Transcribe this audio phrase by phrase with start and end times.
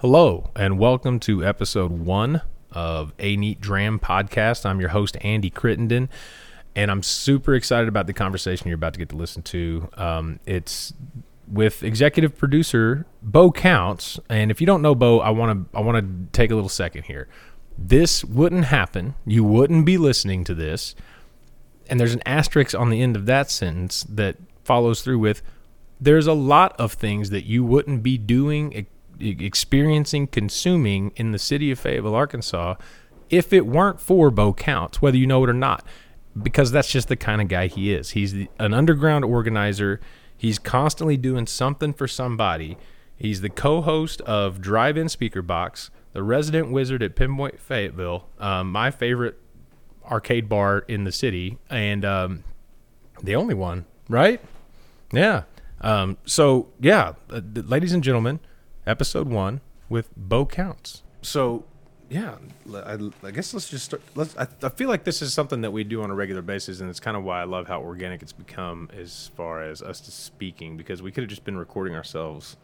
[0.00, 2.40] Hello, and welcome to episode one
[2.72, 4.64] of A Neat Dram podcast.
[4.64, 6.08] I'm your host, Andy Crittenden,
[6.74, 9.90] and I'm super excited about the conversation you're about to get to listen to.
[9.98, 10.94] Um, it's
[11.46, 15.82] with executive producer Bo Counts, and if you don't know Bo, I want to I
[15.82, 17.28] want to take a little second here.
[17.76, 19.16] This wouldn't happen.
[19.26, 20.94] You wouldn't be listening to this,
[21.90, 25.42] and there's an asterisk on the end of that sentence that follows through with.
[26.00, 28.72] There's a lot of things that you wouldn't be doing
[29.20, 32.74] experiencing, consuming in the city of Fayetteville, Arkansas,
[33.28, 35.84] if it weren't for Bo Counts, whether you know it or not,
[36.40, 38.10] because that's just the kind of guy he is.
[38.10, 40.00] He's the, an underground organizer.
[40.36, 42.76] He's constantly doing something for somebody.
[43.16, 48.90] He's the co-host of Drive-In Speaker Box, the resident wizard at Pinpoint Fayetteville, um, my
[48.90, 49.38] favorite
[50.10, 52.44] arcade bar in the city, and um,
[53.22, 54.40] the only one, right?
[55.12, 55.42] Yeah.
[55.80, 58.40] Um, so yeah, uh, ladies and gentlemen,
[58.86, 61.02] episode one with Bo Counts.
[61.22, 61.64] So,
[62.08, 62.36] yeah,
[62.74, 64.02] I, I guess let's just start.
[64.14, 64.36] Let's.
[64.36, 66.88] I, I, feel like this is something that we do on a regular basis, and
[66.88, 70.10] it's kind of why I love how organic it's become as far as us to
[70.10, 72.56] speaking, because we could have just been recording ourselves.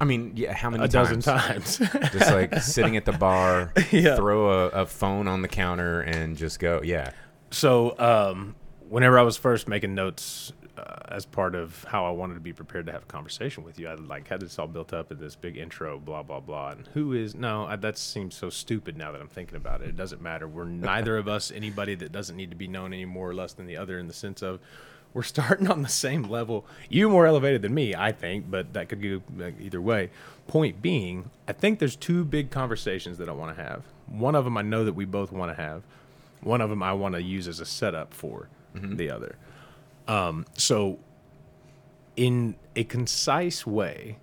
[0.00, 1.08] I mean, yeah, how many a times?
[1.08, 1.78] dozen times?
[2.12, 4.16] just like sitting at the bar, yeah.
[4.16, 6.80] throw a, a, phone on the counter, and just go.
[6.82, 7.12] Yeah.
[7.50, 8.56] So, um,
[8.88, 12.52] whenever I was first making notes uh, as part of how I wanted to be
[12.52, 13.88] prepared to have a conversation with you.
[13.88, 16.70] I like had this all built up in this big intro, blah blah blah.
[16.70, 17.66] And who is no?
[17.66, 19.88] I, that seems so stupid now that I'm thinking about it.
[19.88, 20.48] It doesn't matter.
[20.48, 23.52] We're neither of us anybody that doesn't need to be known any more or less
[23.52, 24.60] than the other in the sense of
[25.12, 26.66] we're starting on the same level.
[26.88, 29.22] You more elevated than me, I think, but that could go
[29.60, 30.10] either way.
[30.48, 33.84] Point being, I think there's two big conversations that I want to have.
[34.06, 35.82] One of them I know that we both want to have.
[36.42, 38.96] One of them I want to use as a setup for mm-hmm.
[38.96, 39.36] the other.
[40.06, 40.98] Um, so,
[42.16, 44.18] in a concise way,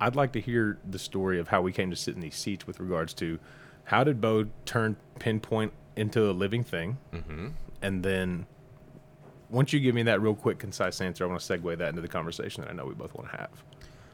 [0.00, 2.66] I'd like to hear the story of how we came to sit in these seats
[2.66, 3.38] with regards to
[3.84, 7.48] how did Bo turn Pinpoint into a living thing, mm-hmm.
[7.82, 8.46] and then
[9.50, 12.02] once you give me that real quick, concise answer, I want to segue that into
[12.02, 13.50] the conversation that I know we both want to have.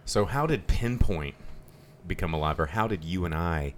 [0.04, 1.34] So, how did Pinpoint
[2.06, 3.74] become alive, or how did you and I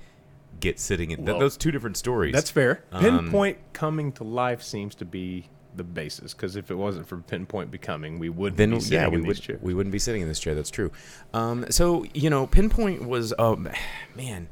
[0.59, 2.33] get sitting in well, those two different stories?
[2.33, 2.85] That's fair.
[2.93, 7.07] Um, Pinpoint um, coming to life seems to be the basis because if it wasn't
[7.07, 9.61] for pinpoint becoming, we wouldn't then, be sitting yeah, we in would, chairs.
[9.63, 10.55] We wouldn't be sitting in this chair.
[10.55, 10.91] That's true.
[11.33, 13.69] Um, so you know, pinpoint was um,
[14.17, 14.49] man,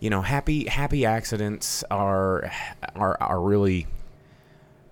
[0.00, 2.50] you know, happy happy accidents are
[2.94, 3.86] are are really.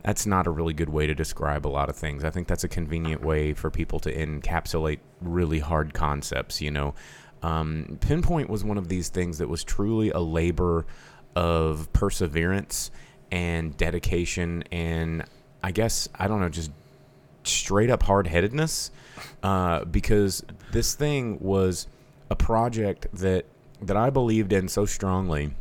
[0.03, 2.25] That's not a really good way to describe a lot of things.
[2.25, 6.63] I think that's a convenient way for people to encapsulate really hard concepts.
[6.63, 6.95] You know,
[7.43, 10.87] um, pinpoint was one of these things that was truly a labor
[11.37, 12.91] of perseverance
[13.31, 15.25] and dedication and
[15.63, 16.71] I guess I don't know, just
[17.45, 18.91] straight up hard headedness,
[19.43, 21.87] uh, because this thing was
[22.31, 23.47] a project that
[23.83, 25.55] that I believed in so strongly,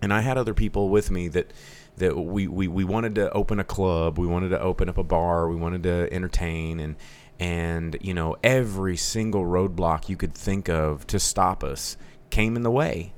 [0.00, 1.52] and I had other people with me that
[1.98, 5.02] that we, we, we wanted to open a club, we wanted to open up a
[5.02, 6.96] bar, we wanted to entertain, and
[7.40, 11.96] and you know every single roadblock you could think of to stop us
[12.30, 13.12] came in the way,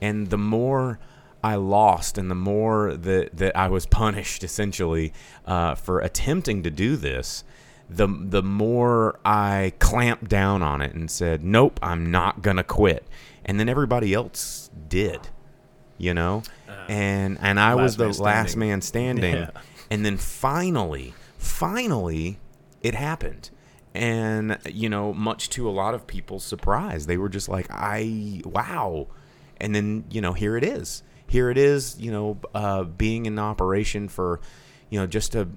[0.00, 0.98] and the more
[1.46, 5.12] I lost and the more that, that I was punished essentially
[5.44, 7.44] uh, for attempting to do this,
[7.88, 13.06] the the more I clamped down on it and said, "Nope, I'm not gonna quit."
[13.44, 15.20] And then everybody else did,
[15.98, 19.36] you know, uh, and and I was the last man standing.
[19.36, 19.50] Yeah.
[19.88, 22.40] And then finally, finally,
[22.82, 23.50] it happened.
[23.94, 28.42] And you know, much to a lot of people's surprise, they were just like, "I
[28.44, 29.06] wow!"
[29.58, 33.38] And then you know, here it is here it is, you know, uh, being in
[33.38, 34.40] operation for,
[34.90, 35.48] you know, just a.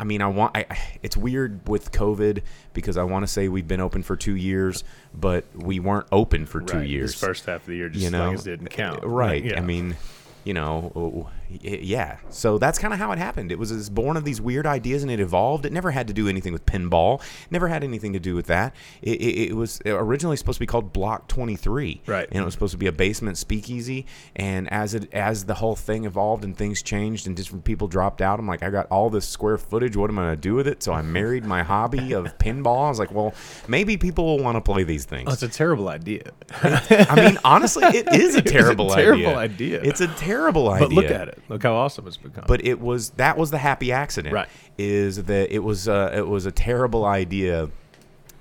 [0.00, 0.56] I mean, I want.
[0.56, 0.66] I,
[1.02, 4.82] it's weird with COVID because I want to say we've been open for two years,
[5.14, 6.88] but we weren't open for two right.
[6.88, 7.12] years.
[7.12, 9.04] This first half of the year, just you know, didn't count.
[9.04, 9.44] Right.
[9.44, 9.58] Yeah.
[9.58, 9.96] I mean,
[10.44, 11.30] you know,
[11.62, 12.18] yeah.
[12.30, 13.52] So that's kind of how it happened.
[13.52, 15.66] It was born of these weird ideas and it evolved.
[15.66, 17.22] It never had to do anything with pinball.
[17.50, 18.74] Never had anything to do with that.
[19.00, 22.02] It, it, it, was originally supposed to be called Block 23.
[22.06, 22.28] Right.
[22.30, 24.06] And it was supposed to be a basement speakeasy.
[24.36, 28.22] And as it as the whole thing evolved and things changed and different people dropped
[28.22, 29.96] out, I'm like, I got all this square footage.
[29.96, 30.82] What am I going to do with it?
[30.82, 32.86] So I married my hobby of pinball.
[32.86, 33.34] I was like, well,
[33.68, 35.28] maybe people will want to play these things.
[35.28, 36.22] Oh, it's a terrible idea.
[36.62, 39.78] I mean, honestly, it is a terrible, a terrible idea.
[39.78, 39.80] idea.
[39.82, 40.88] It's a terrible idea.
[40.88, 41.41] But look at it.
[41.48, 42.44] Look how awesome it's become.
[42.46, 44.34] But it was that was the happy accident.
[44.34, 44.48] Right.
[44.78, 47.70] Is that it was uh, it was a terrible idea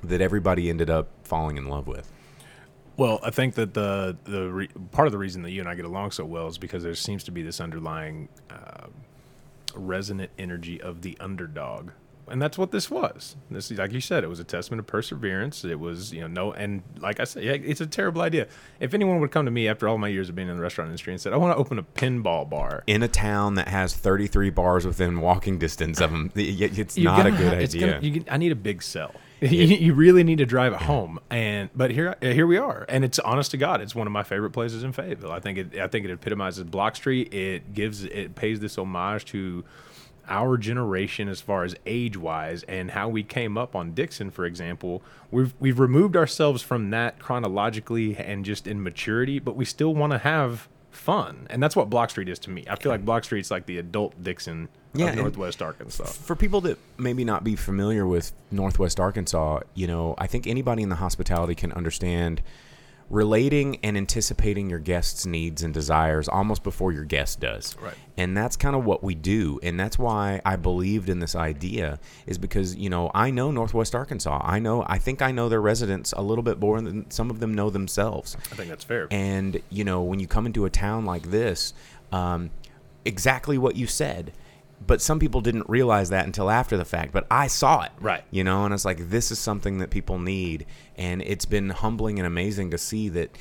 [0.04, 2.12] that everybody ended up falling in love with.
[2.98, 5.76] Well, I think that the the re- part of the reason that you and I
[5.76, 8.88] get along so well is because there seems to be this underlying uh,
[9.76, 11.92] resonant energy of the underdog
[12.32, 13.36] and that's what this was.
[13.50, 15.64] This, like you said, it was a testament of perseverance.
[15.64, 18.48] It was, you know, no, and like I said, yeah, it's a terrible idea.
[18.80, 20.88] If anyone would come to me after all my years of being in the restaurant
[20.90, 23.94] industry and said, "I want to open a pinball bar," in a town that has
[23.94, 27.76] 33 bars within walking distance of them, it's You're not a gonna good ha- it's
[27.76, 27.88] idea.
[27.94, 29.14] gonna- you I need a big sell.
[29.42, 32.86] you, you really need to drive it home, and but here uh, here we are,
[32.88, 35.32] and it's honest to God, it's one of my favorite places in Fayetteville.
[35.32, 37.34] I think it I think it epitomizes Block Street.
[37.34, 39.64] It gives it pays this homage to
[40.32, 44.46] our generation as far as age wise and how we came up on Dickson, for
[44.46, 45.02] example.
[45.30, 50.14] We've we've removed ourselves from that chronologically and just in maturity, but we still want
[50.14, 52.66] to have fun, and that's what Block Street is to me.
[52.70, 56.06] I feel like Block Street's like the adult Dickson Yeah, of Northwest Arkansas.
[56.06, 60.84] for people that maybe not be familiar with Northwest Arkansas, you know, I think anybody
[60.84, 62.42] in the hospitality can understand
[63.12, 67.76] relating and anticipating your guest's needs and desires almost before your guest does.
[67.82, 67.94] Right.
[68.18, 69.60] And that's kind of what we do.
[69.62, 73.94] And that's why I believed in this idea is because, you know, I know Northwest
[73.94, 74.40] Arkansas.
[74.44, 77.42] I know I think I know their residents a little bit more than some of
[77.42, 78.38] them know themselves.
[78.52, 79.10] I think that's fair.
[79.12, 81.74] And you know, when you come into a town like this,
[82.14, 82.50] um,
[83.04, 84.32] exactly what you said.
[84.86, 87.12] But some people didn't realize that until after the fact.
[87.14, 88.24] But I saw it, Right.
[88.32, 90.66] You know, and it's like this is something that people need,
[90.98, 93.38] and it's been humbling and amazing to see that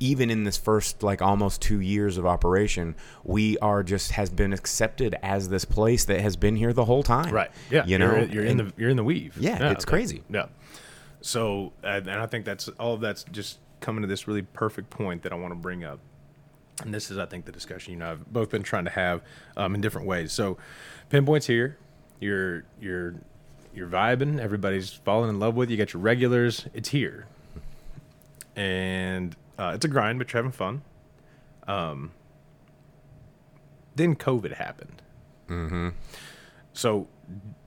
[0.00, 4.52] even in this first like almost two years of operation, we are just has been
[4.52, 7.50] accepted as this place that has been here the whole time, Right.
[7.70, 7.84] Yeah.
[7.86, 9.36] You know, you're, you're in the you're in the weave.
[9.38, 10.22] Yeah, it's that- crazy.
[10.28, 10.46] Yeah.
[11.22, 15.22] So, and I think that's all of that's just coming to this really perfect point
[15.22, 16.00] that I want to bring up.
[16.82, 19.22] And this is, I think, the discussion you know I've both been trying to have
[19.56, 20.32] um, in different ways.
[20.32, 20.56] So,
[21.10, 21.78] pinpoints here.
[22.20, 23.14] You're you're
[23.74, 24.40] you're vibing.
[24.40, 25.76] Everybody's falling in love with you.
[25.76, 26.66] You got your regulars.
[26.72, 27.26] It's here,
[28.56, 30.82] and uh, it's a grind, but you're having fun.
[31.66, 32.12] Um,
[33.94, 35.02] then COVID happened.
[36.72, 37.08] So,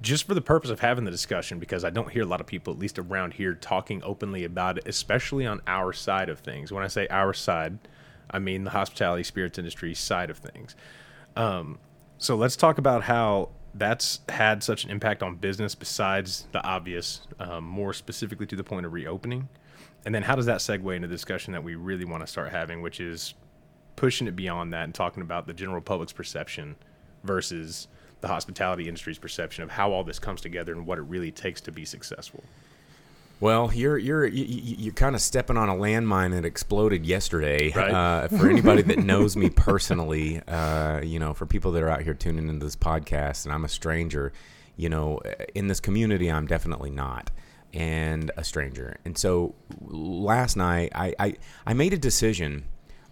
[0.02, 2.48] just for the purpose of having the discussion, because I don't hear a lot of
[2.48, 6.72] people, at least around here, talking openly about it, especially on our side of things.
[6.72, 7.78] When I say our side,
[8.30, 10.76] I mean the hospitality spirits industry side of things.
[11.36, 11.80] Um,
[12.18, 17.22] so let's talk about how that's had such an impact on business besides the obvious,
[17.40, 19.50] um, more specifically to the point of reopening.
[20.06, 22.52] And then how does that segue into the discussion that we really want to start
[22.52, 23.34] having, which is
[23.96, 26.76] pushing it beyond that and talking about the general public's perception
[27.24, 27.88] versus
[28.22, 31.62] the hospitality industry's perception of how all this comes together and what it really takes
[31.62, 32.44] to be successful.
[33.44, 37.74] Well, you're you're you- you- you're kind of stepping on a landmine that exploded yesterday.
[37.76, 37.92] Right.
[37.92, 42.04] Uh, for anybody that knows me personally, uh, you know, for people that are out
[42.04, 44.32] here tuning into this podcast, and I'm a stranger,
[44.78, 45.20] you know,
[45.54, 47.32] in this community, I'm definitely not,
[47.74, 48.96] and a stranger.
[49.04, 51.36] And so last night, I I,
[51.68, 52.64] I made a decision.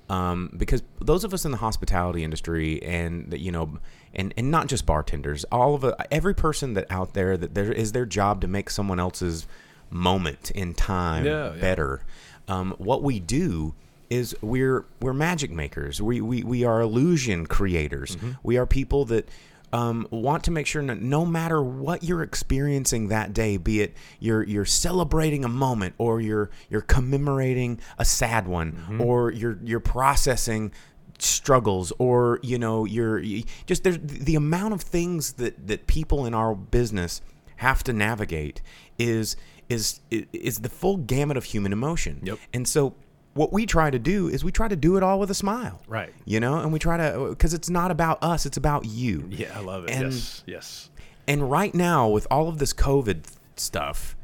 [0.10, 3.80] Um, because those of us in the hospitality industry and you know
[4.14, 7.72] and, and not just bartenders all of it, every person that out there that there
[7.72, 9.46] is their job to make someone else's
[9.92, 11.62] moment in time Yeah, yeah.
[11.62, 12.04] better
[12.48, 13.76] um, what we do
[14.10, 18.32] is we're we're magic makers we we, we are illusion creators Mm-hmm.
[18.44, 19.30] we are people that
[19.74, 23.96] um, want to make sure that no matter what you're experiencing that day, be it
[24.20, 29.02] you're you're celebrating a moment or you're you're commemorating a sad one Mm-hmm.
[29.02, 30.74] or you're you're processing
[31.20, 36.26] struggles or you know you're you, just there's the amount of things that that people
[36.26, 37.22] in our business
[37.58, 38.62] have to navigate
[38.98, 39.38] is
[39.72, 42.38] is is the full gamut of human emotion Yep.
[42.54, 42.94] and so
[43.34, 45.82] what we try to do is we try to do it all with a smile
[45.88, 46.14] Right.
[46.26, 49.58] you know and we try to because it's not about us it's about you Yeah,
[49.58, 49.92] I love it.
[49.92, 50.90] And- yes, yes.
[51.28, 53.20] and right now, with all of this COVID
[53.56, 54.16] stuff,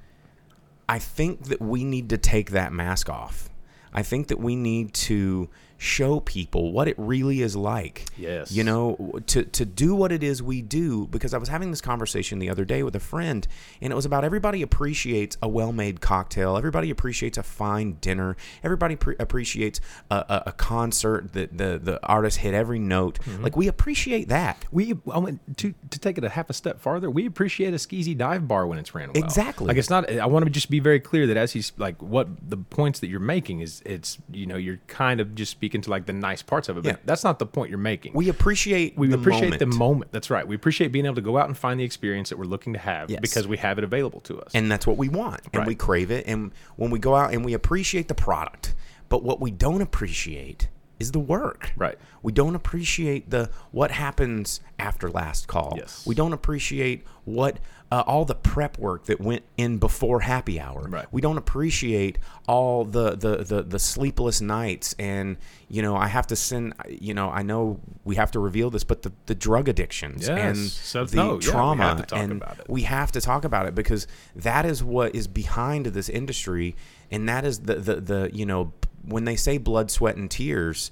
[0.89, 3.49] I think that we need to take that mask off.
[3.93, 8.05] I think that we need to show people what it really is like.
[8.17, 8.51] Yes.
[8.51, 11.81] You know, to to do what it is we do because I was having this
[11.81, 13.47] conversation the other day with a friend
[13.81, 18.95] and it was about everybody appreciates a well-made cocktail, everybody appreciates a fine dinner, everybody
[18.95, 19.79] pre- appreciates
[20.09, 23.19] a, a, a concert that the the artist hit every note.
[23.21, 23.43] Mm-hmm.
[23.43, 24.65] Like we appreciate that.
[24.71, 27.09] We I went to to take it a half a step farther.
[27.11, 29.23] We appreciate a skeezy dive bar when it's ran well.
[29.23, 29.67] Exactly.
[29.67, 30.09] Like it's not.
[30.11, 33.07] I want to just be very clear that as he's like what the points that
[33.07, 36.41] you're making is it's you know you're kind of just speaking to like the nice
[36.41, 36.95] parts of it, but Yeah.
[37.05, 38.13] that's not the point you're making.
[38.13, 39.59] We appreciate we the appreciate moment.
[39.59, 40.11] the moment.
[40.11, 40.47] That's right.
[40.47, 42.79] We appreciate being able to go out and find the experience that we're looking to
[42.79, 43.19] have Yes.
[43.21, 44.51] because we have it available to us.
[44.53, 47.43] and that's what we want and we crave it and when we go out and
[47.45, 48.73] we appreciate the product
[49.09, 50.67] but what we don't appreciate
[50.99, 51.71] is the work.
[51.77, 51.97] Right.
[52.23, 55.73] We don't appreciate the what happens after last call.
[55.77, 56.05] Yes.
[56.05, 60.87] We don't appreciate what uh, all the prep work that went in before happy hour.
[60.89, 61.05] Right.
[61.11, 65.37] We don't appreciate all the, the the the sleepless nights and
[65.69, 68.83] you know I have to send you know I know we have to reveal this
[68.83, 70.37] but the, the drug addictions Yes.
[70.39, 73.67] and So- the no, yeah, we trauma to talk and we have to talk about
[73.67, 76.75] it because that is what is behind this industry
[77.11, 78.73] and that is the the, the you know
[79.07, 80.91] when they say blood sweat and tears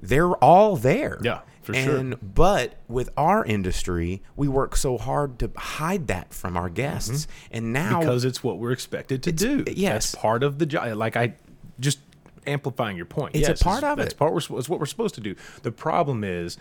[0.00, 1.96] they're all there Yeah, for sure.
[1.96, 7.26] and but with our industry we work so hard to hide that from our guests
[7.50, 8.00] and now Mm-hmm.
[8.00, 9.64] because it's what we're expected to do.
[9.66, 10.12] yes.
[10.12, 10.96] that's part of the job.
[10.96, 11.34] Like I
[11.80, 11.98] just
[12.46, 13.34] amplifying your point.
[13.36, 14.16] It's a Yes, part of that's it.
[14.18, 14.32] part.
[14.32, 15.34] We're, it's what we're supposed to do.
[15.62, 16.56] The problem is.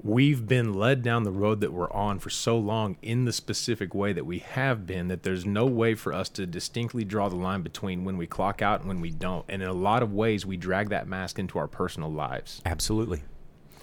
[0.00, 3.94] We've been led down the road that we're on for so long in the specific
[3.94, 7.34] way that we have been that there's no way for us to distinctly draw the
[7.36, 9.44] line between when we clock out and when we don't.
[9.48, 12.62] And in a lot of ways, we drag that mask into our personal lives.
[12.64, 13.22] absolutely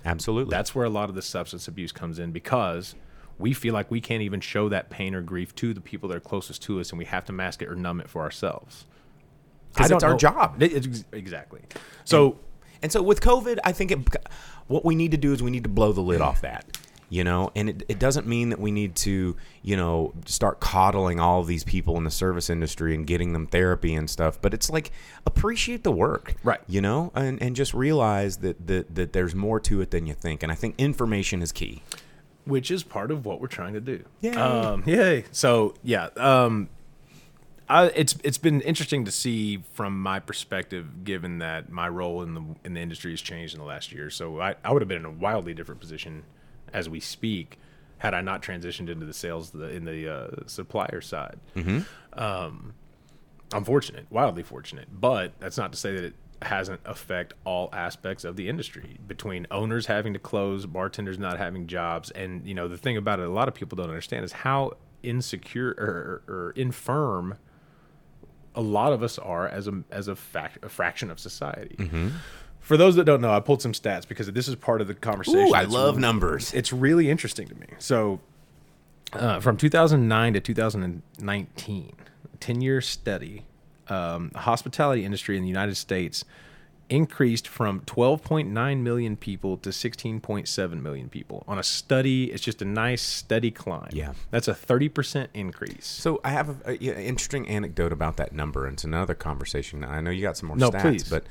[0.06, 2.96] absolutely That's where a lot of the substance abuse comes in because
[3.38, 6.16] we feel like we can't even show that pain or grief to the people that
[6.16, 8.86] are closest to us, and we have to mask it or numb it for ourselves.
[9.74, 11.60] because it's our know- job It- it's- exactly.
[12.06, 12.36] So And
[12.92, 14.00] so with COVID, I think it,
[14.68, 16.66] what we need to do is we need to blow the lid off that.
[17.08, 21.20] You know, and it, it doesn't mean that we need to, you know, start coddling
[21.20, 24.42] all of these people in the service industry and getting them therapy and stuff.
[24.42, 24.92] But it's like
[25.26, 26.62] appreciate the work, Right.
[26.68, 30.16] You know, and, and just realize that, that that there's more to it than you
[30.16, 30.42] think.
[30.42, 31.84] And I think information is key.
[32.46, 34.04] which is part of what we're trying to do.
[34.22, 35.26] yeah Um, yay.
[35.32, 36.70] So yeah, um,
[37.70, 42.44] It's it's been interesting to see from my perspective, given that my role in the
[42.64, 44.10] in the industry has changed in the last year.
[44.10, 46.24] So I, I would have been in a wildly different position
[46.74, 47.58] as we speak
[47.98, 51.40] had I not transitioned into the sales the, in the uh, supplier side.
[52.14, 52.74] Um,
[53.54, 58.24] I'm fortunate, wildly fortunate, but that's not to say that it hasn't affect all aspects
[58.26, 62.68] of the industry between owners having to close, bartenders not having jobs, and you know
[62.68, 66.52] the thing about it, a lot of people don't understand is how insecure or, or
[66.56, 67.38] infirm
[68.56, 71.78] a lot of us are as a as a, fact, a fraction of society.
[72.60, 74.96] For those that don't know, I pulled some stats because this is part of the
[74.96, 75.50] conversation.
[75.50, 76.52] Ooh, I love numbers.
[76.54, 77.68] it's really interesting to me.
[77.78, 78.22] So,
[79.14, 81.96] uh, from 2009 to 2019,
[82.34, 83.46] a 10 year study,
[83.88, 86.26] um, the hospitality industry in the United States
[86.90, 91.44] increased from 12.9 million people to 16.7 million people.
[91.48, 93.90] On a study, it's just a nice steady climb.
[93.92, 94.14] Yeah.
[94.32, 95.86] That's a 30% increase.
[95.88, 99.84] So I have an interesting anecdote about that number, and it's another conversation.
[99.84, 101.10] I know you got some more No, stats, please.
[101.10, 101.26] but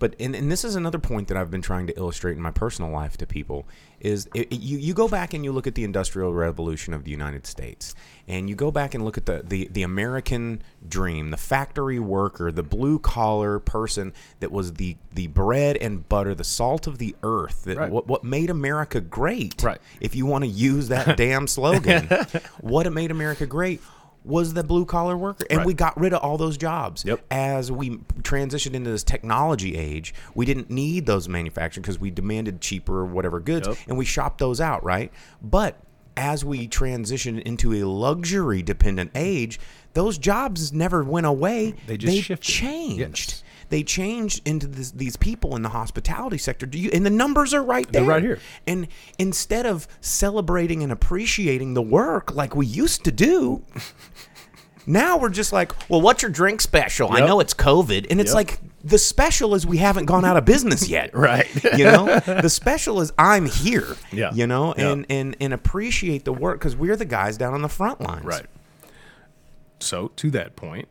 [0.00, 2.50] but and, and this is another point that I've been trying to illustrate in my
[2.50, 3.68] personal life to people
[4.00, 7.04] is it, it- you you go back and you look at the industrial revolution of
[7.04, 7.94] the United States,
[8.26, 12.50] and you go back and look at the the, the American dream, the factory worker,
[12.50, 17.14] the blue collar person that was the the bread and butter, the salt of the
[17.22, 17.90] earth, that Right.
[17.92, 19.62] what what made America great.
[19.62, 19.80] Right.
[20.00, 22.06] If you want to use that damn slogan,
[22.60, 23.80] what made America great
[24.24, 25.66] was the blue collar worker, and Right.
[25.66, 27.04] we got rid of all those jobs.
[27.06, 27.24] Yep.
[27.30, 32.60] As we transitioned into this technology age, we didn't need those manufacturing because we demanded
[32.60, 33.76] cheaper or whatever goods, Yep.
[33.88, 35.10] and we shopped those out, right?
[35.42, 35.76] But
[36.16, 39.58] as we transitioned into a luxury dependent age,
[39.94, 41.74] those jobs never went away.
[41.86, 42.44] They just shifted.
[42.46, 42.98] changed.
[42.98, 43.44] Yes.
[43.70, 46.66] They changed into this, these people in the hospitality sector.
[46.66, 46.90] Do you?
[46.92, 48.02] And the numbers are right there.
[48.02, 48.38] They're right here.
[48.66, 53.64] And instead of celebrating and appreciating the work like we used to do,
[54.86, 57.10] now we're just like, well, what's your drink special?
[57.12, 58.06] I know it's COVID.
[58.10, 58.34] And it's Yep.
[58.34, 61.10] like, the special is we haven't gone out of business yet.
[61.14, 61.46] Right.
[61.76, 63.94] you know, the special is I'm here.
[64.10, 64.32] Yeah.
[64.32, 64.90] You know, Yeah.
[64.92, 68.24] and, and, and appreciate the work because we're the guys down on the front lines.
[68.24, 68.46] Right.
[69.80, 70.88] So to that point,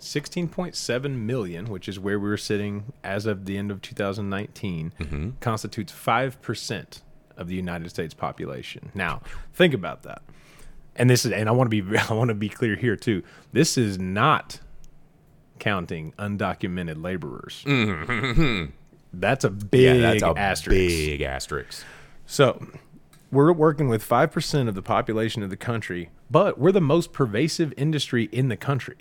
[0.00, 5.30] 16.7 million, which is where we were sitting as of the end of 2019, Mm-hmm.
[5.40, 7.00] constitutes 5%
[7.36, 8.90] of the United States population.
[8.94, 9.20] Now,
[9.54, 10.22] think about that.
[10.94, 13.22] And this is and I want to be I want to be clear here too.
[13.52, 14.60] This is not
[15.58, 17.62] counting undocumented laborers.
[19.12, 20.00] That's a big Mm-hmm.
[20.02, 20.76] Yeah, that's a asterisk.
[20.78, 21.84] big asterisk.
[22.26, 22.66] So
[23.30, 27.72] we're working with 5% of the population of the country, but we're the most pervasive
[27.76, 28.96] industry in the country.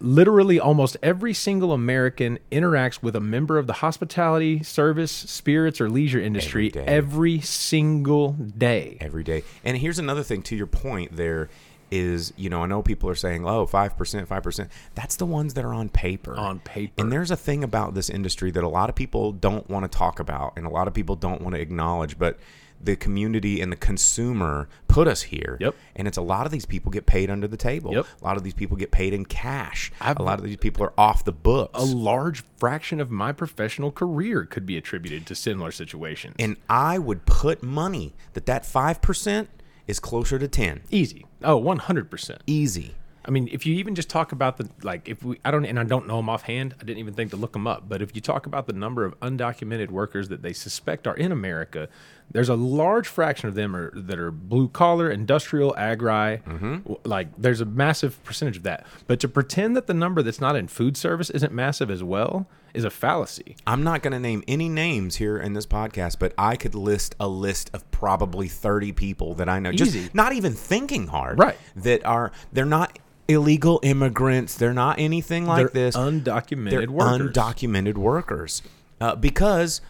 [0.00, 5.88] Literally, almost every single American interacts with a member of the hospitality, service, spirits, or
[5.88, 6.84] leisure industry day.
[6.86, 8.98] every single day.
[9.00, 9.42] every day.
[9.64, 11.48] And here's another thing to your point there
[11.90, 14.68] is, you know, I know people are saying, oh, 5%, 5%.
[14.94, 16.36] That's the ones that are on paper.
[16.36, 17.02] On paper.
[17.02, 19.98] And there's a thing about this industry that a lot of people don't want to
[19.98, 22.38] talk about and a lot of people don't want to acknowledge, but
[22.82, 25.58] the community and the consumer put us here.
[25.60, 25.74] Yep.
[25.96, 27.92] And it's a lot of these people get paid under the table.
[27.92, 28.06] Yep.
[28.20, 29.92] A lot of these people get paid in cash.
[30.00, 31.78] I've- a lot of these people are off the books.
[31.78, 36.36] a large fraction of my professional career could be attributed to similar situations.
[36.38, 39.48] and I would put money that that 5%
[39.86, 40.80] is closer to 10.
[40.90, 41.26] Easy.
[41.42, 42.38] Oh, 100%.
[42.46, 42.94] Easy.
[43.24, 45.78] I mean, if you even just talk about the like, if we, I don't, and
[45.78, 46.74] I don't know them offhand.
[46.80, 47.88] I didn't even think to look them up.
[47.88, 51.30] But if you talk about the number of undocumented workers that they suspect are in
[51.30, 51.88] America,
[52.30, 56.38] there's a large fraction of them are that are blue collar, industrial, agri.
[56.46, 56.76] Mm-hmm.
[56.78, 58.86] W- Like, there's a massive percentage of that.
[59.06, 62.46] But to pretend that the number that's not in food service isn't massive as well
[62.74, 63.56] is a fallacy.
[63.66, 67.14] I'm not going to name any names here in this podcast, but I could list
[67.20, 69.70] a list of probably 30 people that I know.
[69.70, 70.02] Easy.
[70.02, 71.38] Just not even thinking hard.
[71.38, 71.56] Right.
[71.76, 72.98] That are, they're not
[73.28, 74.54] illegal immigrants.
[74.56, 75.96] They're not anything like They're this.
[75.96, 77.32] undocumented they're workers.
[77.32, 78.62] undocumented workers.
[79.00, 79.80] Uh, because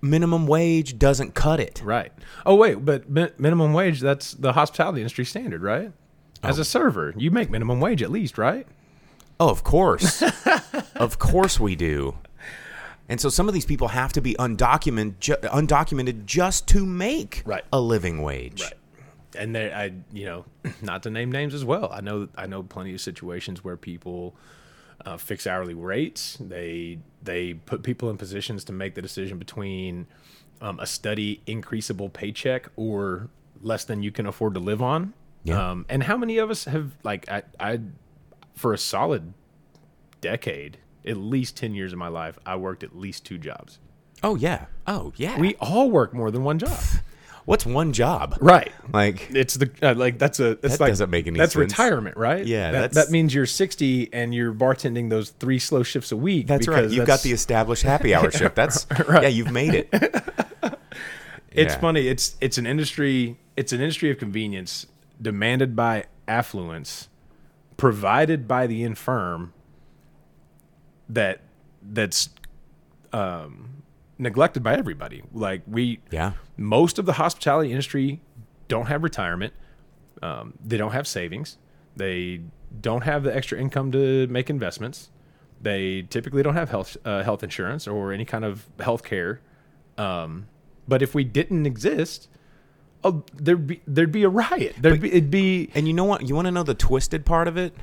[0.00, 1.80] minimum wage doesn't cut it.
[1.84, 2.12] Right.
[2.44, 5.92] Oh wait, but mi- minimum wage that's the hospitality industry standard, right?
[6.42, 8.66] As a server, you make minimum wage at least, right?
[9.42, 10.22] Oh, of course.
[10.96, 12.16] of course we do.
[13.08, 17.42] And so some of these people have to be undocumented, ju- undocumented just to make
[17.44, 17.64] Right.
[17.72, 18.62] a living wage.
[18.62, 18.74] Right.
[19.36, 20.44] And there, I, you know,
[20.82, 21.90] not to name names as well.
[21.92, 24.36] I know, I know plenty of situations where people
[25.04, 26.36] uh, fix hourly rates.
[26.38, 30.06] They they put people in positions to make the decision between
[30.60, 33.28] um, a steady, increasable paycheck or
[33.60, 35.12] less than you can afford to live on.
[35.42, 35.70] Yeah.
[35.70, 37.80] Um, and how many of us have like I, I,
[38.54, 39.32] for a solid
[40.20, 43.78] decade, at least ten years of my life, I worked at least two jobs.
[44.22, 44.66] Oh yeah.
[44.86, 45.38] Oh yeah.
[45.38, 46.78] We all work more than one job.
[47.44, 48.36] What's one job?
[48.40, 48.70] Right.
[48.92, 51.72] Like It's the uh, like that's a that's That like doesn't make any that's sense.
[51.72, 52.46] retirement, right?
[52.46, 56.16] Yeah, that, that's- that means you're 60 and you're bartending those three slow shifts a
[56.16, 56.46] week.
[56.46, 56.88] that's right.
[56.88, 58.54] You've got the established happy hour shift.
[58.54, 59.24] That's right.
[59.24, 59.28] yeah.
[59.28, 59.88] You've made it.
[61.50, 61.80] It's yeah.
[61.80, 62.06] funny.
[62.06, 63.38] It's it's an industry.
[63.56, 64.86] It's an industry of convenience
[65.20, 67.08] demanded by affluence,
[67.82, 69.52] provided by the infirm.
[71.08, 71.40] That
[71.82, 72.28] that's
[73.12, 73.82] um,
[74.18, 75.24] neglected by everybody.
[75.32, 76.34] Like we, Yeah.
[76.56, 78.20] most of the hospitality industry
[78.68, 79.52] don't have retirement.
[80.22, 81.58] Um, they don't have savings.
[81.96, 82.42] They
[82.80, 85.10] don't have the extra income to make investments.
[85.60, 89.40] They typically don't have health uh, health insurance or any kind of health care.
[89.98, 90.46] Um,
[90.86, 92.28] but if we didn't exist,
[93.04, 94.76] oh, there'd be there'd be a riot.
[94.78, 96.28] There'd be it'd be And you know what?
[96.28, 97.74] You want to know the twisted part of it?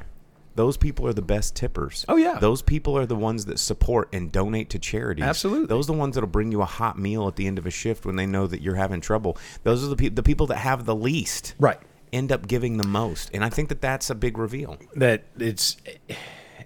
[0.56, 2.04] Those people are the best tippers.
[2.10, 2.38] Oh, yeah.
[2.38, 5.24] Those people are the ones that support and donate to charities.
[5.24, 5.68] Absolutely.
[5.68, 7.70] Those are the ones that'll bring you a hot meal at the end of a
[7.70, 9.38] shift when they know that you're having trouble.
[9.64, 11.56] Those are the people the people that have the least.
[11.60, 11.80] right.
[12.12, 13.30] End up giving the most.
[13.34, 14.80] And I think that that's a big reveal.
[14.96, 15.78] that it's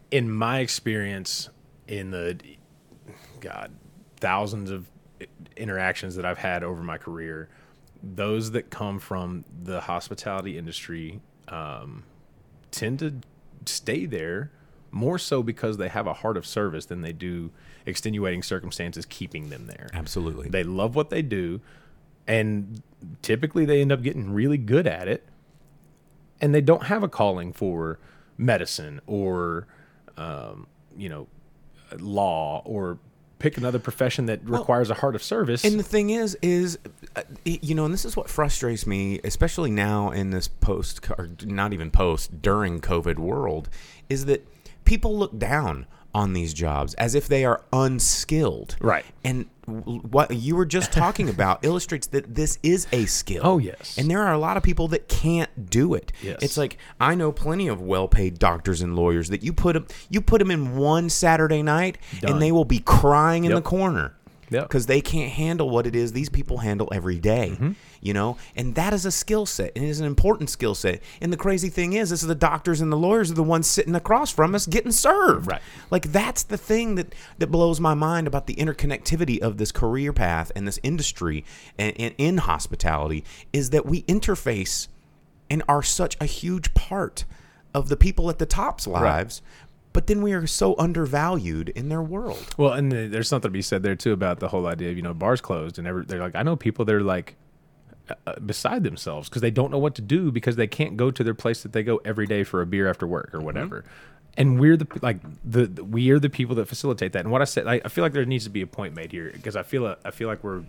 [0.10, 1.50] in my experience
[1.88, 2.40] in the
[3.42, 3.74] god
[4.22, 4.90] thousands of
[5.58, 7.50] interactions that I've had over my career
[8.04, 12.04] those that come from the hospitality industry um,
[12.70, 13.16] tend to
[13.66, 14.52] stay there
[14.92, 17.50] more so because they have a heart of service than they do
[17.86, 20.50] extenuating circumstances keeping them there Absolutely.
[20.50, 21.62] they love what they do
[22.28, 22.82] and
[23.22, 25.26] typically they end up getting really good at it
[26.42, 28.00] and they don't have a calling for
[28.38, 29.66] medicine or
[30.18, 31.28] um, you know
[32.00, 33.00] law or
[33.40, 36.80] pick another profession that requires a heart of service And the thing is, is
[37.16, 41.30] uh, you know, and this is what frustrates me, especially now in this post, or
[41.44, 43.70] not even post, during COVID world,
[44.10, 44.48] is that
[44.86, 48.76] people look down on these jobs as if they are unskilled.
[48.80, 49.06] Right.
[49.24, 53.42] And what you were just talking about illustrates that this is a skill.
[53.44, 53.98] Oh, yes.
[53.98, 56.12] And there are a lot of people that can't do it.
[56.22, 56.40] Yes.
[56.42, 60.22] It's like I know plenty of well-paid doctors and lawyers that you put them you
[60.22, 62.34] put them in one Saturday night Done.
[62.34, 64.16] and they will be crying in the corner
[64.62, 67.72] Because they can't handle what it is these people handle every day, Mm-hmm.
[68.02, 68.38] you know?
[68.56, 71.02] And that is a skill set and it is an important skill set.
[71.20, 73.68] And the crazy thing is this is the doctors and the lawyers are the ones
[73.68, 75.48] sitting across from us getting served.
[75.48, 75.62] Right.
[75.92, 80.14] like that's the thing that that blows my mind about the interconnectivity of this career
[80.14, 81.44] path and this industry
[81.78, 84.88] and, and in hospitality is that we interface
[85.50, 87.26] and are such a huge part
[87.74, 89.42] of the people at the top's lives
[89.94, 93.54] but then we are so undervalued in their world well and the- there's something to
[93.54, 96.04] be said there too about the whole idea of you know bars closed and every,
[96.06, 97.36] they're like i know people that are like
[98.10, 101.10] uh, uh beside themselves because they don't know what to do because they can't go
[101.12, 103.46] to their place that they go every day for a beer after work or mm-hmm.
[103.46, 103.86] whatever.
[104.36, 107.20] And we're the like the, the we are the people that facilitate that.
[107.20, 109.12] And what I said, I, I feel like there needs to be a point made
[109.12, 110.64] here because I feel uh, I feel like we're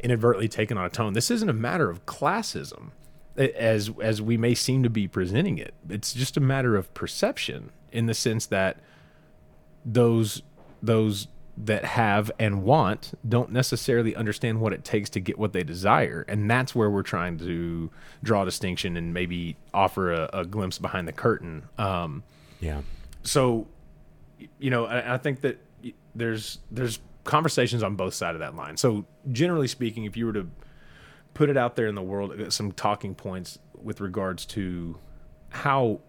[0.00, 1.12] inadvertently taking on a tone.
[1.12, 2.90] This isn't a matter of classism.
[3.38, 5.74] As as we may seem to be presenting it.
[5.88, 8.78] It's just a matter of perception in the sense that
[9.84, 10.42] those
[10.82, 15.62] those that have and want don't necessarily understand what it takes to get what they
[15.64, 17.90] desire and that's where we're trying to
[18.22, 22.22] draw a distinction and maybe offer a, a glimpse behind the curtain um,
[22.60, 22.82] Yeah.
[23.22, 23.66] so
[24.58, 25.58] you know I, I think that
[26.14, 30.34] there's there's conversations on both sides of that line so generally speaking if you were
[30.34, 30.46] to
[31.36, 34.98] put it out there in the world uh, some talking points with regards to
[35.50, 36.00] how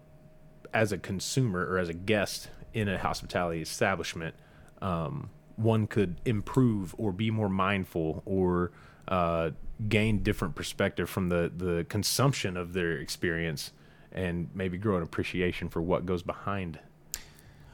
[0.72, 4.34] as a consumer or as a guest in a hospitality establishment
[4.80, 8.72] um, one could improve or be more mindful or
[9.08, 9.50] uh,
[9.86, 13.72] gain different perspective from the the consumption of their experience
[14.12, 16.78] and maybe grow an appreciation for what goes behind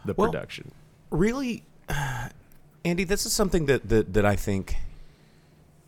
[0.04, 0.72] the Well, production.
[1.10, 1.62] really
[2.84, 4.74] andy this is something that, that that i think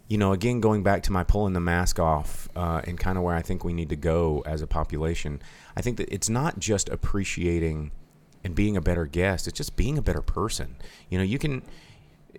[0.09, 3.25] you know again going back to my pulling the mask off uh, and kind of
[3.25, 5.41] where i think we need to go as a population
[5.77, 7.91] i think that it's not just appreciating
[8.47, 10.77] and being a better guest it's just being a better person.
[11.11, 11.63] You know you can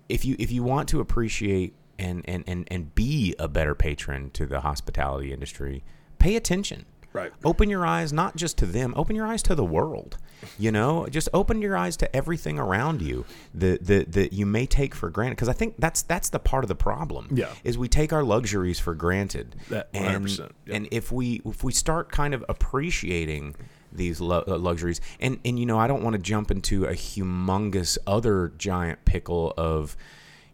[0.08, 4.30] if you if you want to appreciate and and and, and be a better patron
[4.30, 5.84] to the hospitality industry
[6.18, 6.86] pay attention
[7.18, 7.32] Right.
[7.44, 10.16] open your eyes not just to them open your eyes to the world
[10.58, 14.66] you know just open your eyes to everything around you that that, that you may
[14.66, 17.48] take for granted because i think that's that's the part of the problem Yeah.
[17.64, 20.74] is we take our luxuries for granted That- and 100%, yeah.
[20.76, 23.56] and if we if we start kind of appreciating
[23.90, 27.98] these uh, luxuries and and you know i don't want to jump into a humongous
[28.06, 29.96] other giant pickle of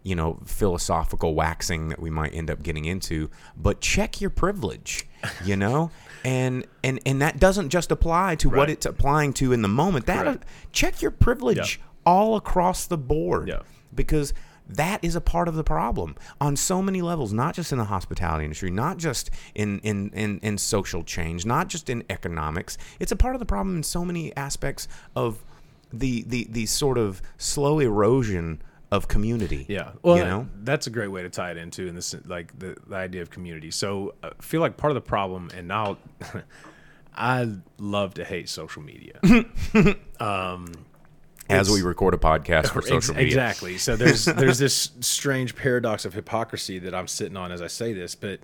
[0.02, 5.06] you know philosophical waxing that we might end up getting into but check your privilege
[5.44, 5.90] you know
[6.24, 10.06] and and and that doesn't just apply to what it's applying to in the moment
[10.06, 10.44] that Correct.
[10.72, 13.60] check your privilege all across the board Yeah.
[13.94, 14.32] because
[14.66, 17.84] that is a part of the problem on so many levels not just in the
[17.84, 23.12] hospitality industry not just in, in, in, in social change not just in economics it's
[23.12, 25.44] a part of the problem in so many aspects of
[25.92, 28.60] the, the, the sort of slow erosion
[28.94, 29.90] of community Yeah.
[30.02, 32.76] Well, you know that's a great way to tie it into in this like the,
[32.86, 33.70] the idea of community.
[33.70, 35.98] So uh, I feel like part of the problem, and now
[37.16, 39.20] I love to hate social media.
[40.20, 40.72] Um,
[41.50, 43.78] as we record a podcast for social media Exactly.
[43.78, 47.92] So there's there's this strange paradox of hypocrisy that I'm sitting on as I say
[47.92, 48.40] this, but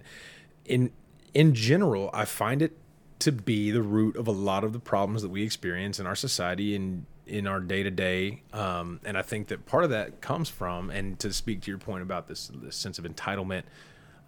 [0.67, 0.91] in
[1.33, 2.77] in general, I find it
[3.21, 6.17] to be the root of a lot of the problems that we experience in our
[6.17, 8.43] society and in our day to day.
[8.53, 12.03] And I think that part of that comes from, and to speak to your point
[12.03, 13.63] about this, this sense of entitlement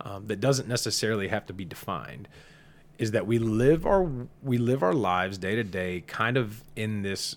[0.00, 2.28] um, that doesn't necessarily have to be defined,
[2.98, 4.08] is that we live our
[4.42, 7.36] we live our lives day to day kind of in this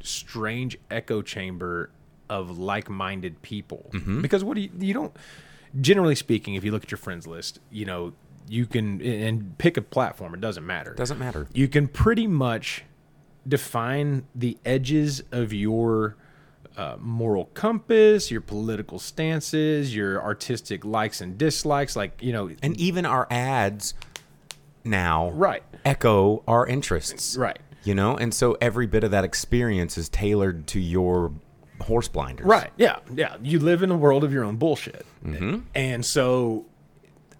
[0.00, 1.90] strange echo chamber
[2.28, 3.90] of like-minded people.
[4.22, 5.14] Because what do you you don't
[5.80, 8.12] generally speaking if you look at your friends list you know
[8.46, 10.92] you can and pick a platform it doesn't matter.
[10.92, 11.46] It doesn't matter.
[11.52, 12.84] You can pretty much
[13.46, 16.16] define the edges of your
[16.76, 21.96] uh, moral compass, your political stances, your artistic likes and dislikes.
[21.96, 23.94] Like, you know, and even our ads
[24.84, 27.60] now right, echo our interests right.
[27.84, 31.30] you know and so every bit of that experience is tailored to your
[31.82, 32.70] horse blinders Right.
[32.76, 32.98] Yeah.
[33.14, 33.36] Yeah.
[33.42, 35.04] You live in a world of your own bullshit.
[35.74, 36.66] And so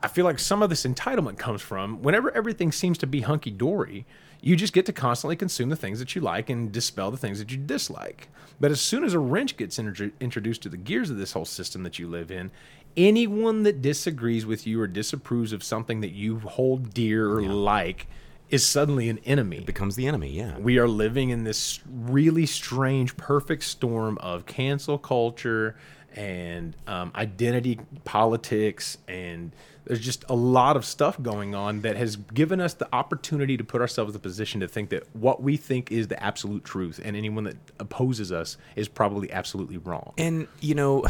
[0.03, 3.51] I feel like some of this entitlement comes from whenever everything seems to be hunky
[3.51, 4.05] dory,
[4.42, 7.38] you just get to constantly consume the things that you like and dispel the things
[7.38, 8.28] that you dislike.
[8.61, 11.44] But as soon as a wrench gets intro- introduced to the gears of this whole
[11.44, 12.50] system that you live in,
[12.96, 18.09] anyone that disagrees with you or disapproves of something that you hold dear or like
[18.50, 19.61] is suddenly an enemy.
[19.61, 20.59] Becomes the enemy yeah.
[20.59, 25.76] We are living in this really strange perfect storm of cancel culture
[26.14, 29.52] and um, identity politics and
[29.85, 33.64] there's just a lot of stuff going on that has given us the opportunity to
[33.64, 37.01] put ourselves in the position to think that what we think is the absolute truth
[37.05, 41.05] and anyone that opposes us is probably absolutely wrong And you know,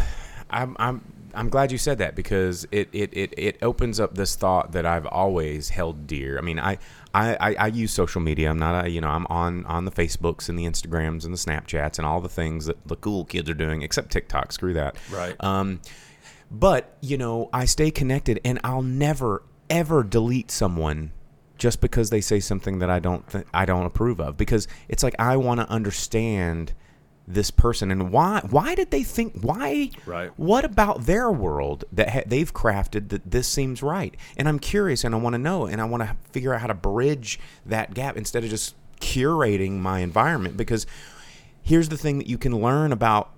[0.51, 1.03] I'm I'm
[1.35, 4.85] I'm glad you said that because it it, it, it opens up this thought that
[4.85, 6.39] I've always held dear.
[6.39, 6.79] I mean, I,
[7.15, 8.51] I, I, I use social media.
[8.51, 11.39] I'm not a you know I'm on on the Facebooks and the Instagrams and the
[11.39, 14.53] Snapchats and all the things that the cool kids are doing, except TikTok.
[14.53, 14.97] Screw that.
[15.11, 15.35] Right.
[15.41, 15.81] Um,
[16.53, 21.13] but you know, I stay connected, and I'll never ever delete someone
[21.57, 24.37] just because they say something that I don't th- I don't approve of.
[24.37, 26.75] Because it's like I want to understand
[27.27, 30.33] this person and why why did they think why Right.
[30.37, 34.15] what about their world that ha- they've crafted that this seems right?
[34.37, 36.67] And I'm curious and I want to know and I want to figure out how
[36.67, 40.57] to bridge that gap instead of just curating my environment.
[40.57, 40.85] Because
[41.63, 43.31] here's the thing that you can learn about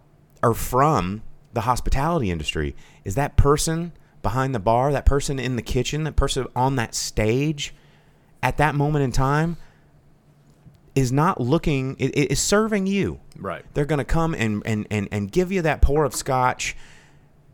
[0.42, 1.22] or from
[1.52, 2.74] the hospitality industry
[3.04, 6.94] is that person behind the bar, that person in the kitchen, that person on that
[6.94, 7.74] stage,
[8.42, 9.56] at that moment in time
[10.94, 13.64] is not looking it, is serving you Right.
[13.74, 16.76] they're going to come and, and, and, and give you that pour of scotch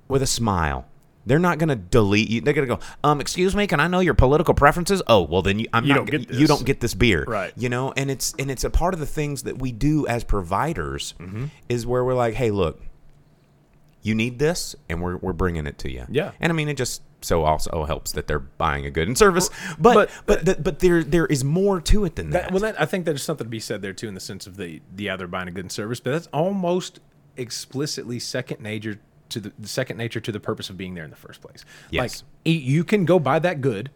[0.09, 0.87] with a smile
[1.27, 3.87] they're not going to delete you they're going to go um excuse me can i
[3.87, 6.39] know your political preferences oh well then you, I'm You not, don't get this.
[6.39, 7.53] you don't get this beer Right.
[7.57, 10.23] you know and it's and it's a part of the things that we do as
[10.25, 11.47] providers Mm-hmm.
[11.69, 12.83] is where we're like hey look
[14.03, 16.33] you need this and we're, we're bringing it to you Yeah.
[16.41, 19.51] and i mean it just so also helps that they're buying a good and service
[19.79, 22.81] but but- but but, there there is more to it than that, That, well, that,
[22.81, 25.11] I think there's something to be said there too, in the sense of the the
[25.11, 27.01] other buying a good and service, but that's almost
[27.37, 28.99] explicitly second nature
[29.31, 31.65] to the, the second nature to the purpose of being there in the first place.
[31.91, 32.25] Yes.
[32.47, 33.91] Like you can go buy that good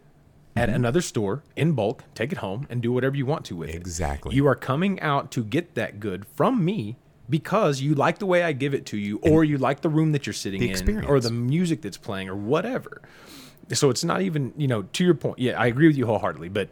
[0.55, 0.75] at mm-hmm.
[0.75, 3.75] another store in bulk, take it home, and do whatever you want to with it.
[3.75, 4.35] Exactly.
[4.35, 6.95] You are coming out to get that good from me.
[7.29, 10.11] Because you like the way I give it to you, or you like the room
[10.11, 13.01] that you're sitting The in, or the music that's playing, or whatever.
[13.73, 15.39] So it's not even, you know, to your point.
[15.39, 16.69] Yeah, I agree with you wholeheartedly, but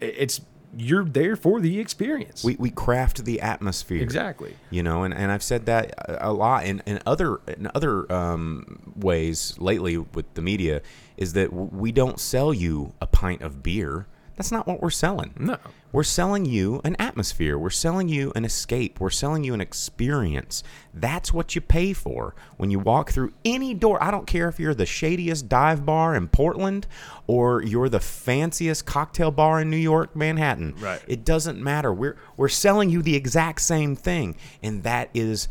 [0.00, 0.40] it's
[0.76, 2.44] you're there for the experience.
[2.44, 4.54] we, we craft the atmosphere exactly.
[4.70, 8.10] you know and, and i've said that a a lot in, in other in other
[8.12, 10.82] um, ways lately with the media
[11.16, 14.06] is that we don't sell you a pint of beer
[14.36, 15.56] that's not what we're selling No.
[15.92, 20.62] We're selling you an atmosphere we're selling you an escape we're selling you an experience
[20.94, 24.58] that's what you pay for when you walk through any door i don't care if
[24.60, 26.86] you're the shadiest dive bar in portland
[27.26, 31.02] or you're the fanciest cocktail bar in new york manhattan Right.
[31.06, 31.92] it doesn't matter.
[31.92, 35.48] We're we're selling you the exact same thing, and that is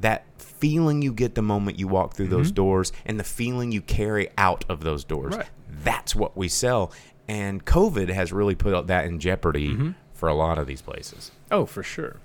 [0.00, 2.54] that feeling you get the moment you walk through those mm-hmm.
[2.56, 5.36] doors, and the feeling you carry out of those doors.
[5.36, 5.48] Right.
[5.68, 6.92] That's what we sell,
[7.28, 11.30] and COVID has really put that in jeopardy for a lot of these places.
[11.50, 12.16] Oh, for sure.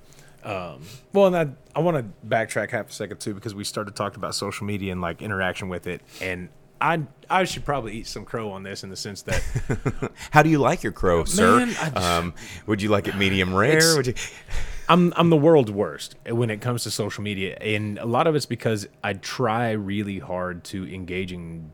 [0.44, 0.82] Um,
[1.14, 4.18] well, and I, I want to backtrack half a second too because we started talking
[4.18, 8.26] about social media and like interaction with it, and I I should probably eat some
[8.26, 11.58] crow on this in the sense that How do you like your crow, sir?
[11.58, 12.34] Man, I um,
[12.66, 13.96] would you like it medium rare?
[13.96, 14.14] Would you?
[14.90, 18.36] I'm I'm the world's worst when it comes to social media, and a lot of
[18.36, 21.72] it's because I try really hard to engage in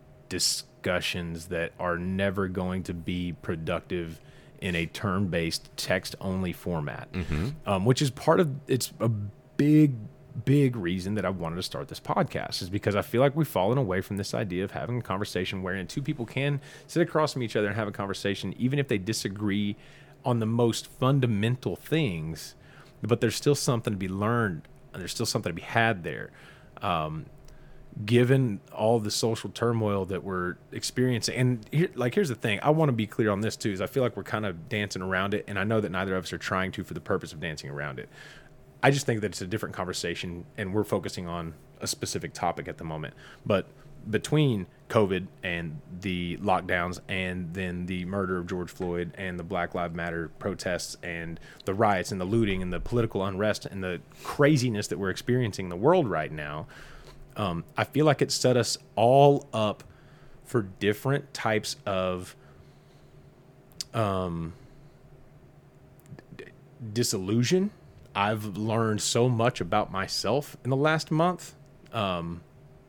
[0.82, 4.22] discussions that are never going to be productive
[4.62, 7.08] in a turn-based text-only format,
[7.66, 9.94] um, which is part of it's a big
[10.46, 13.48] big reason that I wanted to start this podcast is because I feel like we've
[13.48, 17.34] fallen away from this idea of having a conversation wherein two people can sit across
[17.34, 19.76] from each other and have a conversation, even if they disagree
[20.24, 22.54] on the most fundamental things,
[23.02, 24.68] but there's still something to be learned.
[24.94, 26.30] and There's still something to be had there.
[26.84, 27.26] Um,
[28.06, 32.70] given all the social turmoil that we're experiencing, and here, like here's the thing, I
[32.70, 33.72] want to be clear on this too.
[33.72, 36.16] Is I feel like we're kind of dancing around it, and I know that neither
[36.16, 38.10] of us are trying to for the purpose of dancing around it.
[38.84, 42.68] I just think that it's a different conversation, and we're focusing on a specific topic
[42.68, 43.14] at the moment.
[43.46, 43.68] But
[44.10, 49.74] between COVID and the lockdowns, and then the murder of George Floyd, and the Black
[49.76, 54.00] Lives Matter protests, and the riots, and the looting, and the political unrest, and the
[54.24, 56.68] craziness that we're experiencing in the world right now,
[57.38, 59.84] um, I feel like it set us all up
[60.44, 62.36] for different types of
[66.94, 67.72] disillusion.
[68.16, 71.56] I've learned so much about myself in the last month.
[71.94, 72.42] Um,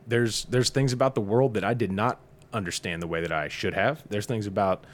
[0.07, 2.19] there's there's things about the world that I did not
[2.51, 4.03] understand the way that I should have.
[4.09, 4.85] There's things about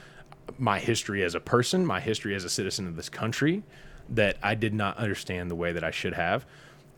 [0.58, 3.64] my history as a person, my history as a citizen of this country,
[4.10, 6.46] that I did not understand the way that I should have.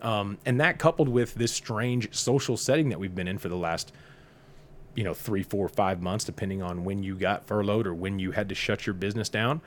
[0.02, 3.58] Um, and that coupled with this strange social setting that we've been in for the
[3.58, 3.92] last
[4.96, 8.32] you know three four five months depending on when you got furloughed or when you
[8.32, 9.62] had to shut your business down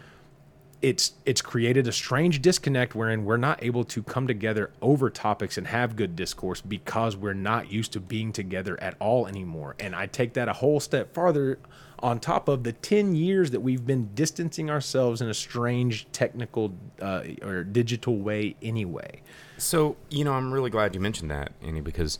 [0.82, 5.58] it's it's created a strange disconnect wherein we're not able to come together over topics
[5.58, 9.76] and have good discourse because we're not used to being together at all anymore.
[9.78, 11.58] And i take that a whole step farther
[11.98, 16.74] on top of the 10 years that we've been distancing ourselves in a strange technical
[17.02, 19.20] uh, or digital way anyway
[19.60, 22.18] So, you know, I'm really glad you mentioned that, Annie, because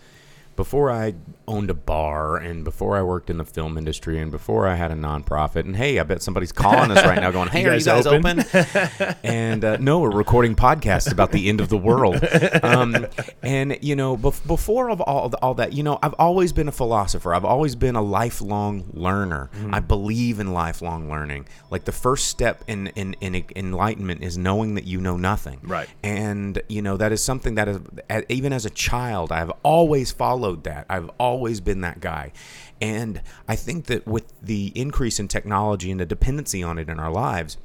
[0.61, 1.15] before I
[1.49, 4.91] owned a bar and before I worked in the film industry and before I had
[4.91, 7.77] a nonprofit, and hey, I bet somebody's calling us right now going, hey, You are
[7.77, 9.15] you guys open?" open?
[9.25, 12.23] and uh, no, we're recording podcasts about the end of the world.
[12.63, 13.07] Um,
[13.43, 16.73] and, you know, bef- before of all, all that, you know, I've always been a
[16.73, 17.33] philosopher.
[17.35, 19.49] I've always been a lifelong learner.
[19.73, 21.47] I believe in lifelong learning.
[21.71, 25.89] Like the first step in, in, in enlightenment is knowing that you know nothing Right.
[26.03, 27.79] and you know that is something that is
[28.29, 30.87] even as a child i've always followed that.
[30.89, 32.33] I've always been that guy.
[32.81, 36.99] And i think that with the increase in technology and the dependency on it in
[36.99, 37.59] our lives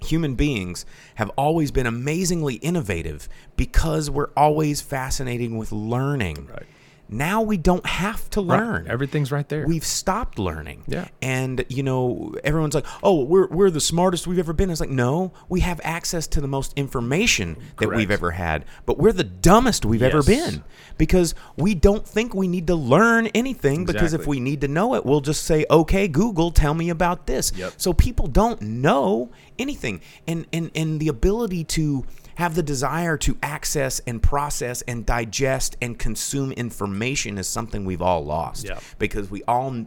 [0.00, 0.84] human beings
[1.16, 6.46] have always been amazingly innovative because we're always fascinating with learning.
[6.46, 6.66] Right.
[7.08, 8.58] Now we don't have to Right.
[8.60, 8.86] learn.
[8.88, 9.66] Everything's right there.
[9.66, 10.82] We've stopped learning.
[10.86, 11.08] Yeah.
[11.22, 14.90] And you know, everyone's like, "Oh, we're we're the smartest we've ever been." It's like,
[14.90, 19.24] "No, we have access to the most information that we've ever had, but we're the
[19.24, 20.62] dumbest we've ever been
[20.98, 24.94] because we don't think we need to learn anything because if we need to know
[24.94, 27.74] it, we'll just say, "Okay, Google, tell me about this." Yep.
[27.76, 30.00] So people don't know anything.
[30.26, 32.04] And and and the ability to
[32.36, 38.02] have the desire to access and process and digest and consume information is something we've
[38.02, 38.82] all lost Yep.
[38.98, 39.86] because we all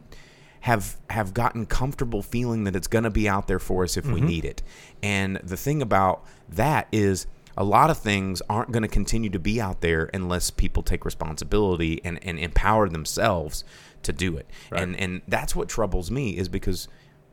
[0.62, 4.04] have have gotten comfortable feeling that it's going to be out there for us if
[4.04, 4.14] Mm-hmm.
[4.14, 4.62] we need it.
[5.02, 9.40] And the thing about that is a lot of things aren't going to continue to
[9.40, 13.64] be out there unless people take responsibility and, and empower themselves
[14.04, 14.48] to do it.
[14.72, 16.88] And and that's what troubles me is because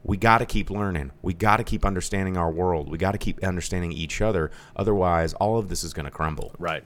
[0.06, 1.10] we got to keep learning.
[1.20, 2.88] We got to keep understanding our world.
[2.88, 4.52] We got to keep understanding each other.
[4.76, 6.52] Otherwise, all of this is going to crumble.
[6.58, 6.84] right.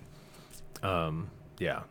[0.83, 1.30] Um.
[1.59, 1.83] Yeah.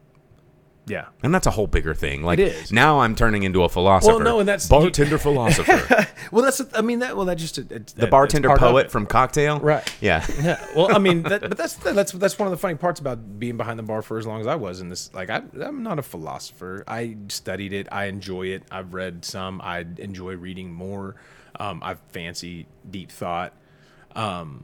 [0.89, 1.05] Yeah.
[1.23, 2.23] And that's a whole bigger thing.
[2.23, 2.71] Like It is.
[2.71, 4.15] now, I'm turning into a philosopher.
[4.15, 6.07] Well, no, and that's- bartender philosopher.
[6.31, 6.61] Well, that's.
[6.75, 7.15] I mean that.
[7.15, 9.59] Well, that just it's, the bartender poet from Cocktail.
[9.59, 9.83] Right.
[10.01, 10.25] Yeah.
[10.39, 10.63] Yeah.
[10.75, 13.57] Well, I mean, that, but that's that's that's one of the funny parts about being
[13.57, 15.11] behind the bar for as long as I was in this.
[15.13, 16.83] Like, I, I'm not a philosopher.
[16.87, 17.87] I studied it.
[17.91, 18.63] I enjoy it.
[18.71, 19.59] I've read some.
[19.63, 21.15] I enjoy reading more.
[21.59, 23.53] Um, I fancy deep thought.
[24.15, 24.63] Um,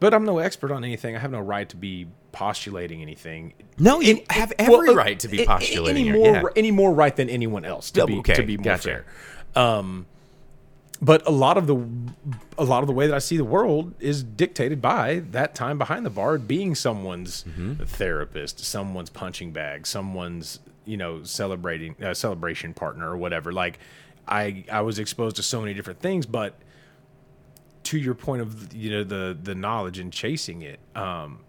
[0.00, 1.16] but I'm no expert on anything.
[1.16, 3.54] I have no right to be postulating anything.
[3.78, 6.08] No, you have every Well, uh, right to be postulating.
[6.08, 6.42] any more yeah.
[6.54, 9.04] any more right than anyone else to be okay, to be more gotcha.
[9.54, 9.62] fair.
[9.64, 10.04] Um,
[11.00, 11.76] but a lot of the
[12.58, 15.78] a lot of the way that I see the world is dictated by that time
[15.78, 17.84] behind the bar being someone's Mm-hmm.
[17.84, 23.50] therapist, someone's punching bag, someone's you know celebrating uh, celebration partner or whatever.
[23.52, 23.78] Like
[24.28, 26.54] I I was exposed to so many different things, but
[27.84, 31.40] to your point of you know the the knowledge and chasing it um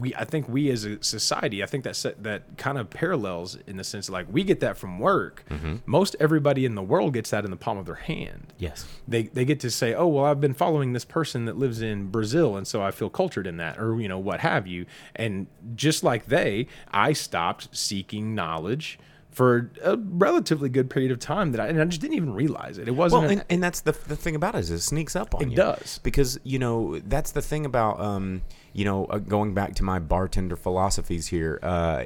[0.00, 3.76] we i think we as a society i think that that kind of parallels in
[3.76, 5.76] the sense like we get that from work Mm-hmm.
[5.86, 8.86] most everybody in the world gets that in the palm of their hand Yes.
[9.06, 12.08] they they get to say oh well i've been following this person that lives in
[12.08, 15.46] brazil and so i feel cultured in that or you know what have you and
[15.74, 18.98] just like they i stopped seeking knowledge
[19.30, 22.78] for a relatively good period of time that I, and I just didn't even realize
[22.78, 22.86] it.
[22.86, 23.22] It wasn't.
[23.22, 25.42] Well, a- and, and that's the, the thing about it is it sneaks up on
[25.42, 25.52] It you.
[25.54, 25.98] It does.
[26.04, 28.42] because you know that's the thing about um,
[28.74, 32.04] you know uh, going back to my bartender philosophies here uh,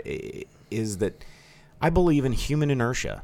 [0.71, 1.25] is that
[1.81, 3.23] I believe in human inertia.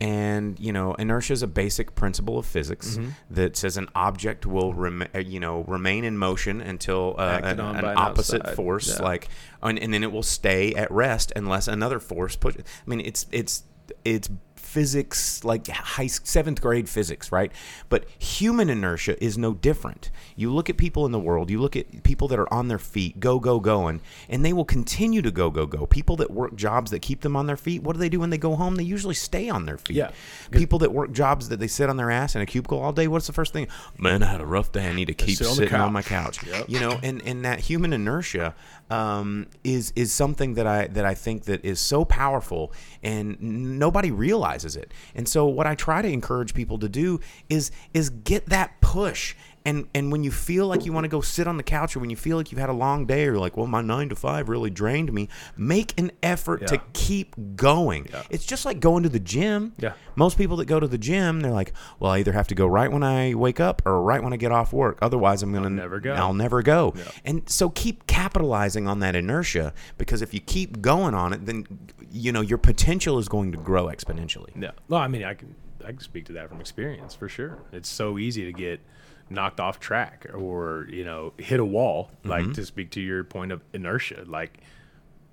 [0.00, 3.10] And you know, inertia is a basic principle of physics Mm-hmm.
[3.30, 7.60] that says an object will rem- uh, you know remain in motion until uh, an,
[7.60, 8.56] an an opposite outside.
[8.56, 9.04] force, Yeah.
[9.04, 9.28] like,
[9.62, 12.56] and, and then it will stay at rest unless another force push.
[12.56, 13.62] I mean, it's it's
[14.04, 14.28] it's
[14.74, 17.52] physics like high seventh grade physics right?
[17.88, 20.10] But human inertia is no different.
[20.34, 22.80] You look at people in the world you look at people that are on their
[22.80, 25.86] feet go go going and they will continue to go go go.
[25.86, 28.30] People that work jobs that keep them on their feet what do they do when
[28.30, 28.74] they go home?
[28.74, 29.96] They usually stay on their feet.
[29.96, 30.10] Yeah.
[30.50, 33.06] people that work jobs that they sit on their ass in a cubicle all day
[33.06, 33.68] what's the first thing?
[33.96, 34.88] Man i had a rough day.
[34.88, 36.44] I need to keep sit on sitting on my couch.
[36.44, 36.68] Yep.
[36.68, 38.56] you know and and that human inertia
[38.90, 43.40] um, is is something that I that I think that is so powerful and
[43.78, 44.92] nobody realizes it.
[45.14, 49.34] And so what I try to encourage people to do is is get that push
[49.66, 52.00] and and when you feel like you want to go sit on the couch or
[52.00, 54.10] when you feel like you've had a long day or you're like well my 9
[54.10, 58.22] to 5 really drained me make an effort to keep going Yeah.
[58.30, 59.94] it's just like going to the gym Yeah.
[60.16, 62.66] most people that go to the gym they're like well I either have to go
[62.66, 65.64] right when I wake up or right when I get off work otherwise I'm going
[65.64, 66.12] to never go.
[66.12, 66.92] I'll never go.
[66.96, 67.02] Yeah.
[67.24, 71.66] And so keep capitalizing on that inertia because if you keep going on it, then
[72.10, 74.50] you know your potential is going to grow exponentially.
[74.60, 74.70] Yeah.
[74.88, 77.58] Well, I mean, I can I can speak to that from experience for sure.
[77.72, 78.80] It's so easy to get
[79.30, 82.10] knocked off track or you know hit a wall.
[82.24, 84.24] Like to speak to your point of inertia.
[84.26, 84.58] Like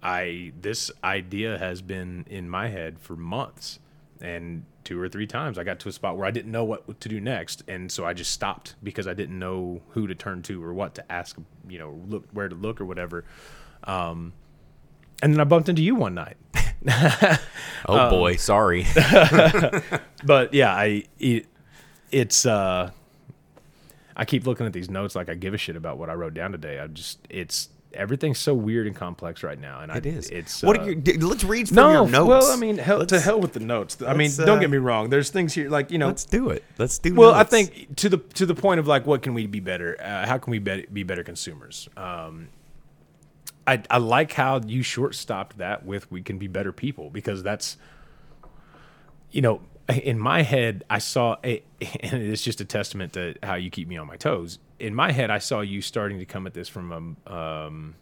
[0.03, 3.79] I this idea has been in my head for months,
[4.19, 6.99] and two or three times I got to a spot where I didn't know what
[7.01, 10.41] to do next, and so I just stopped because I didn't know who to turn
[10.43, 11.37] to or what to ask.
[11.69, 13.25] You know, look where to look or whatever.
[13.83, 14.33] Um,
[15.21, 16.37] and then I bumped into you one night.
[17.87, 18.85] Oh Um, boy, sorry.
[20.23, 21.45] but yeah, I it,
[22.11, 22.91] it's uh
[24.21, 26.35] I keep looking at these notes like I give a shit about what I wrote
[26.35, 26.79] down today.
[26.79, 30.29] I just it's everything's so weird and complex right now, and it I, is.
[30.29, 30.95] It's what uh, are you?
[30.95, 32.27] d- Let's read from no, your notes.
[32.27, 33.99] well, I mean, hell, to hell with the notes.
[33.99, 35.09] I mean, don't uh, get me wrong.
[35.09, 36.05] There's things here like you know.
[36.05, 36.63] Let's do it.
[36.77, 37.15] Let's do.
[37.15, 39.99] Well, I think to the to the point of like, what can we be better?
[39.99, 41.89] Uh, how can we be, be better consumers?
[41.97, 42.49] Um,
[43.65, 47.41] I I like how you short stopped that with we can be better people because
[47.41, 47.75] that's,
[49.31, 49.61] you know,
[49.93, 51.63] in my head I saw a,
[52.01, 54.59] and it's just a testament to how you keep me on my toes.
[54.79, 57.95] In my head, I saw you starting to come at this from a um,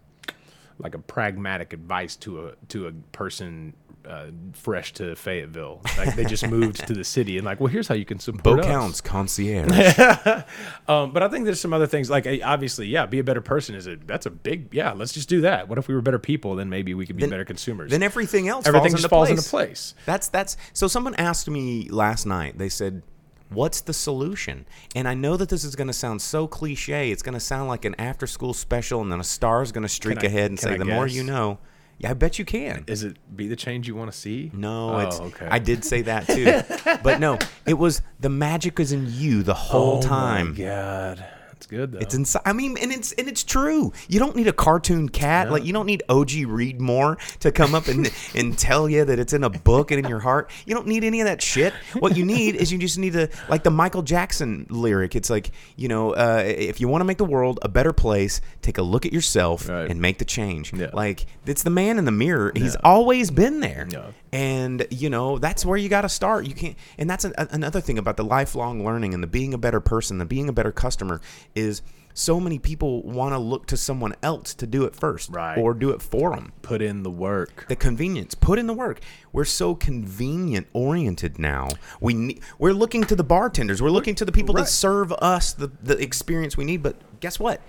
[0.77, 3.73] like a pragmatic advice to a to a person
[4.07, 5.81] uh, fresh to Fayetteville.
[5.97, 8.43] Like they just moved to the city, and like, well, here's how you can support
[8.43, 8.65] Bo us.
[8.65, 9.69] Counts concierge.
[10.87, 13.41] Um, but I think there's some other things like eh, obviously, yeah, be a better
[13.41, 14.91] person is a that's a big yeah.
[14.93, 15.67] Let's just do that.
[15.69, 16.55] What if we were better people?
[16.55, 17.91] Then maybe we could be better consumers.
[17.91, 19.37] then everything else Everything falls just into falls place.
[19.39, 19.95] into place.
[20.05, 22.57] That's that's so someone asked me last night.
[22.57, 23.03] They said,
[23.49, 27.11] "What's the solution?" And I know that this is going to sound so cliche.
[27.11, 29.89] It's going to sound like an after-school special, and then a star is going to
[29.89, 31.59] streak I- ahead and say, I "The more you know."
[31.99, 32.85] Yeah, I bet you can.
[32.87, 34.51] Is it be the change you want to see?
[34.53, 35.47] No, Oh, it's okay.
[35.51, 36.61] I did say that too.
[37.03, 40.51] but no, it was the magic is in you the whole Oh time.
[40.53, 41.25] my god,
[41.59, 41.99] that's good though.
[41.99, 42.43] It's inside.
[42.45, 43.91] I mean, and it's and it's true.
[44.07, 45.51] You don't need a cartoon cat.
[45.51, 49.19] Like you don't need OG Read more to come up and and tell you that
[49.19, 50.51] it's in a book and in your heart.
[50.65, 51.73] You don't need any of that shit.
[51.99, 55.17] What you need is you just need to like the Michael Jackson lyric.
[55.17, 58.39] It's like you know, uh, if you want to make the world a better place,
[58.61, 59.91] take a look at yourself Right.
[59.91, 60.71] and make the change.
[60.73, 60.91] Yeah.
[60.93, 62.53] Like it's the man in the mirror.
[62.55, 63.85] He's always been there.
[63.91, 64.11] Yeah.
[64.31, 66.45] And you know that's where you got to start.
[66.45, 69.57] You can't, and that's an, another thing about the lifelong learning and the being a
[69.57, 71.19] better person, the being a better customer
[71.55, 71.81] is
[72.13, 75.57] so many people want to look to someone else to do it first, Right.
[75.57, 76.51] or do it for them.
[76.61, 77.65] Put in the work.
[77.69, 78.99] The convenience, put in the work.
[79.31, 81.69] We're so convenient oriented now.
[82.01, 83.81] We ne- we're looking to the bartenders.
[83.81, 84.65] We're looking to the people Right.
[84.65, 86.83] that serve us the the experience we need.
[86.83, 87.61] But guess what?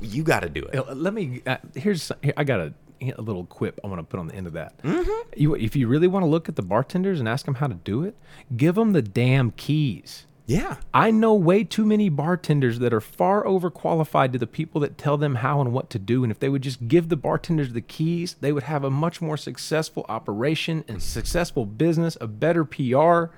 [0.00, 0.76] You got to do it.
[0.76, 1.42] Uh, Let me.
[1.46, 2.10] Uh, here's.
[2.22, 4.52] Here, I got a, a little quip I want to put on the end of
[4.54, 4.80] that.
[4.82, 5.40] Mm-hmm.
[5.40, 7.74] You, if you really want to look at the bartenders and ask them how to
[7.74, 8.16] do it,
[8.56, 10.26] give them the damn keys.
[10.50, 10.78] Yeah.
[10.92, 15.16] I know way too many bartenders that are far overqualified to the people that tell
[15.16, 16.24] them how and what to do.
[16.24, 19.22] And if they would just give the bartenders the keys, they would have a much
[19.22, 23.32] more successful operation and successful business, a better PR.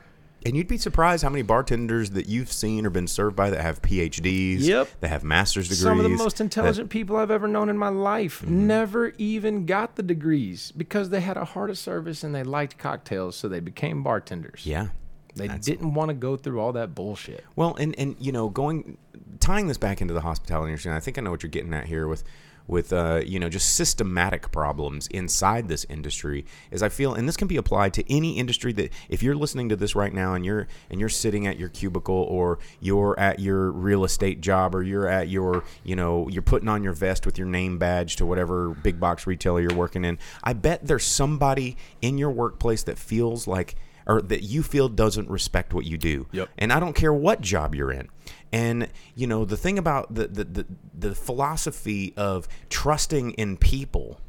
[0.44, 3.60] And you'd be surprised how many bartenders that you've seen or been served by that
[3.60, 4.88] have PhDs, Yep.
[5.00, 5.82] that have master's degrees.
[5.82, 8.66] Some of the most that- intelligent people I've ever known in my life mm-hmm.
[8.66, 12.78] never even got the degrees because they had a heart of service and they liked
[12.78, 14.66] cocktails, so they became bartenders.
[14.66, 14.88] yeah.
[15.34, 17.42] They didn't want to go through all that bullshit.
[17.56, 18.98] Well, and and you know, going
[19.40, 21.86] tying this back into the hospitality industry, I think I know what you're getting at
[21.86, 22.22] here with
[22.66, 27.36] with uh, you know just systematic problems inside this industry is I feel and this
[27.36, 30.44] can be applied to any industry that if you're listening to this right now and
[30.44, 34.82] you're and you're sitting at your cubicle or you're at your real estate job or
[34.82, 38.26] you're at your you know you're putting on your vest with your name badge to
[38.26, 42.98] whatever big box retailer you're working in I bet there's somebody in your workplace that
[42.98, 46.48] feels like or that you feel doesn't respect what you do Yep.
[46.58, 48.08] and I don't care what job you're in.
[48.52, 54.20] And you know the thing about the the the, the philosophy of trusting in people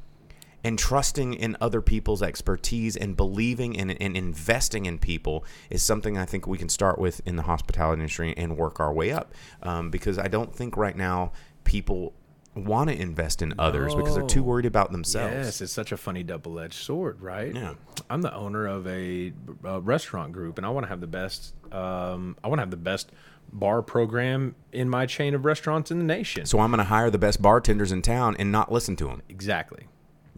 [0.64, 6.18] and trusting in other people's expertise and believing and, and investing in people is something
[6.18, 9.34] I think we can start with in the hospitality industry and work our way up.
[9.62, 11.34] Um, because I don't think right now
[11.66, 12.14] people
[12.56, 15.34] want to invest in others because they're too worried about themselves.
[15.34, 17.54] Yes, it's such a funny double-edged sword, right?
[17.54, 17.74] Yeah.
[18.10, 19.34] I'm the owner of a,
[19.66, 21.54] uh restaurant group, and I want to have the best.
[21.74, 23.12] Um, I want to have the best
[23.52, 26.46] bar program in my chain of restaurants in the nation.
[26.46, 29.22] So I'm going to hire the best bartenders in town and not listen to them.
[29.30, 29.88] exactly.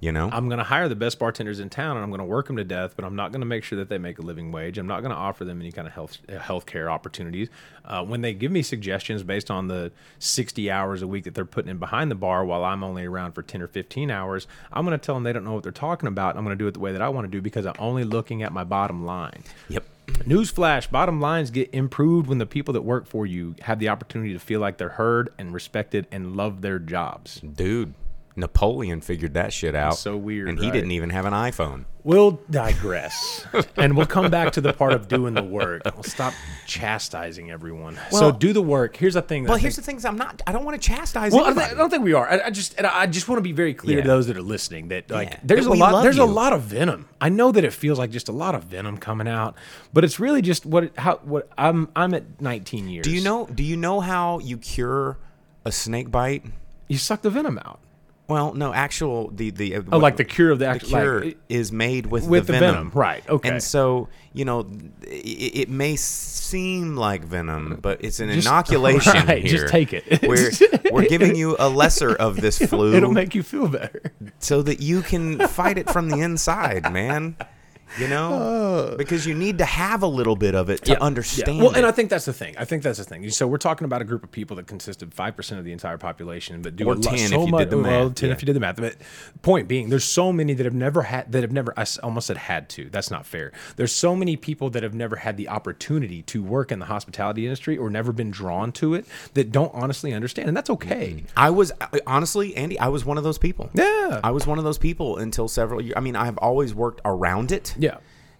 [0.01, 2.25] You know, I'm going to hire the best bartenders in town, and I'm going to
[2.25, 2.95] work them to death.
[2.97, 4.77] But I'm not going to make sure that they make a living wage.
[4.77, 7.47] I'm not going to offer them any kind of health uh, healthcare opportunities.
[7.85, 11.45] Uh, when they give me suggestions based on the 60 hours a week that they're
[11.45, 14.85] putting in behind the bar, while I'm only around for 10 or 15 hours, I'm
[14.85, 16.31] going to tell them they don't know what they're talking about.
[16.31, 17.75] and I'm going to do it the way that I want to do because I'm
[17.79, 19.43] only looking at my bottom line.
[19.69, 19.85] yep.
[20.07, 24.33] Newsflash: Bottom lines get improved when the people that work for you have the opportunity
[24.33, 27.41] to feel like they're heard and respected and love their jobs.
[27.41, 27.93] Dude,
[28.37, 29.97] Napoleon figured that shit out.
[29.97, 30.73] so weird, And he right?
[30.73, 31.85] didn't even have an iPhone.
[32.03, 35.81] We'll digress, and we'll come back to the part of doing the work.
[35.85, 36.33] We'll stop
[36.67, 37.97] chastising everyone.
[38.11, 38.95] so do the work.
[38.97, 39.43] Here's the thing.
[39.43, 40.41] That Well, I here's think- the thing: I'm not.
[40.45, 41.67] I don't want to chastise well, I, anybody.
[41.69, 42.27] don't- I don't think we are.
[42.29, 44.41] I, I just, and I just want to be very clear to those that are
[44.41, 45.39] listening that like Yeah.
[45.43, 46.23] there's That a lot, there's you.
[46.23, 47.07] a lot of venom.
[47.19, 49.55] I know that it feels like just a lot of venom coming out,
[49.93, 53.03] but it's really just what how what I'm I'm at 19 years.
[53.03, 53.47] do you know?
[53.47, 55.17] Do you know how you cure
[55.63, 56.43] a snake bite?
[56.87, 57.79] you suck the venom out?
[58.27, 60.89] Well, no, actual the the uh, Oh, what- like the cure of the the actual
[60.89, 62.75] cure like, is made with with the the venom.
[62.75, 62.91] venom.
[62.93, 63.49] Right, okay.
[63.49, 64.61] And so you know,
[65.03, 65.07] it,
[65.61, 69.57] it may seem like venom, but it's an Just- inoculation right, here.
[69.59, 70.21] just take it.
[70.27, 70.51] we're
[70.91, 72.95] we're giving you a lesser of this flu.
[72.95, 74.01] it'll make you feel better.
[74.39, 77.35] so that you can fight it from the inside, man.
[77.99, 78.97] You know, uh.
[78.97, 81.59] because you need to have a little bit of it to understand.
[81.59, 81.85] Well, and.
[81.85, 82.55] I think that's the thing.
[82.57, 83.29] I think that's the thing.
[83.29, 85.71] So we're talking about a group of people that consist of five percent of the
[85.71, 87.59] entire population, but do Or a lot, 10 so if you much.
[87.59, 88.35] did the well, math, ten yeah.
[88.35, 88.77] if you did the math.
[88.77, 88.95] But
[89.41, 91.73] point being, there's so many that have never had that have never.
[91.77, 92.89] I almost said had to.
[92.89, 93.51] That's not fair.
[93.75, 97.45] There's so many people that have never had the opportunity to work in the hospitality
[97.45, 101.23] industry or never been drawn to it that don't honestly understand, and that's okay.
[101.37, 103.69] I was uh, honestly, Andy, I was one of those people.
[103.73, 104.19] Yeah.
[104.23, 105.93] I was one of those people until several years.
[105.95, 107.75] I mean, I've always worked around it.
[107.77, 107.84] Yeah,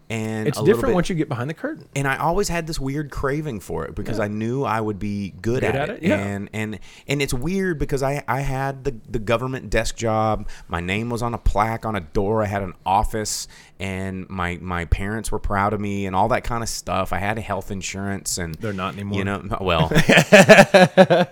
[0.09, 1.87] and it's different bit- once you get behind the curtain.
[1.95, 5.33] and I always had this weird craving for it because I knew I would be
[5.41, 6.03] good, at, at it.
[6.03, 6.17] it, yeah.
[6.17, 10.47] And and and it's weird because I I had the the government desk job.
[10.67, 12.43] My name was on a plaque on a door.
[12.43, 13.47] I had an office,
[13.79, 17.11] and my my parents were proud of me and all that kind of stuff.
[17.11, 19.17] I had health insurance, and They're not anymore.
[19.19, 19.87] You know, well,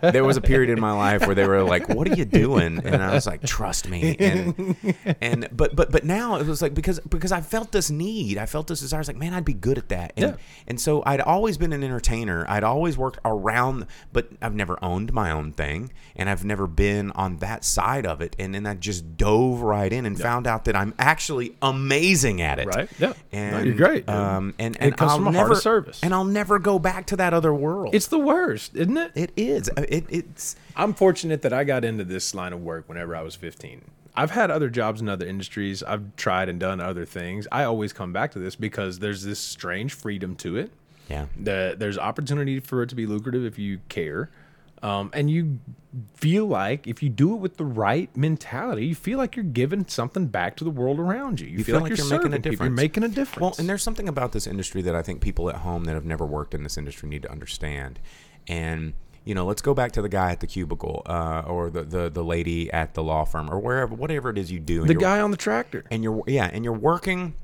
[0.02, 2.80] there was a period in my life where they were like, "What are you doing?"
[2.86, 4.76] And I was like, "Trust me." And
[5.22, 8.46] and but but but now it was like because because I felt this need, I
[8.46, 9.00] felt this desire.
[9.00, 10.36] I was like, "Man, I'd be good at that." And Yeah.
[10.68, 12.46] and so I'd always been an entertainer.
[12.50, 17.12] I'd always worked around, but I've never owned my own thing, and I've never been
[17.12, 18.36] on that side of it.
[18.38, 22.60] And then I just dove right in and found out that I'm actually amazing at
[22.60, 22.68] it.
[22.68, 22.90] Right.
[23.00, 23.08] Yeah.
[23.10, 24.16] No, And you're great, dude.
[24.16, 26.00] Um, and And and it comes I'll from a never heart of service.
[26.04, 27.94] and I'll never go back to that other world.
[27.94, 29.12] It's the worst, isn't it?
[29.16, 29.70] It is.
[29.76, 33.22] Uh, It, it's I'm fortunate that I got into this line of work whenever I
[33.22, 33.82] was 15.
[34.16, 35.82] I've had other jobs in other industries.
[35.84, 37.48] I've tried and done other things.
[37.52, 40.72] I always come back to this because there's this strange freedom to it.
[41.10, 41.26] yeah.
[41.40, 44.30] The, there's opportunity for it to be lucrative if you care.
[44.84, 45.60] Um, and you
[46.16, 49.86] feel like if you do it with the right mentality, you feel like you're giving
[49.88, 51.48] something back to the world around you.
[51.48, 52.52] You, feel, like, you're, making a serving people.
[52.52, 52.70] difference.
[52.70, 53.42] You're making a difference.
[53.42, 56.06] Well, and there's something about this industry that I think people at home that have
[56.06, 58.00] never worked in this industry need to understand.
[58.48, 58.94] And
[59.26, 62.10] you know, let's go back to the guy at the cubicle, uh, or the, the
[62.10, 64.86] the lady at the law firm, or wherever, whatever it is you do.
[64.86, 65.86] the guy on the tractor.
[65.92, 67.36] and you're yeah and you're working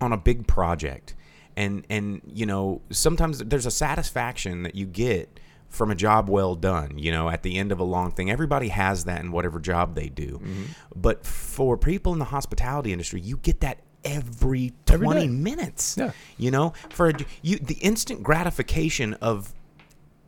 [0.00, 1.14] on a big project
[1.58, 6.54] and and you know sometimes there's a satisfaction that you get from a job well
[6.54, 9.58] done you know at the end of a long thing everybody has that in whatever
[9.60, 10.62] job they do Mm-hmm.
[10.96, 16.12] but for people in the hospitality industry you get that every 20 Every minutes Yeah.
[16.38, 17.12] you know for a,
[17.42, 19.52] you the instant gratification of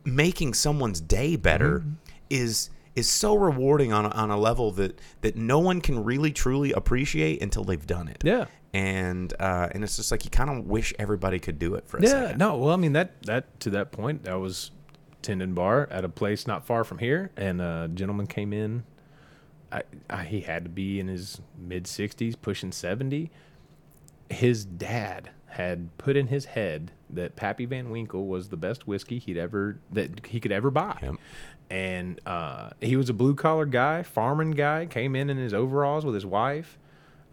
[0.03, 1.91] making someone's day better Mm-hmm.
[2.29, 6.31] is is so rewarding on a, on a level that that no one can really
[6.31, 8.21] truly appreciate until they've done it.
[8.23, 8.45] Yeah.
[8.73, 11.97] And uh, and it's just like you kind of wish everybody could do it for
[11.97, 12.37] a Yeah, second.
[12.39, 12.57] no.
[12.57, 14.71] Well, I mean that that to that point, that was
[15.21, 18.83] tending bar at a place not far from here, and a gentleman came in.
[19.71, 23.31] I, I he had to be in his mid sixties, pushing seventy.
[24.29, 29.19] His dad had put in his head that Pappy Van Winkle was the best whiskey
[29.19, 30.97] he'd ever that he could ever buy.
[31.01, 31.15] Yep.
[31.69, 36.05] And uh, he was a blue collar guy, farming guy, came in in his overalls
[36.05, 36.77] with his wife.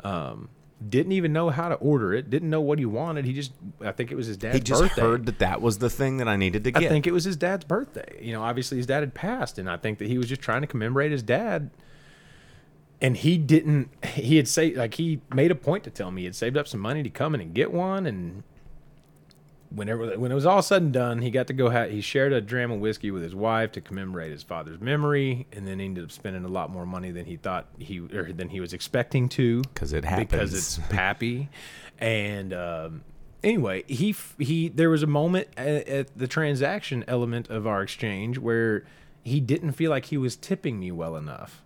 [0.04, 0.48] Um,
[0.86, 2.30] didn't even know how to order it.
[2.30, 3.24] Didn't know what he wanted.
[3.24, 5.00] He just, I think it was his dad's He just birthday.
[5.00, 6.84] heard that that was the thing that I needed to get.
[6.84, 8.18] I think it was his dad's birthday.
[8.22, 10.60] You know, obviously his dad had passed, and I think that he was just trying
[10.60, 11.70] to commemorate his dad.
[13.00, 13.90] And he didn't.
[14.04, 16.66] He had say like he made a point to tell me he had saved up
[16.66, 18.06] some money to come in and get one.
[18.06, 18.42] And
[19.70, 21.70] whenever when it was all said and done, he got to go.
[21.70, 25.46] Ha- he shared a dram of whiskey with his wife to commemorate his father's memory,
[25.52, 28.32] and then he ended up spending a lot more money than he thought he or
[28.32, 30.28] than he was expecting to 'Cause it happens.
[30.30, 31.48] because it's Pappy.
[32.00, 33.02] And um,
[33.42, 38.38] anyway, he he there was a moment at, at the transaction element of our exchange
[38.38, 38.84] where
[39.24, 41.60] he didn't feel like he was tipping me well enough.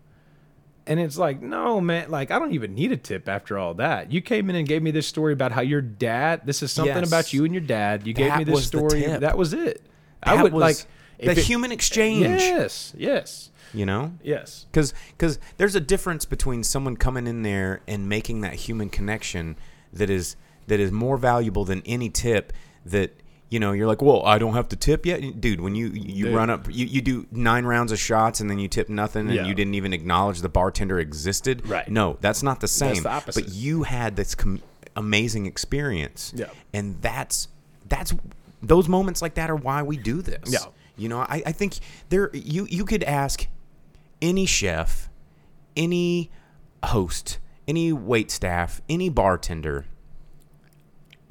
[0.86, 4.10] And it's like, no, man, like I don't even need a tip after all that.
[4.12, 6.42] You came in and gave me this story about how your dad.
[6.44, 7.08] This is something Yes.
[7.08, 8.06] about you and your dad.
[8.06, 9.02] You gave me this story.
[9.06, 9.82] That was it.
[10.24, 10.76] That I would like
[11.18, 12.22] the it- human exchange.
[12.40, 14.12] Yes, yes, You know.
[14.24, 14.66] yes.
[14.72, 19.56] Because because there's a difference between someone coming in there and making that human connection
[19.92, 20.34] that is
[20.66, 22.52] that is more valuable than any tip
[22.84, 23.12] that
[23.52, 26.26] you know you're like well I don't have to tip yet dude when you you
[26.26, 26.34] Dude.
[26.34, 29.34] run up you, you do nine rounds of shots and then you tip nothing and
[29.34, 29.46] Yeah.
[29.46, 31.88] you didn't even acknowledge the bartender existed Right.
[31.88, 33.44] no that's not the same the opposite.
[33.44, 34.62] but you had this com-
[34.96, 36.46] amazing experience Yeah.
[36.72, 37.48] and that's
[37.88, 38.14] that's
[38.62, 40.60] those moments like that are why we do this Yeah.
[40.96, 41.74] you know I, I think
[42.08, 43.46] there you you could ask
[44.22, 45.08] any chef,
[45.76, 46.30] any
[46.84, 49.84] host, any wait staff, any bartender,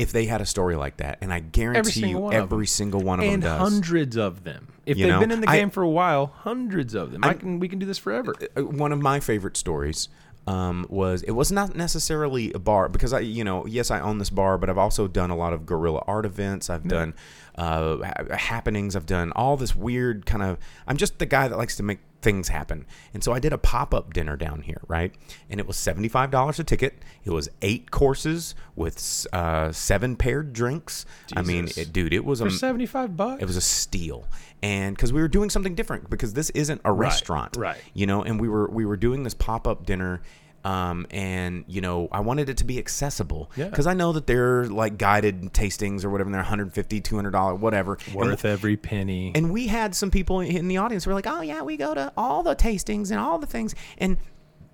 [0.02, 3.20] if they had a story like that, and I guarantee single you, every single one
[3.20, 3.72] of and them does.
[3.72, 4.68] hundreds of them.
[4.86, 7.24] If You they've know, been in the I- game for a while, hundreds of them.
[7.24, 8.34] i I'm- can we can do this forever.
[8.58, 10.10] Uh, One of my favorite stories
[10.48, 14.18] um, was it was not necessarily a bar because I, you know, yes, I own
[14.18, 16.68] this bar, but I've also done a lot of guerrilla art events.
[16.70, 17.14] I've done
[17.56, 18.96] uh, ha- happenings.
[18.96, 20.58] I've done all this weird kind of.
[20.88, 22.86] I'm just the guy that likes to make things happen.
[23.14, 25.14] And so I did a pop up dinner down here, right?
[25.50, 27.04] And it was $75 a ticket.
[27.24, 31.06] It was eight courses with uh, seven paired drinks.
[31.36, 33.42] I mean, it, dude, it was a, 75 bucks?
[33.42, 34.28] it was a steal.
[34.64, 37.78] And because we were doing something different, because this isn't a restaurant, right.
[37.94, 40.22] You know, and we were we were doing this pop up dinner.
[40.64, 43.70] Um, and you know, I wanted it to be accessible Yeah.
[43.70, 46.28] because I know that they're like guided tastings or whatever.
[46.28, 47.98] And they're 150 $200, whatever.
[48.08, 49.32] And worth every penny.
[49.34, 51.94] and we had some people in the audience who were like, "Oh yeah, we go
[51.96, 54.18] to all the tastings and all the things." And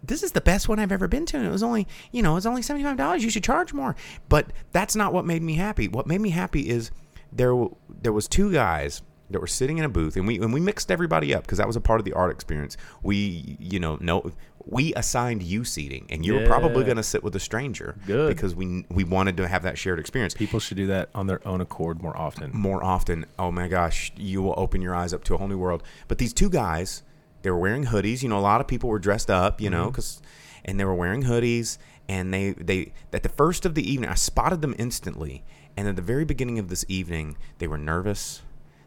[0.04, 1.38] this is the best one I've ever been to.
[1.38, 3.24] And it was only, you know, it was only seventy five dollars.
[3.24, 3.96] You should charge more.
[4.30, 5.88] But that's not what made me happy.
[5.88, 6.92] What made me happy is
[7.32, 7.54] there
[8.02, 10.90] there was two guys that were sitting in a booth, and we and we mixed
[10.92, 12.78] everybody up because that was a part of the art experience.
[13.04, 14.32] We, you know, no.
[14.70, 18.28] We assigned you seating, and you were probably going to sit with a stranger, Good.
[18.28, 21.46] because we we wanted to have that shared experience People should do that on their
[21.48, 22.52] own accord more often.
[22.54, 25.58] more often, oh my gosh, you will open your eyes up to a whole new
[25.58, 25.84] world.
[26.08, 27.04] But these two guys,
[27.44, 28.24] they were wearing hoodies.
[28.24, 29.92] You know, a lot of people were dressed up, you know, mm-hmm.
[29.92, 30.22] because
[30.68, 31.78] and they were wearing hoodies.
[32.10, 35.44] And they, they, at the first of the evening, I spotted them instantly.
[35.76, 38.42] And at the very beginning of this evening, they were nervous.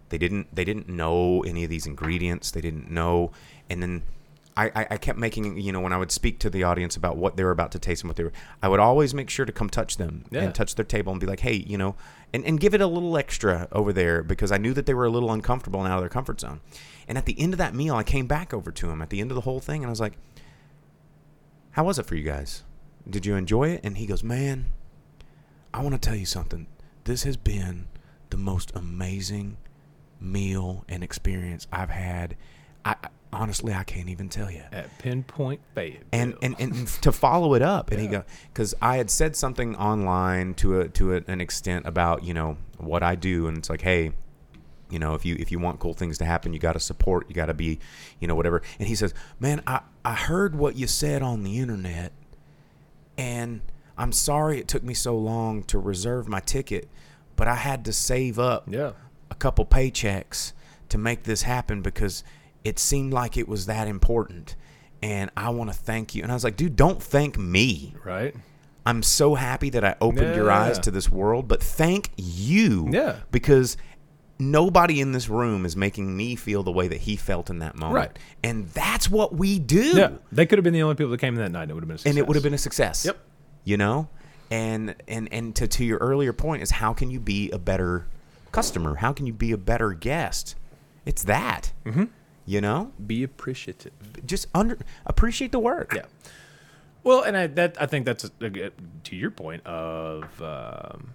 [0.08, 2.50] They didn't, they didn't know any of these ingredients.
[2.50, 3.30] They didn't know.
[3.68, 4.02] And then
[4.56, 7.36] I, I, kept making, you know, when I would speak to the audience about what
[7.36, 8.32] they were about to taste and what they were,
[8.62, 10.42] I would always make sure to come touch them Yeah.
[10.42, 11.94] and touch their table and be like, hey, you know,
[12.34, 15.06] and, and give it a little extra over there because I knew that they were
[15.06, 16.60] a little uncomfortable and out of their comfort zone.
[17.08, 19.20] And at the end of that meal, I came back over to him at the
[19.20, 20.14] end of the whole thing and I was like,
[21.72, 22.64] how was it for you guys?
[23.08, 23.80] Did you enjoy it?
[23.84, 24.66] And he goes, man,
[25.72, 26.66] I want to tell you something.
[27.04, 27.88] This has been
[28.30, 29.56] the most amazing
[30.20, 32.36] meal and experience I've had.
[32.84, 36.06] I I- honestly, I can't even tell you At Pinpoint Fayetteville.
[36.12, 39.76] and and, and to follow it up and he go because i had said something
[39.76, 43.70] online to a to a, an extent about you know what i do and it's
[43.70, 44.12] like hey
[44.90, 47.28] you know if you if you want cool things to happen you got to support
[47.28, 47.78] you got to be
[48.18, 51.58] you know whatever and he says man i i heard what you said on the
[51.58, 52.12] internet
[53.16, 53.60] and
[53.96, 56.88] i'm sorry it took me so long to reserve my ticket
[57.36, 58.92] but i had to save up yeah.
[59.30, 60.52] a couple paychecks
[60.88, 62.24] to make this happen because
[62.64, 64.56] it seemed like it was that important.
[65.02, 66.22] And I want to thank you.
[66.22, 67.94] And I was like, dude, don't thank me.
[68.04, 68.34] Right?
[68.84, 70.82] I'm so happy that I opened your eyes Yeah.
[70.82, 72.88] to this world, but thank you.
[72.90, 73.16] Yeah.
[73.30, 73.76] Because
[74.38, 77.76] nobody in this room is making me feel the way that he felt in that
[77.76, 77.94] moment.
[77.94, 78.18] Right.
[78.42, 79.92] And that's what we do.
[79.96, 80.10] Yeah.
[80.32, 81.64] They could have been the only people that came in that night.
[81.64, 82.10] and It would have been a success.
[82.10, 83.04] And it would have been a success.
[83.04, 83.18] Yep.
[83.64, 84.08] You know?
[84.50, 88.06] And and and to to your earlier point is how can you be a better
[88.50, 88.96] customer?
[88.96, 90.56] How can you be a better guest?
[91.06, 91.72] It's that.
[91.84, 92.04] Mm-hmm.
[92.50, 92.90] You know?
[93.06, 93.92] Be appreciative.
[94.26, 94.76] Just under
[95.06, 95.92] appreciate the work.
[95.94, 96.06] Yeah.
[97.04, 98.70] Well, and I that I think that's a, a-
[99.04, 101.14] to your point of um,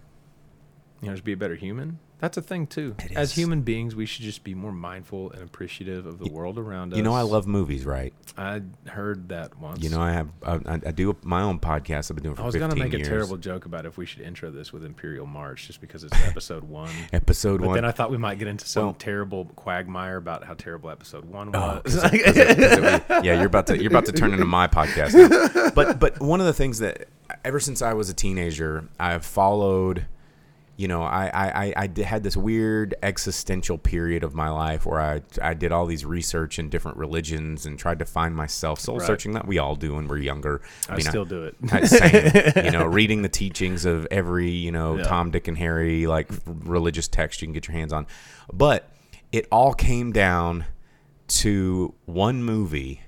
[1.01, 1.99] you know just be a better human.
[2.20, 2.95] That's a thing too.
[3.03, 3.36] It As is.
[3.36, 6.97] human beings, we should just be more mindful and appreciative of the world around us.
[6.97, 8.13] You know I love movies, right?
[8.38, 9.84] I heard that once.
[9.84, 12.45] You know I have I, I do my own podcast I've been doing for I
[12.45, 13.05] was gonna make years.
[13.07, 16.16] a terrible joke about if we should intro this with Imperial March, just because it's
[16.26, 16.89] episode one.
[17.11, 17.76] episode But one.
[17.76, 21.26] then I thought we might get into some Well- terrible quagmire about how terrible episode
[21.26, 21.95] one Oh, was.
[21.95, 24.32] 'cause it- 'cause it- 'cause it was- yeah, you're about to you're about to turn
[24.32, 25.13] into my podcast.
[25.55, 25.72] Now.
[25.76, 27.07] But but one of the things that
[27.43, 30.05] ever since I was a teenager, I've followed.
[30.78, 34.99] You know, I I, I, I had this weird existential period of my life where
[34.99, 38.82] I I did all these research in different religions and tried to find myself.
[38.82, 39.07] Soul Right.
[39.07, 40.61] searching that we all do when we're younger.
[40.89, 41.55] I mean, still do it.
[41.71, 42.65] I- Same.
[42.65, 45.03] you know, reading the teachings of every, you know, Yeah.
[45.03, 48.05] Tom, Dick, and Harry, like religious text you can get your hands on.
[48.51, 48.89] But
[49.32, 50.65] it all came down
[51.28, 53.01] to one movie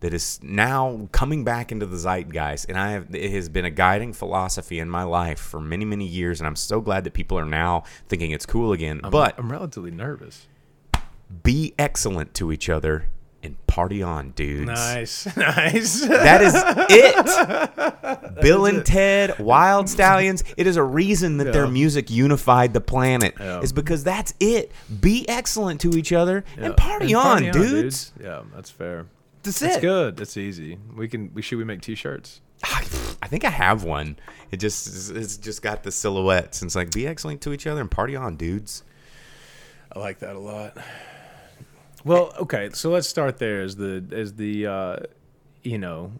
[0.00, 2.66] that is now coming back into the zeitgeist.
[2.68, 6.06] And I have, it has been a guiding philosophy in my life for many, many
[6.06, 6.40] years.
[6.40, 9.00] And I'm so glad that people are now thinking it's cool again.
[9.04, 10.46] I'm, but I'm relatively nervous.
[11.42, 13.10] be excellent to each other
[13.42, 14.66] and party on, dudes.
[14.66, 16.00] Nice, nice.
[16.06, 16.52] That is
[16.90, 18.40] it.
[18.42, 20.44] Bill and Ted, Wild Stallions.
[20.56, 23.34] It is a reason that their music unified the planet.
[23.40, 23.60] Yeah.
[23.60, 24.72] Is because that's it.
[25.00, 26.64] Be excellent to each other Yeah.
[26.66, 28.12] and party And on, dudes.
[28.20, 29.06] Yeah, that's fair.
[29.42, 29.80] That's It's it.
[29.80, 30.16] good.
[30.16, 30.78] That's easy.
[30.94, 31.32] We can.
[31.34, 32.40] We should we make T-shirts.
[32.64, 34.16] I think I have one.
[34.50, 36.60] It just it's just got the silhouettes.
[36.62, 38.82] And it's like be excellent to each other and party on, dudes.
[39.94, 40.76] I like that a lot.
[42.04, 44.96] Well, okay, so let's start there as the as the uh,
[45.62, 46.12] you know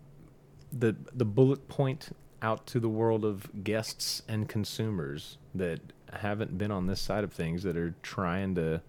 [0.73, 5.81] the the bullet point out to the world of guests and consumers that
[6.13, 8.81] haven't been on this side of things that are trying to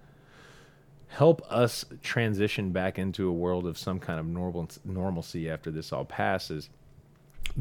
[1.11, 5.91] help us transition back into a world of some kind of normal normalcy after this
[5.93, 6.69] all passes.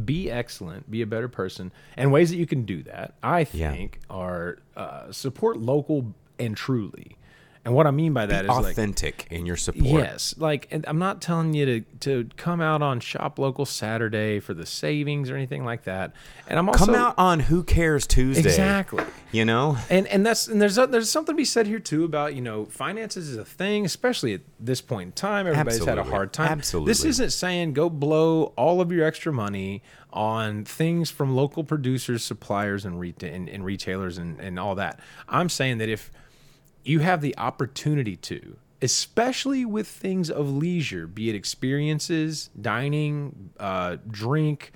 [0.04, 3.72] Be excellent, be a better person, and ways that you can do that, I Yeah.
[3.72, 7.16] think, are uh, support local and truly.
[7.62, 9.84] And what I mean by that is like Authentic in your support.
[9.84, 14.40] Yes, like and I'm not telling you to to come out on Shop Local Saturday
[14.40, 16.14] for the savings or anything like that.
[16.48, 18.48] And I'm also Come out on Who Cares Tuesday.
[18.48, 19.04] exactly.
[19.30, 19.76] You know?
[19.90, 22.40] And and that's and there's a, there's something to be said here too about you
[22.40, 25.46] know finances is a thing, especially at this point in time.
[25.46, 26.48] Everybody's had a hard time.
[26.48, 26.90] Absolutely.
[26.90, 29.82] This isn't saying go blow all of your extra money
[30.14, 34.98] on things from local producers, suppliers, and reta- and, and retailers and, and all that.
[35.28, 36.10] I'm saying that if
[36.84, 43.96] you have the opportunity to, especially with things of leisure, be it experiences, dining, uh,
[44.08, 44.72] drink,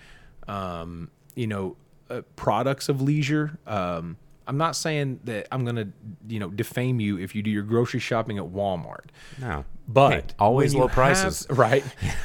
[0.46, 1.76] um, you know,
[2.10, 3.58] uh, products of leisure.
[3.66, 4.16] Um,
[4.46, 5.88] I'm not saying that I'm gonna,
[6.28, 9.06] you know, defame you if you do your grocery shopping at Walmart.
[9.40, 9.64] No.
[9.86, 11.46] But Hey, always low prices.
[11.46, 11.84] have- right?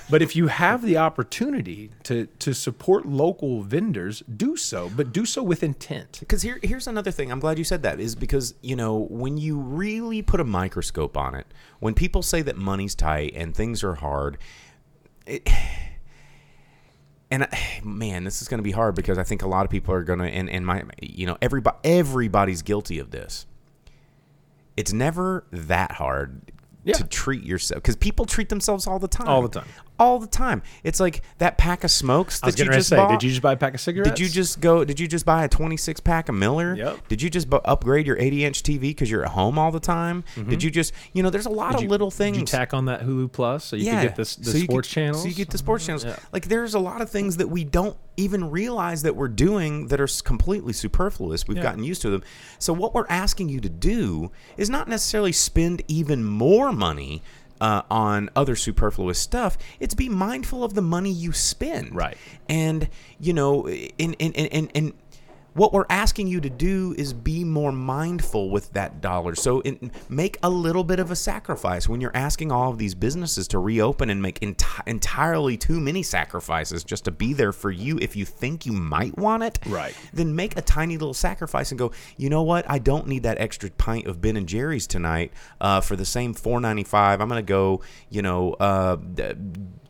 [0.10, 5.26] but if you have the opportunity to to support local vendors, do so, but do
[5.26, 6.18] so with intent.
[6.20, 7.32] Because here, here's another thing.
[7.32, 8.00] I'm glad you said that.
[8.00, 11.48] Is because you know when you really put a microscope on it,
[11.80, 14.38] when people say that money's tight and things are hard,
[15.26, 15.48] it,
[17.32, 19.72] and I, man, this is going to be hard because I think a lot of
[19.72, 23.46] people are going to, and and my, you know, everybody, everybody's guilty of this.
[24.78, 26.42] It's never that hard
[26.86, 26.94] Yeah.
[26.96, 29.68] to treat yourself because people treat themselves all the time, All the time.
[30.00, 30.62] All the time.
[30.84, 32.96] It's like that pack of smokes I was that you getting ready to just say,
[32.96, 33.12] bought.
[33.12, 34.10] did you just buy a pack of cigarettes?
[34.12, 34.84] Did you just go?
[34.86, 36.76] Did you just buy a 26 pack of Miller?
[36.76, 37.08] Yep.
[37.10, 39.80] Did you just bu- upgrade your 80 inch TV because you're at home all the
[39.80, 40.24] time?
[40.36, 40.50] Mm-hmm.
[40.50, 42.38] Did you just, you know, there's a lot Did of you- little Did things.
[42.40, 44.94] you tack on that Hulu Plus so you yeah, get this, the so sports get,
[44.94, 45.22] channels?
[45.24, 46.04] So you get the sports channels.
[46.04, 46.12] Mm-hmm.
[46.22, 46.26] Yeah.
[46.32, 50.02] Like there's a lot of things that we don't even realize that we're doing that
[50.02, 51.48] are completely superfluous.
[51.48, 51.64] We've Yeah.
[51.64, 52.24] gotten used to them.
[52.60, 57.22] So what we're asking you to do is not necessarily spend even more money.
[57.62, 61.94] Uh, on other superfluous stuff, it's be mindful of the money you spend.
[61.94, 62.18] Right.
[62.48, 62.88] And
[63.20, 64.94] you know, in in in in.
[65.54, 69.36] What we're asking you to do is be more mindful with that dollar.
[69.36, 72.96] So in, make a little bit of a sacrifice when you're asking all of these
[72.96, 77.72] businesses to reopen and make enti- entirely too many sacrifices just to be there for
[77.72, 79.60] you if you think you might want it.
[79.66, 79.96] Right.
[80.14, 81.92] Then make a tiny little sacrifice and go.
[82.18, 82.70] You know what?
[82.70, 86.34] I don't need that extra pint of Ben and Jerry's tonight uh, for the same
[86.34, 87.22] four ninety five.
[87.22, 87.82] I'm gonna go.
[88.10, 88.98] You know, uh,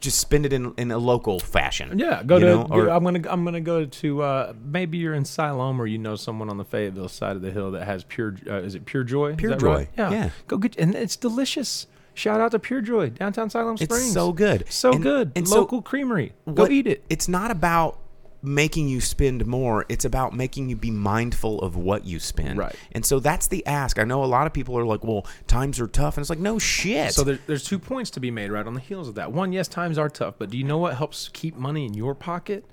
[0.01, 1.99] just spend it in in a local fashion.
[1.99, 2.45] Yeah, go to.
[2.45, 3.21] know, or- I'm gonna.
[3.29, 4.21] I'm gonna go to.
[4.21, 7.51] Uh, maybe you're in Siloam, or you know someone on the Fayetteville side of the
[7.51, 8.35] hill that has pure.
[8.47, 9.35] Uh, is it Pure Joy?
[9.35, 9.89] Pure Joy, right?
[9.97, 10.11] Yeah.
[10.11, 10.29] yeah.
[10.47, 11.87] Go get, and it's delicious.
[12.13, 14.11] Shout out to Pure Joy, downtown Siloam It's Springs.
[14.11, 14.65] so good.
[14.69, 15.31] So And- good.
[15.35, 16.33] and so Local creamery.
[16.53, 17.03] Go what- eat it.
[17.09, 17.97] It's not about
[18.41, 19.85] making you spend more.
[19.89, 22.57] It's about making you be mindful of what you spend.
[22.57, 22.75] Right.
[22.91, 23.99] And so that's the ask.
[23.99, 26.39] I know a lot of people are like, "Well, times are tough," and it's like,
[26.39, 29.15] "No shit." So there, there's two points to be made right on the heels of
[29.15, 29.31] that.
[29.31, 32.15] One, yes, times are tough, but do you know what helps keep money in your
[32.15, 32.65] pocket?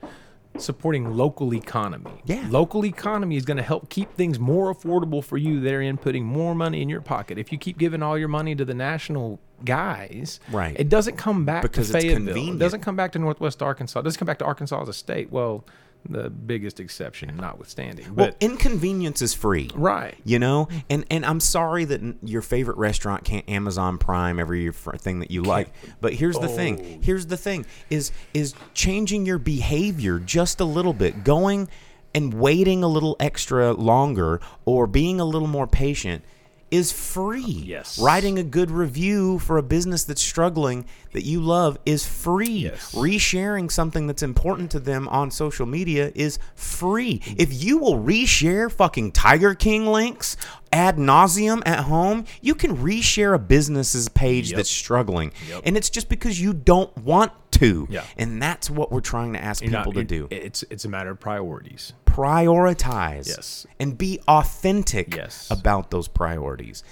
[0.59, 2.11] Supporting local economy.
[2.25, 2.47] Yeah.
[2.51, 5.61] Local economy is going to help keep things more affordable for you.
[5.61, 7.39] Therein, putting more money in your pocket.
[7.39, 10.77] If you keep giving all your money to the national guys, Right.
[10.79, 12.27] It doesn't come back Because to it's Fayetteville.
[12.27, 12.57] convenient.
[12.57, 14.01] It doesn't come back to Northwest Arkansas.
[14.01, 15.31] It doesn't come back to Arkansas as a state.
[15.31, 15.65] Well,
[16.11, 18.15] the biggest exception notwithstanding.
[18.15, 19.71] well, But inconvenience is free.
[19.75, 20.15] right.
[20.25, 25.21] You know, and and I'm sorry that your favorite restaurant can't Amazon Prime every thing
[25.21, 25.69] that you like.
[26.01, 26.57] But here's the Oh.
[26.57, 27.01] thing.
[27.03, 31.69] Here's the thing: is is changing your behavior just a little bit, going
[32.15, 36.25] and waiting a little extra longer, or being a little more patient.
[36.69, 37.45] Is free.
[37.47, 37.97] Oh, yes.
[37.99, 42.49] Writing a good review for a business that's struggling that you love is free.
[42.49, 42.93] Yes.
[42.93, 47.21] Resharing something that's important to them on social media is free.
[47.21, 47.35] Mm-hmm.
[47.39, 50.37] If you will reshare fucking Tiger King links
[50.73, 54.57] ad nauseum at home, you can reshare a business's page Yep.
[54.57, 55.33] that's struggling.
[55.49, 55.63] Yep.
[55.65, 57.87] And it's just because you don't want to.
[57.91, 58.05] Yeah.
[58.17, 60.35] And that's what we're trying to ask You're not- people to you're- do.
[60.35, 61.93] It's it's a matter of priorities.
[62.07, 63.29] Prioritize.
[63.29, 63.67] Yes.
[63.79, 65.49] And be authentic Yes.
[65.51, 66.83] about those priorities.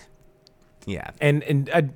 [0.86, 1.10] Yeah.
[1.20, 1.88] and and I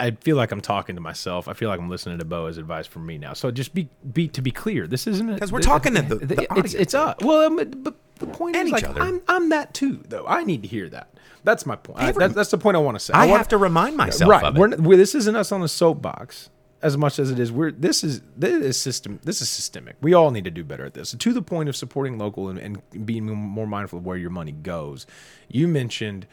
[0.00, 1.48] I feel like I'm talking to myself.
[1.48, 3.32] I feel like I'm listening to Bo's advice from me now.
[3.32, 6.34] So just be be to be clear, this isn't 'Cause we're talking to the- the
[6.42, 6.74] it's audience.
[6.74, 7.16] it's us.
[7.22, 9.00] Well, um, but the point And is like other.
[9.00, 10.26] I'm I'm that too though.
[10.26, 11.08] I need to hear that.
[11.44, 12.00] That's my point.
[12.00, 13.14] I, Every- that's, the point I want to say.
[13.14, 14.42] I wanna- have to remind myself right.
[14.44, 14.60] of it.
[14.60, 16.50] We're, we're, this isn't us on the soapbox
[16.82, 17.50] as much as it is.
[17.50, 19.20] We're this is this is system.
[19.22, 19.96] This is systemic.
[20.00, 21.12] We all need to do better at this.
[21.12, 24.52] To the point of supporting local and, and being more mindful of where your money
[24.52, 25.06] goes.
[25.48, 26.26] You mentioned,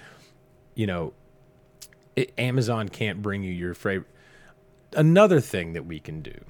[0.76, 1.14] you know,
[2.16, 4.10] it, Amazon can't bring you your favorite.
[4.96, 6.46] Another thing that we can do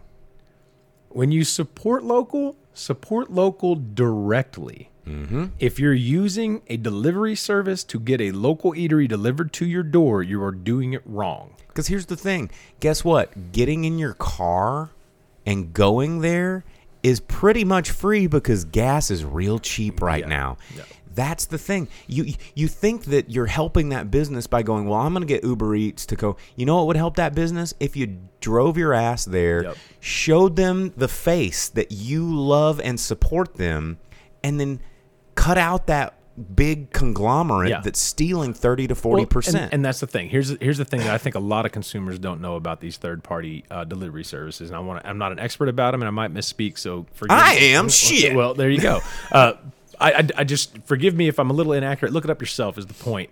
[1.09, 4.89] when you support local, support local directly.
[5.07, 5.45] Mm-hmm.
[5.59, 10.23] If you're using a delivery service to get a local eatery delivered to your door,
[10.23, 11.55] you are doing it wrong.
[11.67, 12.49] Because here's the thing.
[12.79, 13.51] Guess what?
[13.51, 14.91] Getting in your car
[15.45, 16.63] and going there
[17.03, 20.27] is pretty much free because gas is real cheap right Yeah.
[20.29, 20.57] now.
[20.75, 20.83] Yeah.
[21.13, 21.87] That's the thing.
[22.07, 25.45] You you think that you're helping that business by going, well, I'm going to get
[25.45, 26.35] Uber Eats to go.
[26.57, 29.77] You know what would help that business if you drove your ass there, Yep.
[30.01, 33.97] showed them the face that you love and support them,
[34.43, 34.81] and then
[35.35, 36.13] cut out that
[36.55, 37.79] big conglomerate Yeah.
[37.81, 39.55] that's stealing 30 to 40 Well, percent.
[39.65, 40.27] And, and that's the thing.
[40.27, 42.97] Here's here's the thing that I think a lot of consumers don't know about these
[42.97, 44.69] third party uh, delivery services.
[44.69, 46.77] And i want i'm not an expert about them, and I might misspeak.
[46.77, 47.73] So forgive I me.
[47.73, 47.87] am.
[47.89, 48.35] Shit.
[48.35, 48.99] Well, there you go.
[49.31, 49.53] Uh,
[49.99, 52.11] I, I I just forgive me if I'm a little inaccurate.
[52.11, 52.77] Look it up yourself.
[52.77, 53.29] Is the point?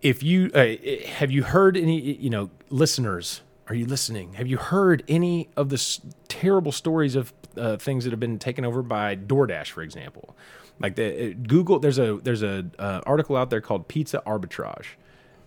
[0.00, 0.66] If you uh,
[1.10, 3.42] have you heard any you know listeners.
[3.68, 4.34] Are you listening?
[4.34, 8.38] Have you heard any of the s- terrible stories of uh, things that have been
[8.38, 10.36] taken over by DoorDash, for example?
[10.78, 14.86] Like the uh, Google, there's a there's a uh, article out there called Pizza Arbitrage.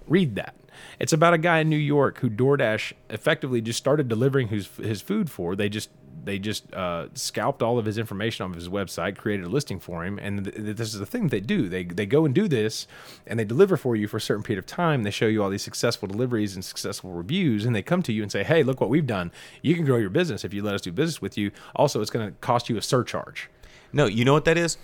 [0.08, 0.56] Read that.
[1.00, 5.02] It's about a guy in New York who DoorDash effectively just started delivering his his
[5.02, 5.56] food for.
[5.56, 5.90] They just
[6.24, 9.80] they just uh, scalped all of his information off of his website, created a listing
[9.80, 11.70] for him, and th- this is the thing they do.
[11.70, 12.88] They they go and do this,
[13.28, 15.04] and they deliver for you for a certain period of time.
[15.04, 18.24] They show you all these successful deliveries and successful reviews, and they come to you
[18.24, 19.32] and say, "Hey, look what we've done.
[19.62, 21.52] You can grow your business if you let us do business with you.
[21.76, 23.50] Also, it's going to cost you a surcharge."
[23.92, 24.78] no, you know what that is?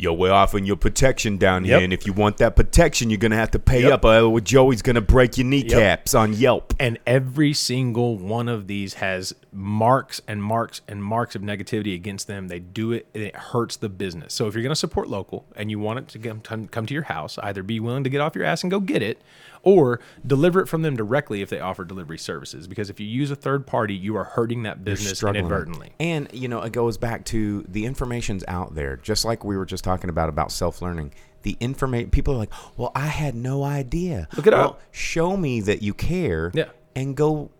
[0.00, 1.82] Yo, we're offering your protection down here, Yep.
[1.82, 4.04] and if you want that protection, you're gonna have to pay Yep.
[4.04, 4.30] up.
[4.30, 6.72] Or Joey's gonna break your kneecaps on Yelp.
[6.78, 12.28] And every single one of these has marks and marks and marks of negativity against
[12.28, 12.46] them.
[12.46, 14.32] They do it, and it hurts the business.
[14.32, 16.86] So if you're going to support local and you want it to come, come, come
[16.86, 19.20] to your house, either be willing to get off your ass and go get it,
[19.62, 22.68] or deliver it from them directly if they offer delivery services.
[22.68, 25.92] Because if you use a third party, you are hurting that business inadvertently.
[25.98, 29.66] And you know, it goes back to the information's out there, just like we were
[29.66, 31.12] just talking about about self learning.
[31.42, 34.80] The information people are like, "Well, I had no idea." Look it well, up.
[34.92, 36.52] Show me that you care.
[36.54, 36.66] Yeah.
[36.94, 37.50] And go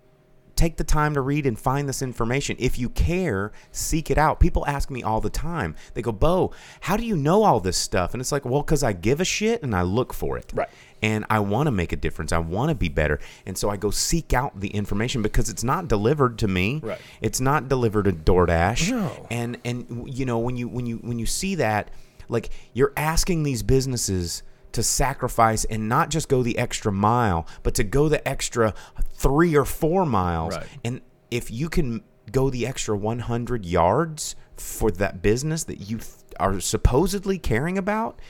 [0.59, 2.56] take the time to read and find this information.
[2.59, 4.40] If you care, seek it out.
[4.40, 5.74] People ask me all the time.
[5.94, 6.50] They go, "Bo,
[6.80, 9.24] how do you know all this stuff?" And it's like, "Well, cuz I give a
[9.24, 10.68] shit and I look for it." Right.
[11.00, 12.32] and I want to make a difference.
[12.32, 13.20] I want to be better.
[13.46, 16.80] And so I go seek out the information because it's not delivered to me.
[16.82, 16.98] Right.
[17.20, 18.90] It's not delivered to DoorDash.
[18.90, 19.26] No.
[19.30, 21.92] And and you know when you when you when you see that
[22.28, 24.42] like you're asking these businesses
[24.79, 28.72] to sacrifice and not just go the extra mile, but to go the extra
[29.14, 30.57] 3 or 4 miles.
[30.57, 30.66] Right.
[30.85, 31.01] And
[31.33, 36.61] if you can go the extra 100 yards for that business that you th- are
[36.61, 38.20] supposedly caring about,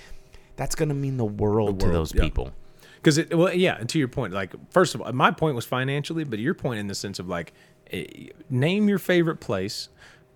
[0.56, 2.22] that's going to mean the world, to world, those yeah.
[2.22, 2.52] people.
[2.96, 3.76] Because it, well, yeah.
[3.78, 6.80] And to your point, like first of all, my point was financially, but your point
[6.80, 7.52] in the sense of like,
[7.92, 8.06] eh,
[8.48, 9.90] name your favorite place.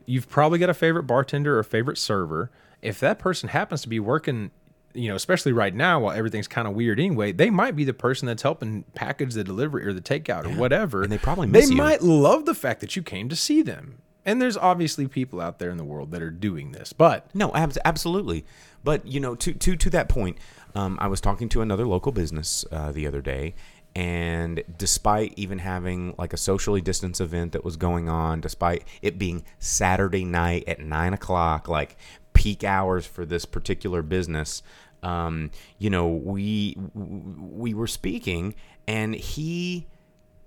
[0.04, 2.50] You've probably got a favorite bartender or favorite server.
[2.82, 4.50] If that person happens to be working,
[4.94, 7.94] you know, especially right now while everything's kind of weird anyway, they might be the
[7.94, 11.02] person that's helping package the delivery or the takeout or whatever.
[11.02, 11.76] And they probably miss they you.
[11.76, 13.98] might love the fact that you came to see them.
[14.24, 17.52] And there's obviously people out there in the world that are doing this, but No,
[17.54, 18.44] abs- absolutely.
[18.84, 20.38] But you know, to to to that point,
[20.74, 23.54] um, I was talking to another local business uh, the other day,
[23.94, 29.18] and despite even having like a socially distanced event that was going on, despite it
[29.18, 31.96] being Saturday night at nine o'clock, like
[32.32, 34.62] peak hours for this particular business,
[35.02, 38.54] um, you know, we we were speaking,
[38.86, 39.86] and he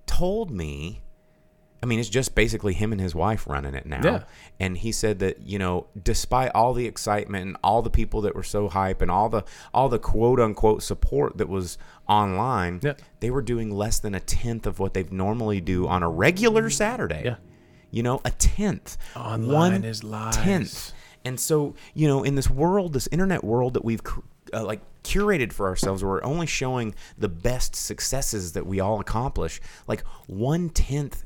[0.06, 1.01] told me
[1.84, 4.01] I mean, it's just basically him and his wife running it now.
[4.03, 4.24] Yeah.
[4.60, 8.34] And he said that you know, despite all the excitement and all the people that
[8.34, 11.78] were so hype and all the all the quote unquote support that was
[12.10, 12.93] online, Yeah.
[13.20, 16.72] they were doing less than a tenth of what they normally do on a regular
[16.72, 17.22] Saturday.
[17.26, 17.36] Yeah.
[17.91, 18.97] You know, a tenth.
[19.16, 20.36] Online One is lies.
[20.38, 20.91] tenth.
[21.24, 24.01] And so, you know, in this world, this internet world that we've
[24.53, 28.99] uh, like curated for ourselves, where we're only showing the best successes that we all
[28.99, 31.25] accomplish, like one tenth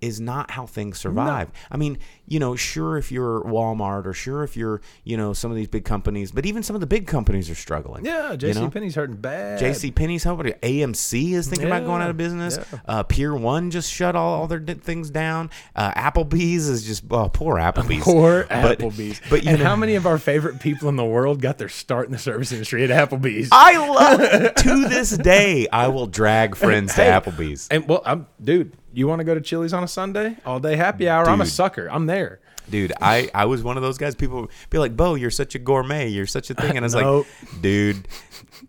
[0.00, 1.50] is not how things survive.
[1.70, 5.50] I mean, you know, sure if you're Walmart or sure if you're, you know, some
[5.50, 8.04] of these big companies, but even some of the big companies are struggling.
[8.04, 8.70] yeah, you JC know?
[8.70, 9.60] Penney's hurting bad.
[9.60, 10.52] JC Penney's helping.
[10.52, 12.58] AMC is thinking about going out of business.
[12.72, 12.78] yeah.
[12.86, 15.50] Uh, Pier One just shut all, all their di- things down.
[15.74, 18.04] Uh, Applebee's is just oh, poor Applebee's.
[18.04, 19.20] Poor But- Applebee's.
[19.30, 21.68] But you and know, how many of our favorite people in the world got their
[21.70, 23.48] start in the service industry at Applebee's?
[23.50, 25.66] I love to this day.
[25.72, 27.68] I will drag friends to Hey, Applebee's.
[27.68, 28.72] And well, I'm dude.
[28.96, 30.36] You want to go to Chili's on a Sunday?
[30.46, 31.28] All day happy hour.
[31.28, 31.86] I'm a sucker.
[31.90, 32.40] I'm there.
[32.68, 34.16] Dude, I, I was one of those guys.
[34.16, 36.08] People be like, "Bo, you're such a gourmet.
[36.08, 37.26] You're such a thing." And I was Nope.
[37.52, 38.08] like, "Dude,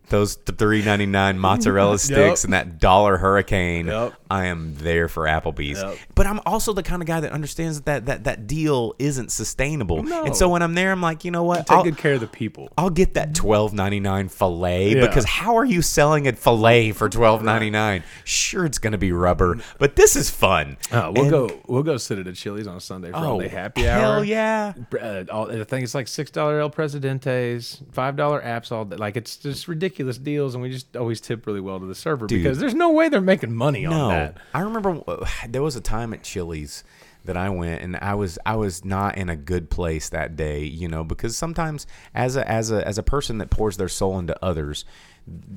[0.10, 3.88] those three ninety nine mozzarella sticks and that dollar hurricane.
[3.88, 4.14] Yep.
[4.30, 5.82] I am there for Applebee's.
[5.82, 5.98] Yep.
[6.14, 9.32] But I'm also the kind of guy that understands that that that, that deal isn't
[9.32, 10.04] sustainable.
[10.04, 10.26] No.
[10.26, 11.66] And so when I'm there, I'm like, you know what?
[11.66, 12.70] Take I'll, good care of the people.
[12.78, 15.08] I'll get that twelve ninety nine fillet Yeah.
[15.08, 18.04] because how are you selling a fillet for twelve ninety nine?
[18.26, 20.78] Sure, it's gonna be rubber, but this is fun.
[20.92, 21.62] Uh, we'll And- go.
[21.68, 24.02] We'll go sit at a Chili's on a Sunday for all Oh, day happy hour.
[24.02, 24.74] Hell yeah.
[25.00, 28.72] Uh, all, I think it's like six dollar El Presidentes, five dollar apps.
[28.72, 29.00] All that.
[29.00, 32.28] like it's just ridiculous deals, and we just always tip really well to the server
[32.28, 32.44] Dude.
[32.44, 34.38] because there's no way they're making money on that.
[34.54, 35.02] I remember
[35.50, 36.84] there was a time at Chili's
[37.26, 40.64] that I went and I was I was not in a good place that day,
[40.64, 44.18] you know, because sometimes as a as a as a person that pours their soul
[44.18, 44.86] into others,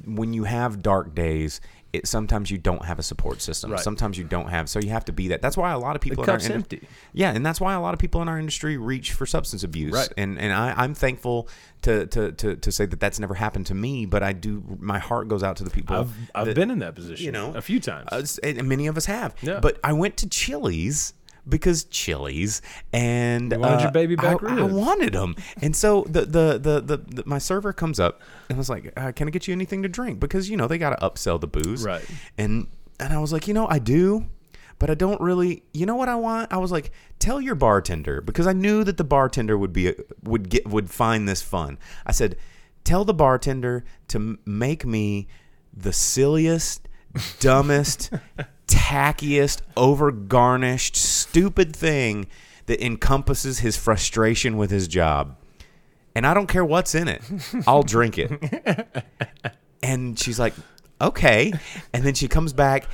[0.04, 1.60] when you have dark days,
[1.92, 3.72] it sometimes you don't have a support system.
[3.72, 3.80] Right.
[3.80, 5.42] Sometimes you don't have, so you have to be that.
[5.42, 6.88] That's why a lot of people in our cup's indus- empty.
[7.12, 9.92] Yeah, and that's why a lot of people in our industry reach for substance abuse.
[9.92, 10.12] Right.
[10.16, 11.48] And and I, I'm thankful
[11.82, 14.62] to, to to to say that that's never happened to me, but I do.
[14.78, 15.96] My heart goes out to the people.
[15.96, 18.08] I've I've that- been in that position, you know, a few times.
[18.12, 19.34] uh, and many of us have.
[19.42, 19.60] Yeah.
[19.60, 21.14] But I went to Chili's
[21.48, 22.62] because Chili's
[22.92, 26.58] and You wanted uh, your baby back I, I wanted them, and so the the,
[26.58, 29.52] the the the my server comes up and was like, uh, "Can I get you
[29.52, 32.04] anything to drink?" Because you know they got to upsell the booze, Right.
[32.38, 32.66] And
[32.98, 34.26] and I was like, you know, I do.
[34.78, 36.50] But I don't really, you know what I want?
[36.50, 40.48] I was like, tell your bartender because I knew that the bartender would be would
[40.48, 41.78] get would find this fun.
[42.06, 42.36] I said,
[42.82, 45.28] tell the bartender to make me
[45.72, 46.88] the silliest,
[47.40, 48.10] dumbest,
[48.70, 52.26] tackiest, over garnished, stupid thing
[52.66, 55.36] that encompasses his frustration with his job.
[56.14, 57.22] And I don't care what's in it.
[57.66, 59.04] I'll drink it.
[59.82, 60.52] And she's like,
[61.00, 61.54] okay.
[61.94, 62.86] And then she comes back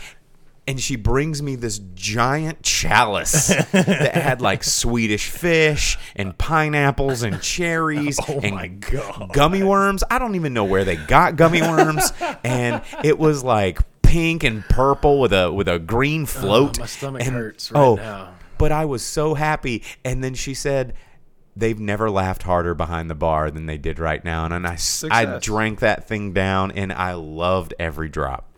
[0.68, 7.42] and she brings me this giant chalice that had like Swedish fish and pineapples and
[7.42, 9.32] cherries Oh and my God.
[9.32, 10.04] gummy worms.
[10.08, 12.12] I don't even know where they got gummy worms.
[12.44, 13.80] and it was like
[14.16, 16.78] pink and purple with a with a green float.
[16.78, 18.34] Oh, my stomach And- hurts right oh, now.
[18.58, 19.82] But I was so happy.
[20.02, 20.94] And then she said,
[21.54, 24.44] They've never laughed harder behind the bar than they did right now.
[24.44, 24.78] And, then I,
[25.10, 28.50] I drank that thing down and I loved every drop.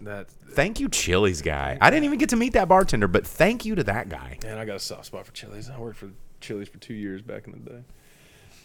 [0.00, 1.76] That's Thank you, Chili's guy.
[1.82, 4.38] I didn't even get to meet that bartender, but thank you to that guy.
[4.42, 5.68] Man, I got a soft spot for Chili's.
[5.68, 6.08] I worked for
[6.40, 7.82] Chili's for two years back in the day.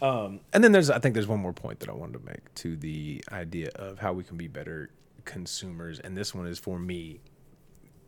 [0.01, 2.53] Um, and then there's, I think there's one more point that I wanted to make
[2.55, 4.89] to the idea of how we can be better
[5.25, 7.21] consumers, and this one is for me,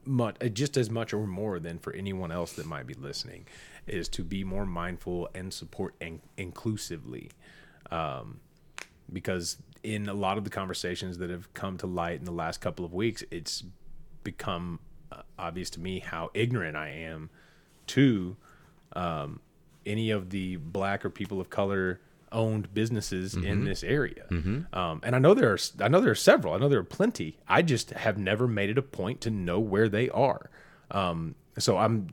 [0.05, 3.45] much just as much or more than for anyone else that might be listening,
[3.87, 7.31] is to be more mindful and support in- inclusively,
[7.91, 8.39] um,
[9.11, 12.61] because in a lot of the conversations that have come to light in the last
[12.61, 13.63] couple of weeks, it's
[14.23, 14.79] become
[15.11, 17.29] uh, obvious to me how ignorant I am
[17.87, 18.37] to
[18.95, 19.39] um,
[19.85, 21.99] any of the black or people of color
[22.33, 24.25] owned businesses in this area.
[24.73, 26.53] Um, and I know there are I know there are several.
[26.53, 27.37] I know there are plenty.
[27.47, 30.49] I just have never made it a point to know where they are.
[30.91, 32.07] Um, so I'm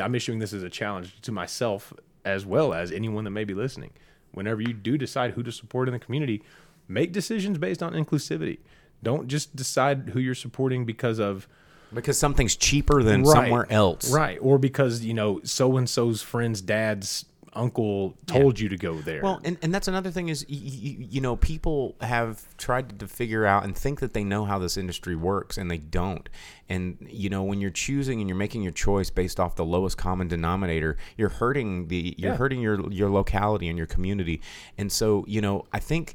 [0.00, 1.92] I'm issuing this as a challenge to myself
[2.24, 3.90] as well as anyone that may be listening.
[4.32, 6.42] Whenever you do decide who to support in the community,
[6.88, 8.58] make decisions based on inclusivity.
[9.02, 11.48] Don't just decide who you're supporting because of
[11.92, 13.32] Because something's cheaper than Right.
[13.34, 14.10] somewhere else.
[14.12, 14.38] Right.
[14.40, 19.22] Or because, you know, so and so's friend's dad's uncle told you to go there.
[19.22, 23.06] Well, and, and that's another thing is, y- y- you know, people have tried to
[23.06, 26.28] figure out and think that they know how this industry works, and they don't.
[26.68, 29.98] And, you know, when you're choosing and you're making your choice based off the lowest
[29.98, 32.36] common denominator, you're hurting the, you're Yeah.
[32.38, 34.40] hurting your, your locality and your community.
[34.78, 36.14] And so, you know, I think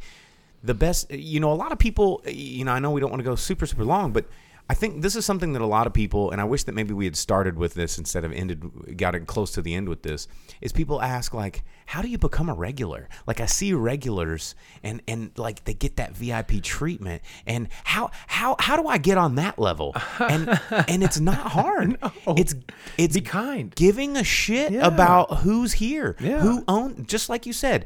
[0.63, 3.19] the best, you know, a lot of people, you know, I know we don't want
[3.19, 4.25] to go super, super long, but
[4.69, 6.93] I think this is something that a lot of people, and I wish that maybe
[6.93, 10.03] we had started with this instead of ended, got it close to the end with
[10.03, 10.27] this,
[10.59, 13.07] is people ask like, how do you become a regular?
[13.25, 18.57] Like I see regulars, and and like they get that VIP treatment, and how how
[18.59, 19.95] how do I get on that level?
[20.19, 20.49] And
[20.89, 21.97] and it's not hard.
[22.35, 22.53] It's
[22.97, 23.73] it's Be kind.
[23.73, 24.85] giving a shit Yeah.
[24.85, 26.39] about who's here, Yeah.
[26.41, 27.85] who own, just like you said.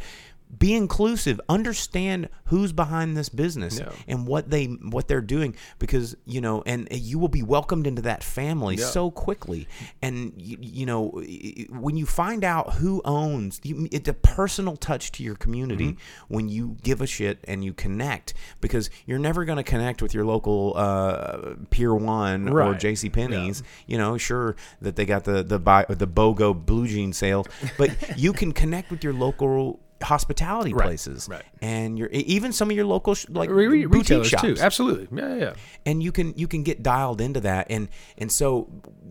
[0.58, 1.40] Be inclusive.
[1.50, 3.92] Understand who's behind this business Yeah.
[4.08, 8.02] and what they what they're doing because you know, and you will be welcomed into
[8.02, 8.86] that family Yeah.
[8.86, 9.68] so quickly.
[10.02, 11.22] And you, you know,
[11.70, 16.34] when you find out who owns, it's a personal touch to your community Mm-hmm.
[16.34, 20.14] when you give a shit and you connect because you're never going to connect with
[20.14, 23.10] your local uh, Pier One or J.C.
[23.10, 23.64] Penney's.
[23.88, 27.46] You know, sure that they got the the buy, the BOGO blue jean sale,
[27.78, 31.44] but you can connect with your local hospitality Right, places right.
[31.62, 33.94] and your even some of your local sh- like Re- re- boutique
[34.24, 34.56] retailers shops too.
[34.60, 35.18] Absolutely.
[35.18, 35.54] Yeah, yeah, yeah.
[35.86, 37.88] and you can you can get dialed into that and
[38.18, 38.70] and so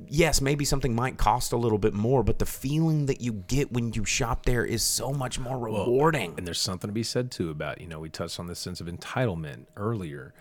[0.08, 3.72] yes maybe something might cost a little bit more but the feeling that you get
[3.72, 7.30] when you shop there is so much more rewarding And there's something to be said
[7.30, 10.34] too about, you know, we touched on this sense of entitlement earlier.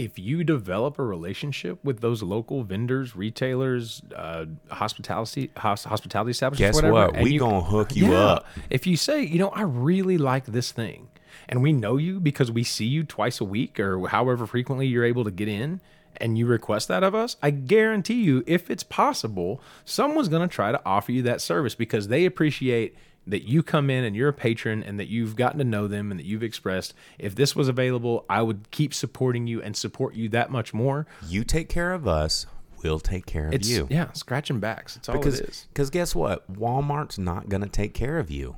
[0.00, 6.78] If you develop a relationship with those local vendors, retailers, uh, hospitality hos- hospitality establishments,
[6.78, 7.22] Guess whatever, what?
[7.22, 8.18] We you- gonna hook you Yeah.
[8.18, 8.46] up.
[8.70, 11.08] If you say, you know, I really like this thing,
[11.50, 15.04] and we know you because we see you twice a week or however frequently you're
[15.04, 15.80] able to get in,
[16.16, 20.52] and you request that of us, I guarantee you, if it's possible, someone's going to
[20.52, 22.96] try to offer you that service because they appreciate
[23.30, 26.10] that you come in and you're a patron and that you've gotten to know them
[26.10, 30.14] and that you've expressed if this was available, I would keep supporting you and support
[30.14, 31.06] you that much more.
[31.26, 32.46] You take care of us,
[32.82, 33.86] we'll take care of It's you.
[33.90, 34.96] yeah, scratching backs.
[34.96, 35.66] It's all because it is.
[35.72, 36.50] because guess what?
[36.52, 38.56] Walmart's not going to take care of you.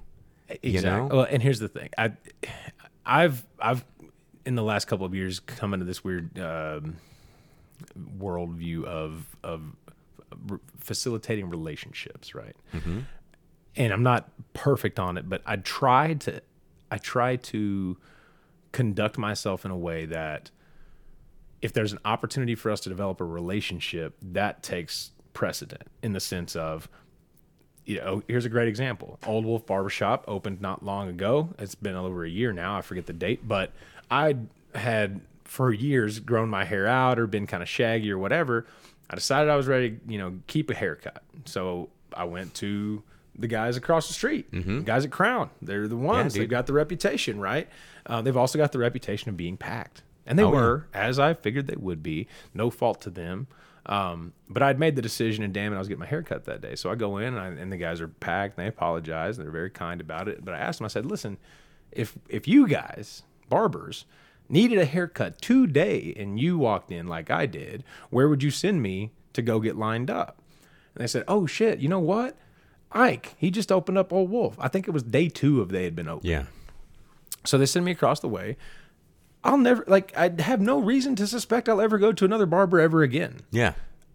[0.63, 0.91] Exactly.
[0.91, 1.17] know?
[1.17, 1.89] Well, and here's the thing.
[1.97, 2.13] I,
[3.07, 3.85] I've, I've,
[4.45, 6.97] in the last couple of years, come into this weird um,
[8.19, 9.63] worldview of of
[10.79, 12.57] facilitating relationships, right?
[13.77, 16.43] And I'm not perfect on it, but I try to,
[16.91, 17.97] I try to
[18.73, 20.51] conduct myself in a way that
[21.63, 26.21] if there's an opportunity for us to develop a relationship, that takes precedent in the
[26.21, 26.89] sense of,
[27.87, 29.19] you know, here's a great example.
[29.27, 31.51] Old Wolf Barbershop opened not long ago.
[31.59, 32.77] It's been over a year now.
[32.77, 33.73] I forget the date, but
[34.11, 34.37] I
[34.75, 38.67] had for years grown my hair out or been kind of shaggy or whatever.
[39.11, 41.23] I decided I was ready, you know, keep a haircut.
[41.45, 43.03] So I went to
[43.39, 45.51] the guys across the street, the guys at Crown.
[45.63, 46.35] They're the ones.
[46.35, 46.43] dude.
[46.43, 47.69] They've got the reputation, right?
[48.07, 50.03] Uh, they've also got the reputation of being packed.
[50.27, 50.61] And they Oh, yeah.
[50.61, 52.29] were, as I figured they would be.
[52.55, 53.47] No fault to them.
[53.87, 56.45] Um, but I'd made the decision, and damn it, I was getting my hair cut
[56.45, 56.77] that day.
[56.77, 59.45] So I go in, and, I, and the guys are packed, and they apologize, and
[59.45, 60.45] they're very kind about it.
[60.45, 61.39] But I asked them, I said, listen,
[61.91, 64.05] if if you guys, barbers,
[64.49, 68.83] needed a haircut today, and you walked in like I did, where would you send
[68.83, 70.41] me to go get lined up?
[70.95, 72.37] And they said, oh shit, you know what?
[72.95, 74.57] Ike, he just opened up Old Wolf.
[74.59, 76.29] I think it was day two of they had been open.
[76.29, 76.45] Yeah.
[77.45, 78.57] So they send me across the way.
[79.45, 82.79] I'll never like I have no reason to suspect I'll ever go to another barber
[82.81, 83.41] ever again.
[83.51, 83.75] Yeah.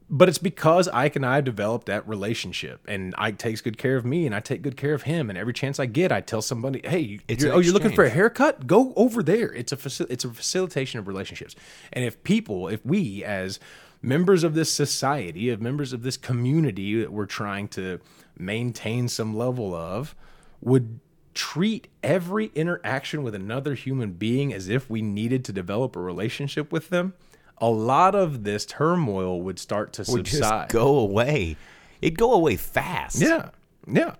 [0.09, 3.97] But it's because Ike and I have developed that relationship, and Ike takes good care
[3.97, 5.29] of me, and I take good care of him.
[5.29, 8.05] And every chance I get, I tell somebody, "Hey, It's you're, oh, you're looking for
[8.05, 8.67] a haircut?
[8.67, 9.51] Go over there.
[9.53, 11.55] It's a faci- it's a facilitation of relationships.
[11.91, 13.59] And if people, if we as
[14.01, 17.99] members of this society, of members of this community that we're trying to
[18.39, 20.15] maintain some level of,
[20.61, 20.99] would
[21.33, 26.71] treat every interaction with another human being as if we needed to develop a relationship
[26.71, 27.13] with them,
[27.59, 30.69] a lot of this turmoil would start to Would subside.
[30.69, 31.55] just go away.
[32.01, 33.19] It'd go away fast.
[33.21, 33.49] Yeah,
[33.87, 34.15] yeah.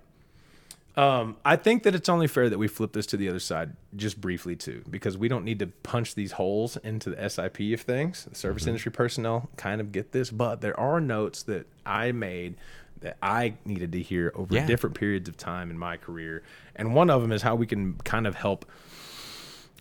[0.96, 3.76] Um, I think that it's only fair that we flip this to the other side
[3.94, 7.80] just briefly too, because we don't need to punch these holes into the SIP of
[7.82, 8.24] things.
[8.24, 12.56] The service industry personnel kind of get this, but there are notes that I made
[13.00, 14.66] that I needed to hear over Yeah.
[14.66, 16.42] different periods of time in my career,
[16.76, 18.64] and one of them is how we can kind of help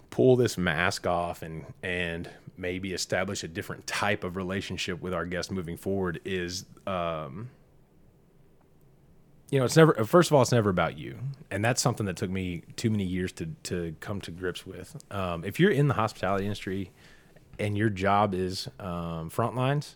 [0.09, 5.25] pull this mask off and and maybe establish a different type of relationship with our
[5.25, 7.49] guest moving forward is um
[9.51, 11.17] you know it's never first of all it's never about you.
[11.51, 14.95] And that's something that took me too many years to to come to grips with.
[15.11, 16.91] Um, if you're in the hospitality industry
[17.59, 19.95] and your job is um, front lines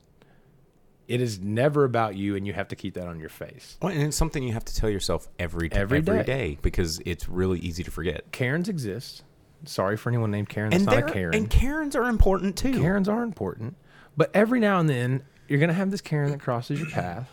[1.12, 3.91] it is never about you and you have to keep that on your face Well,
[3.91, 6.24] and it's something you have to tell yourself every t- Every every day.
[6.24, 8.32] day because it's really easy to forget.
[8.32, 9.24] karens exist
[9.66, 12.80] sorry for anyone named karen that's And not a karen and Karens are important too.
[12.80, 13.76] Karens are important,
[14.18, 17.30] but every now and then you're gonna have this Karen that crosses your path,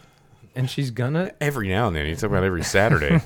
[0.59, 3.21] and she's gonna Every now and then, You talk about every Saturday.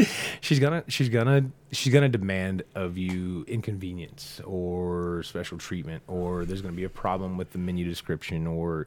[0.40, 6.62] she's gonna she's gonna she's gonna demand of you inconvenience or special treatment, or there's
[6.62, 8.86] gonna be a problem with the menu description or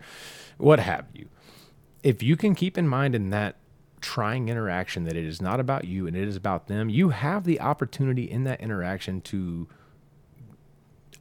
[0.57, 1.29] what have you.
[2.01, 3.57] If you can keep in mind in that
[4.01, 7.43] trying interaction that it is not about you and it is about them, you have
[7.43, 9.67] the opportunity in that interaction to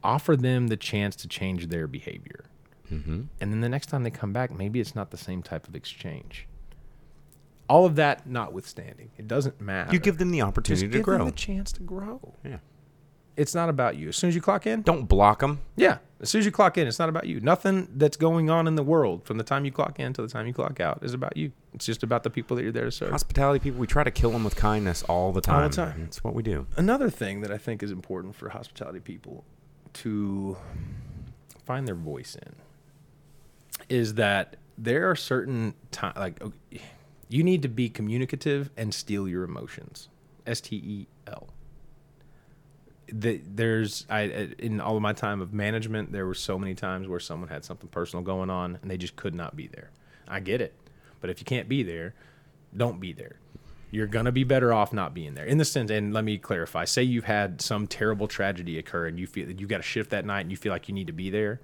[0.03, 2.45] offer them the chance to change their behavior.
[2.91, 3.21] mm-hmm.
[3.39, 5.75] And then the next time they come back, maybe it's not the same type of
[5.75, 6.47] exchange.
[7.73, 9.91] All of that notwithstanding, it doesn't matter.
[9.91, 11.17] You give them the just opportunity give to grow.
[11.17, 12.33] them the chance to grow.
[12.45, 12.57] yeah.
[13.35, 14.09] It's not about you.
[14.09, 15.59] As soon as you clock in, Don't block them.
[15.75, 15.97] yeah.
[16.21, 17.39] As soon as you clock in, it's not about you.
[17.41, 20.27] Nothing that's going on in the world from the time you clock in to the
[20.27, 21.51] time you clock out is about you.
[21.73, 23.09] It's just about the people that you're there to serve.
[23.09, 25.63] Hospitality people, we try to kill them with kindness all the time.
[25.63, 26.01] All the time.
[26.03, 26.67] That's what we do.
[26.77, 29.43] Another thing that I think is important for hospitality people
[29.93, 30.55] to
[31.65, 32.53] find their voice in
[33.89, 36.81] is that there are certain time like okay,
[37.33, 40.07] you need to be communicative and steal your emotions.
[40.45, 41.47] S T E L.
[43.07, 47.07] The, there's I in all of my time of management, there were so many times
[47.07, 49.89] where someone had something personal going on and they just could not be there.
[50.27, 50.75] I get it,
[51.21, 52.13] but if you can't be there,
[52.77, 53.37] don't be there.
[53.89, 55.45] You're gonna be better off not being there.
[55.45, 59.19] In the sense, and let me clarify: say you've had some terrible tragedy occur and
[59.19, 61.07] you feel that you've got to shift that night and you feel like you need
[61.07, 61.61] to be there.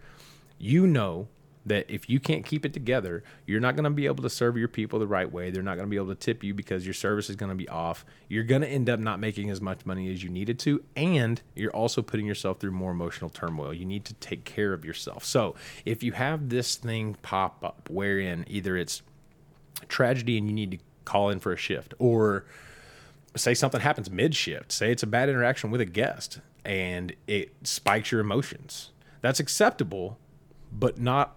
[0.58, 1.28] You know
[1.66, 4.58] that if you can't keep it together, you're not going to be able to serve
[4.58, 5.52] your people the right way.
[5.52, 7.56] They're not going to be able to tip you because your service is going to
[7.56, 8.06] be off.
[8.28, 11.42] You're going to end up not making as much money as you needed to, and
[11.56, 13.74] you're also putting yourself through more emotional turmoil.
[13.74, 15.24] You need to take care of yourself.
[15.26, 15.56] So,
[15.86, 19.02] if you have this thing pop up wherein either it's
[19.88, 22.46] tragedy and you need to call in for a shift or
[23.36, 27.54] say something happens mid shift, say it's a bad interaction with a guest and it
[27.64, 28.92] spikes your emotions.
[29.22, 30.18] That's acceptable,
[30.72, 31.36] but not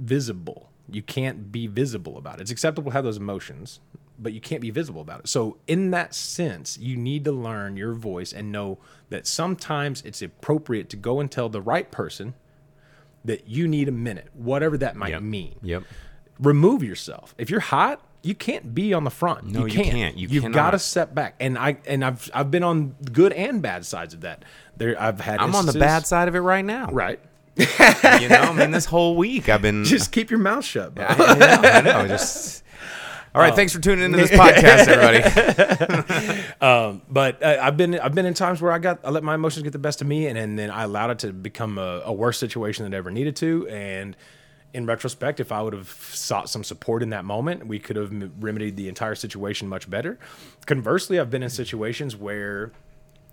[0.00, 0.70] visible.
[0.88, 2.42] You can't be visible about it.
[2.42, 3.80] It's acceptable to have those emotions,
[4.18, 5.28] but you can't be visible about it.
[5.28, 8.78] So, in that sense, you need to learn your voice and know
[9.08, 12.34] that sometimes it's appropriate to go and tell the right person
[13.24, 15.22] that you need a minute, whatever that might Yep.
[15.22, 15.84] mean Yep.
[16.40, 17.34] remove yourself.
[17.38, 19.44] If you're hot, you can't be on the front.
[19.46, 20.16] No, you can't.
[20.16, 20.54] You have cannot.
[20.54, 21.34] got to step back.
[21.40, 24.44] And I and I've I've been on good and bad sides of that.
[24.76, 25.40] There, I've had.
[25.40, 26.90] I'm on the bad side of it right now.
[26.90, 27.20] Right.
[27.56, 29.84] You know, I mean, this whole week I've been.
[29.84, 30.94] Just keep your mouth shut.
[30.94, 31.06] Bro.
[31.08, 31.46] I know.
[31.62, 32.08] I know.
[32.08, 32.64] Just.
[33.34, 33.54] All right.
[33.54, 36.42] thanks for tuning into this podcast, everybody.
[36.60, 39.34] Um, but uh, I've been I've been in times where I got I let my
[39.34, 42.02] emotions get the best of me, and, and then I allowed it to become a,
[42.04, 43.66] a worse situation than it ever needed to.
[43.68, 44.14] And
[44.74, 48.12] in retrospect, if I would have sought some support in that moment, we could have
[48.40, 50.18] remedied the entire situation much better.
[50.66, 52.72] Conversely, I've been in situations where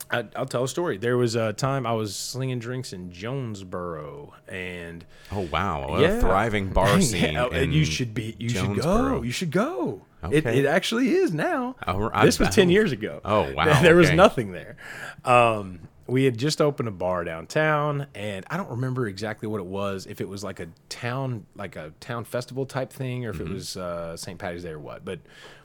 [0.10, 0.98] I, I'll tell a story.
[0.98, 6.70] There was a time I was slinging drinks in Jonesboro, and Oh wow, a thriving
[6.70, 7.34] bar scene.
[7.34, 8.36] Yeah, you should be.
[8.40, 9.22] You should go.
[9.22, 10.02] You should go.
[10.32, 10.60] It, Okay.
[10.60, 11.76] it actually is now.
[11.88, 12.72] Oh, this was ten oh.
[12.72, 13.22] years ago.
[13.24, 14.16] Oh, wow, There was okay.
[14.16, 14.76] nothing there.
[15.24, 19.68] Um, we had just opened a bar downtown, and I don't remember exactly what it
[19.68, 20.06] was.
[20.08, 23.48] If it was like a town, like a town festival type thing, or if Mm-hmm.
[23.52, 24.40] it was uh, St.
[24.40, 25.06] Patty's Day or what.
[25.06, 25.20] But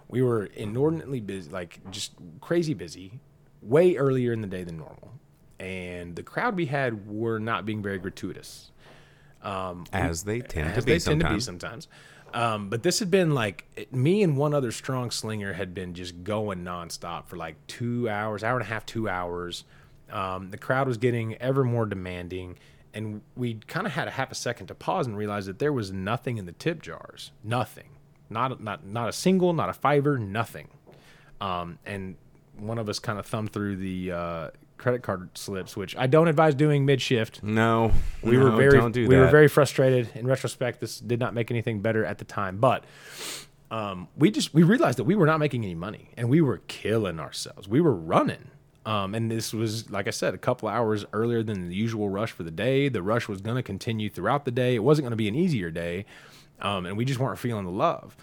[0.08, 3.20] we were inordinately busy, like just crazy busy,
[3.62, 5.12] way earlier in the day than normal.
[5.58, 8.70] And the crowd we had were not being very gratuitous
[9.92, 11.44] as they tend as to be they tend to be sometimes.
[11.44, 11.88] sometimes.
[12.34, 15.94] Um, but this had been like it- me and one other strong slinger had been
[15.94, 19.64] just going nonstop for like two hours, hour and a half, two hours.
[20.10, 22.58] Um, the crowd was getting ever more demanding,
[22.94, 25.72] and we kind of had a half a second to pause and realize that there
[25.72, 27.90] was nothing in the tip jars, nothing,
[28.30, 30.68] not not not a single, not a fiver, nothing.
[31.40, 32.16] Um, and
[32.62, 36.28] one of us kind of thumbed through the uh, credit card slips, which I don't
[36.28, 40.10] advise doing mid shift No, we no, were very do we were very frustrated.
[40.14, 42.58] In retrospect this did not make anything better at the time.
[42.58, 42.84] But
[43.70, 46.58] um, we just we realized that we were not making any money and we were
[46.68, 47.68] killing ourselves.
[47.68, 48.50] We were running.
[48.84, 52.32] Um, and this was like i said a couple hours earlier than the usual rush
[52.32, 52.88] for the day.
[52.88, 54.74] The rush was going to continue throughout the day.
[54.74, 56.04] It wasn't going to be an easier day.
[56.60, 58.16] Um, and we just weren't feeling the love.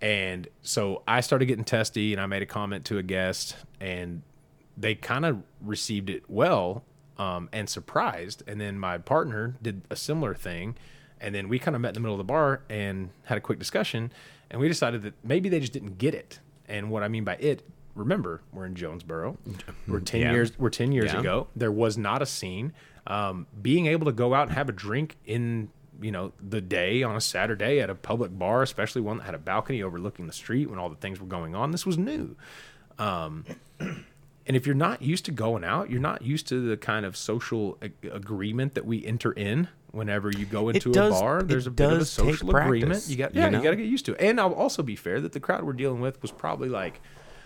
[0.00, 4.22] And so I started getting testy and I made a comment to a guest and
[4.76, 6.84] they kind of received it well
[7.18, 8.42] um, and surprised.
[8.46, 10.76] And then my partner did a similar thing.
[11.20, 13.40] And then we kind of met in the middle of the bar and had a
[13.40, 14.12] quick discussion.
[14.50, 16.40] And we decided that maybe they just didn't get it.
[16.68, 17.62] And what I mean by it,
[17.94, 19.38] remember, we're in Jonesboro.
[19.88, 20.32] We're 10 Yeah.
[20.32, 21.20] years, we're 10 years Yeah.
[21.20, 21.46] ago.
[21.56, 22.74] There was not a scene.
[23.06, 25.70] Um, being able to go out and have a drink in
[26.02, 29.34] you know the day on a Saturday at a public bar, especially one that had
[29.34, 32.36] a balcony overlooking the street when all the things were going on, this was new.
[32.98, 33.46] Um,
[33.80, 37.16] and if you're not used to going out, you're not used to the kind of
[37.16, 41.42] social ag- agreement that we enter in whenever you go into does- a bar.
[41.42, 42.92] There's a bit of a social agreement.
[42.92, 43.62] practice, You got yeah, you, know?
[43.62, 44.20] got to get used to it.
[44.20, 47.00] And I'll also be fair that the crowd we're dealing with was probably like,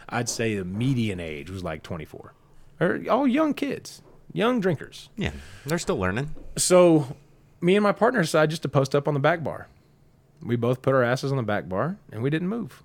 [0.09, 2.35] I'd say the median age was like 24,
[2.81, 4.03] or all young kids,
[4.33, 5.09] young drinkers.
[5.17, 5.31] Yeah,
[5.65, 6.35] they're still learning.
[6.57, 7.17] So,
[7.61, 9.69] me and my partner decided just to post up on the back bar.
[10.43, 12.83] We both put our asses on the back bar and we didn't move.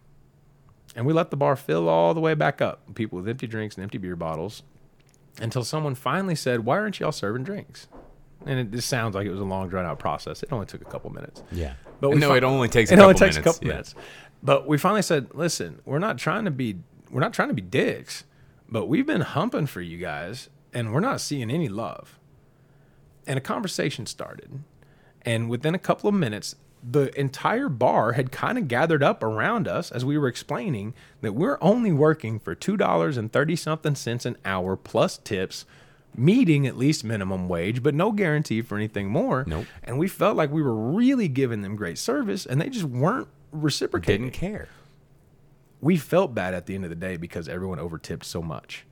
[0.96, 3.76] And we let the bar fill all the way back up, people with empty drinks
[3.76, 4.64] and empty beer bottles,
[5.42, 7.88] until someone finally said, Why aren't y'all serving drinks?
[8.46, 10.44] And it just sounds like it was a long, drawn out process.
[10.44, 11.42] It only took a couple minutes.
[11.52, 12.92] Yeah, But but we no, fi- it only takes.
[12.92, 13.50] It a only couple takes minutes.
[13.50, 13.74] a couple yeah.
[13.74, 13.96] minutes.
[14.44, 16.78] But we finally said, listen, we're not trying to be
[17.10, 18.24] we're not trying to be dicks,
[18.70, 22.20] but we've been humping for you guys and we're not seeing any love.
[23.28, 24.64] And a conversation started.
[25.24, 26.56] And within a couple of minutes,
[26.88, 31.34] the entire bar had kind of gathered up around us as we were explaining that
[31.34, 35.66] we're only working for two dollars and thirty something cents an hour plus tips,
[36.16, 39.44] meeting at least minimum wage, but no guarantee for anything more.
[39.48, 39.66] Nope.
[39.84, 43.28] And we felt like we were really giving them great service and they just weren't
[43.52, 44.24] reciprocating.
[44.24, 44.70] Didn't care.
[45.82, 48.86] We felt bad at the end of the day because everyone overtipped so much.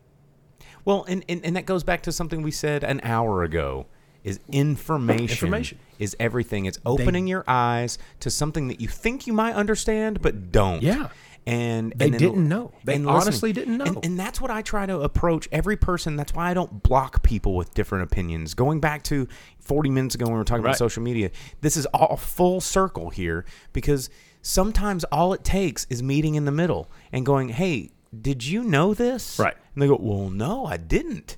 [0.85, 3.85] Well, and, and, and that goes back to something we said an hour ago
[4.23, 5.79] is information, Information.
[5.99, 6.65] is everything.
[6.65, 10.81] It's opening your eyes to something that you think you might understand but don't.
[10.81, 11.09] Yeah.
[11.45, 12.71] and They and then- didn't know.
[12.85, 13.09] They listening.
[13.09, 13.83] honestly didn't know.
[13.85, 16.15] And, and that's what I try to approach every person.
[16.15, 18.53] That's why I don't block people with different opinions.
[18.53, 19.27] Going back to
[19.59, 20.69] 40 minutes ago when we were talking Right.
[20.69, 23.43] about social media, this is all full circle here
[23.73, 24.09] because
[24.41, 27.91] sometimes all it takes is meeting in the middle and going, "Hey,
[28.21, 29.55] did you know this?" Right.
[29.75, 31.35] And they go, "Well, no, I didn't."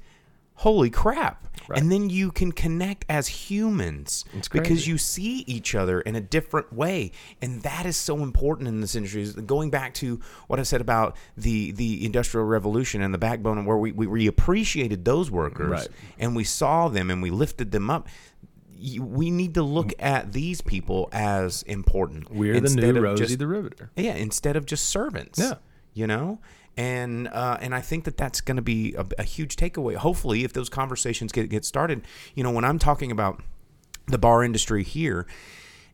[0.60, 1.45] Holy crap.
[1.68, 1.80] Right.
[1.80, 6.72] And then you can connect as humans because you see each other in a different
[6.74, 7.12] way.
[7.42, 9.26] And that is so important in this industry.
[9.44, 13.78] Going back to what I said about the, the Industrial Revolution and the backbone, where
[13.78, 15.88] we, we, we appreciated those workers Right.
[16.20, 18.08] and we saw them and we lifted them up.
[19.00, 22.30] We need to look at these people as important.
[22.30, 23.90] We're the new of Rosie just- the Riveter.
[23.96, 25.40] yeah, instead of just servants.
[25.40, 25.54] Yeah.
[25.94, 26.40] you know,
[26.78, 29.96] and uh, and I think that that's going to be a, a huge takeaway.
[29.96, 32.02] Hopefully, if those conversations get get started,
[32.34, 33.42] you know, when I'm talking about
[34.08, 35.26] the bar industry here.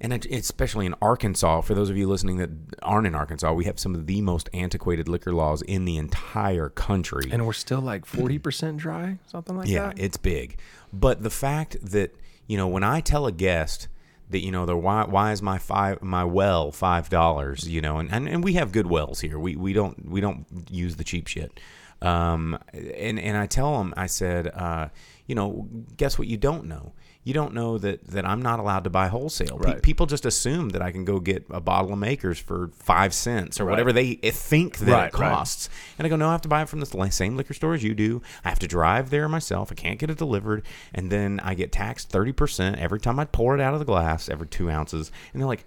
[0.03, 2.49] And it- especially in Arkansas, for those of you listening that
[2.81, 6.69] aren't in Arkansas, we have some of the most antiquated liquor laws in the entire
[6.69, 7.29] country.
[7.31, 9.99] And we're still like 40% dry, something like Yeah, that.
[9.99, 10.57] Yeah, it's big.
[10.91, 12.15] But the fact that
[12.47, 13.89] you know, when I tell a guest
[14.31, 17.67] that you know, they're why why is my five my well five dollars?
[17.67, 19.39] You know, and, and and we have good wells here.
[19.39, 21.59] We we don't we don't use the cheap shit.
[22.01, 24.89] Um, and and I tell them, I said, uh,
[25.27, 25.67] you know,
[25.97, 26.27] guess what?
[26.27, 26.93] You don't know.
[27.23, 29.59] You don't know that that I'm not allowed to buy wholesale.
[29.59, 33.13] Pe- people just assume that I can go get a bottle of Makers for five
[33.13, 35.29] cents or whatever they think that Right, it right.
[35.31, 35.69] costs.
[35.99, 37.83] And I go, no, I have to buy it from the same liquor store as
[37.83, 38.23] you do.
[38.43, 39.71] I have to drive there myself.
[39.71, 40.63] I can't get it delivered.
[40.95, 44.27] And then I get taxed 30% every time I pour it out of the glass,
[44.27, 45.11] every two ounces.
[45.31, 45.65] And they're like,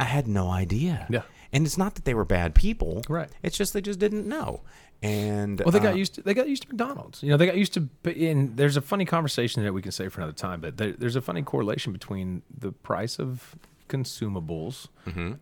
[0.00, 1.06] I had no idea.
[1.08, 1.22] Yeah.
[1.52, 3.02] And it's not that they were bad people.
[3.08, 3.28] Right.
[3.42, 4.62] It's just they just didn't know.
[5.02, 7.22] And Well, they got uh, used to they got used to McDonald's.
[7.22, 7.88] You know, they got used to.
[8.04, 11.16] And there's a funny conversation that we can say for another time, but there, there's
[11.16, 13.54] a funny correlation between the price of
[13.88, 14.88] consumables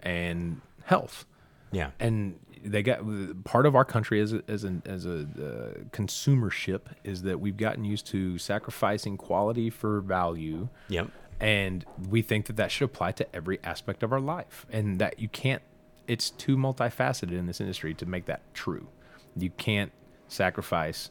[0.00, 1.24] and health.
[1.72, 1.90] Yeah.
[1.98, 3.00] And they got
[3.44, 7.56] part of our country as a, as an as a uh, consumership is that we've
[7.56, 10.68] gotten used to sacrificing quality for value.
[10.88, 11.10] Yep.
[11.40, 15.18] and we think that that should apply to every aspect of our life and that
[15.18, 15.62] you can't
[16.06, 18.88] it's too multifaceted in this industry to make that true
[19.36, 19.92] you can't
[20.28, 21.10] sacrifice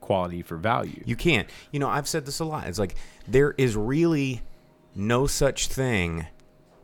[0.00, 1.48] quality for value You can't.
[1.70, 2.66] You know, I've said this a lot.
[2.66, 2.96] It's like
[3.28, 4.42] there is really
[4.94, 6.26] no such thing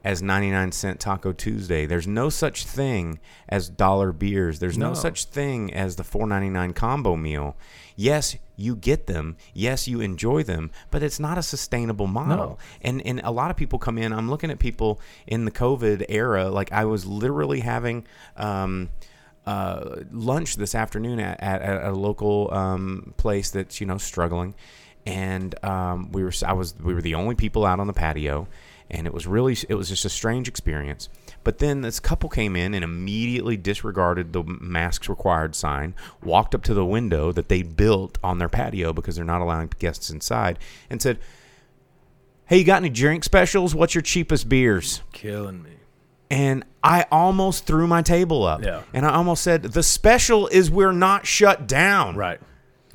[0.05, 1.85] as 99 cent Taco Tuesday.
[1.85, 3.19] There's no such thing
[3.49, 4.61] as dollar beers.
[4.61, 4.95] There's no, No.
[4.95, 7.57] such thing as the 4.99 combo meal.
[7.97, 9.37] Yes, you get them.
[9.53, 12.37] Yes, you enjoy them, but it's not a sustainable model.
[12.37, 12.59] No.
[12.81, 14.13] And and a lot of people come in.
[14.13, 16.49] I'm looking at people in the COVID era.
[16.49, 18.07] Like I was literally having
[18.37, 18.91] um,
[19.49, 24.55] uh, lunch this afternoon at, at, at a local um, place that's you know struggling,
[25.07, 28.47] and um, we were I was we were the only people out on the patio,
[28.91, 31.09] and it was really it was just a strange experience.
[31.45, 36.63] But then this couple came in and immediately disregarded the masks required sign, walked up
[36.65, 40.59] to the window that they built on their patio because they're not allowing guests inside,
[40.91, 41.19] and said,
[42.45, 43.75] "Hey, you got any drink specials?
[43.75, 45.78] What's your cheapest beers?" killing me
[46.31, 48.63] and I almost threw my table up.
[48.63, 48.83] Yeah.
[48.93, 52.17] And I almost said, the special is we're not shut down.
[52.17, 52.41] right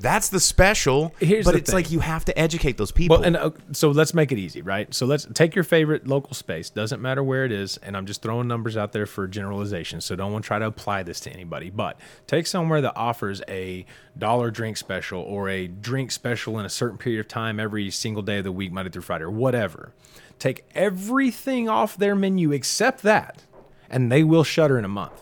[0.00, 1.14] That's the special.
[1.20, 1.76] Here's but the it's thing.
[1.76, 3.16] like you have to educate those people.
[3.16, 6.34] well and uh, so let's make it easy right so let's take your favorite local
[6.34, 10.00] space doesn't matter where it is and i'm just throwing numbers out there for generalization
[10.00, 13.40] so don't want to try to apply this to anybody but take somewhere that offers
[13.48, 13.86] a
[14.18, 18.22] dollar drink special or a drink special in a certain period of time every single
[18.22, 19.92] day of the week monday through friday or whatever
[20.38, 23.42] take everything off their menu except that
[23.90, 25.20] and they will shutter in a month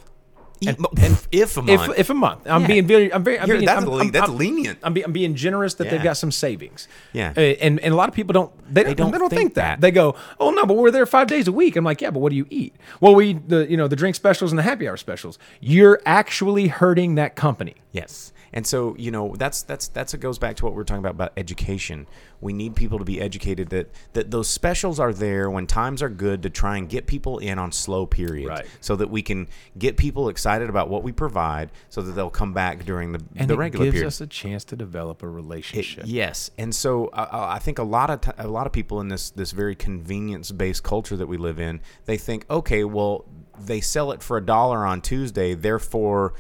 [0.66, 1.98] And, if, if a month.
[1.98, 2.66] if a month, I'm Yeah.
[2.68, 4.78] being very, I'm very, I'm You're- being, that's I'm, le- that's I'm- lenient.
[4.84, 6.86] I'm, be, I'm being generous that they've got some savings.
[7.12, 7.32] Yeah.
[7.36, 9.54] Uh, and and a lot of people don't, they, don't, don't they don't think think,
[9.54, 9.62] that.
[9.62, 9.80] that.
[9.80, 11.74] They go, oh no, but we're there five days a week.
[11.74, 12.76] I'm like, yeah, but what do you eat?
[13.00, 15.36] Well, we the, you know, the drink specials and the happy hour specials.
[15.60, 17.74] You're actually hurting that company.
[17.90, 18.32] Yes.
[18.52, 20.98] And so, you know, that's that's that's it goes back to what we we're talking
[21.00, 22.06] about about education.
[22.40, 26.08] We need people to be educated that that those specials are there when times are
[26.10, 28.66] good to try and get people in on slow periods Right.
[28.80, 29.48] so that we can
[29.78, 33.40] get people excited about what we provide so that they'll come back during the, regular.
[33.40, 34.06] And the it regular gives period.
[34.08, 36.04] us a chance to develop a relationship.
[36.06, 39.08] Yes, and so uh, I think a lot of t- a lot of people in
[39.08, 43.24] this this very convenience based culture that we live in, they think, okay, well,
[43.58, 46.34] they sell it for a dollar on Tuesday, therefore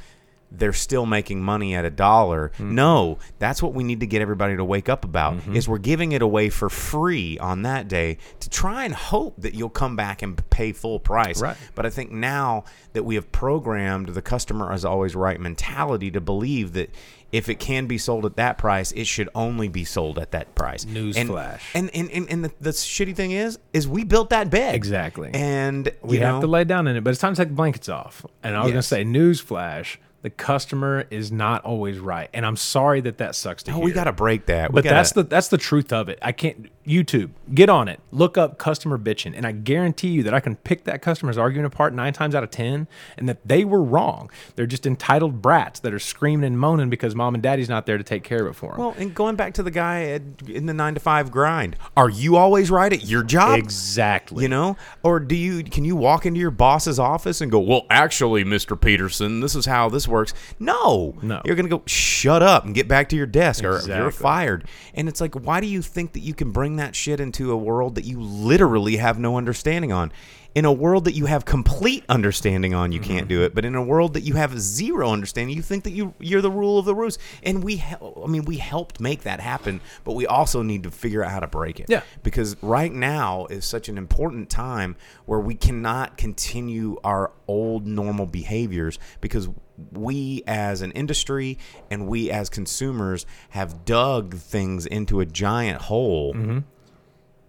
[0.54, 2.50] they're still making money at a dollar.
[2.54, 2.74] Mm-hmm.
[2.74, 6.12] No, that's what we need to get everybody to wake up about is we're giving
[6.12, 10.22] it away for free on that day to try and hope that you'll come back
[10.22, 11.40] and pay full price.
[11.40, 11.56] Right.
[11.74, 16.20] But I think now that we have programmed the customer is always right mentality to
[16.20, 16.90] believe that
[17.32, 20.54] if it can be sold at that price, it should only be sold at that
[20.54, 20.84] price.
[20.84, 21.60] And- Newsflash.
[21.74, 24.74] And and, and, and the, the shitty thing is, is we built that bed.
[24.74, 25.30] Exactly.
[25.32, 27.54] And we have know, to lay down in it, but it's time to take the
[27.54, 28.26] blankets off.
[28.42, 28.86] And I was going to Yes.
[28.88, 33.72] say, newsflash: the customer is not always right, and I'm sorry that that sucks to
[33.72, 33.84] Oh, hear.
[33.84, 34.70] we got to break that.
[34.72, 36.18] We But gotta, that's the that's the truth of it.
[36.22, 38.00] I can't YouTube get on it.
[38.10, 41.72] Look up customer bitching, and I guarantee you that I can pick that customer's argument
[41.72, 44.30] apart nine times out of ten, and that they were wrong.
[44.56, 47.98] They're just entitled brats that are screaming and moaning because mom and daddy's not there
[47.98, 48.80] to take care of it for them.
[48.80, 52.08] Well, and going back to the guy at, in the nine to five grind, are
[52.10, 53.58] you always right at your job?
[53.58, 54.42] exactly.
[54.42, 57.86] You know, or do you can you walk into your boss's office and go, "Well,
[57.90, 58.80] actually, Mr.
[58.80, 61.42] Peterson, this is how this works." No, No.
[61.44, 64.64] you're gonna go shut up and get back to your desk, or you're fired.
[64.94, 67.56] And it's like, why do you think that you can bring that shit into a
[67.56, 70.12] world that you literally have no understanding on?
[70.54, 73.10] In a world that you have complete understanding on, you mm-hmm.
[73.10, 73.54] can't do it.
[73.54, 76.50] But in a world that you have zero understanding, you think that you you're the
[76.50, 77.18] rule of the roost.
[77.42, 81.24] And we, I mean, we helped make that happen, but we also need to figure
[81.24, 82.02] out how to break it Yeah.
[82.22, 88.26] because right now is such an important time where we cannot continue our old normal
[88.26, 89.48] behaviors because
[89.92, 91.58] we as an industry
[91.90, 96.58] and we as consumers have dug things into a giant hole mm-hmm.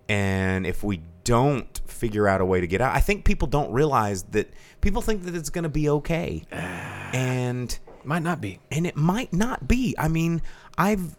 [0.09, 3.71] and if we don't figure out a way to get out i think people don't
[3.71, 4.51] realize that
[4.81, 8.59] people think that it's going to be okay and might not be.
[8.71, 9.95] and it might not be.
[9.97, 10.41] I mean,
[10.77, 11.15] I've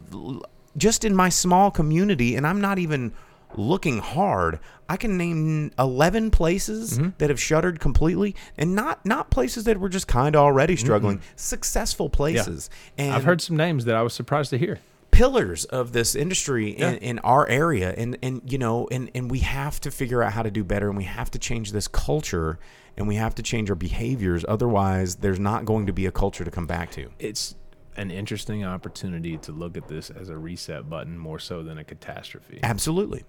[0.76, 3.12] just in my small community, and I'm not even
[3.58, 4.60] looking hard.
[4.88, 7.10] I can name 11 places mm-hmm.
[7.18, 10.84] that have shuttered completely, and not not places that were just kind of already mm-hmm.
[10.84, 11.20] struggling.
[11.36, 14.80] Successful places, and I've heard some names that I was surprised to hear.
[15.10, 19.38] pillars of this industry in, in our area and and you know and and we
[19.38, 22.58] have to figure out how to do better and we have to change this culture
[22.96, 26.44] and we have to change our behaviors otherwise there's not going to be a culture
[26.44, 27.54] to come back to It's
[27.96, 31.84] an interesting opportunity to look at this as a reset button more so than a
[31.84, 32.58] catastrophe.
[32.64, 33.22] absolutely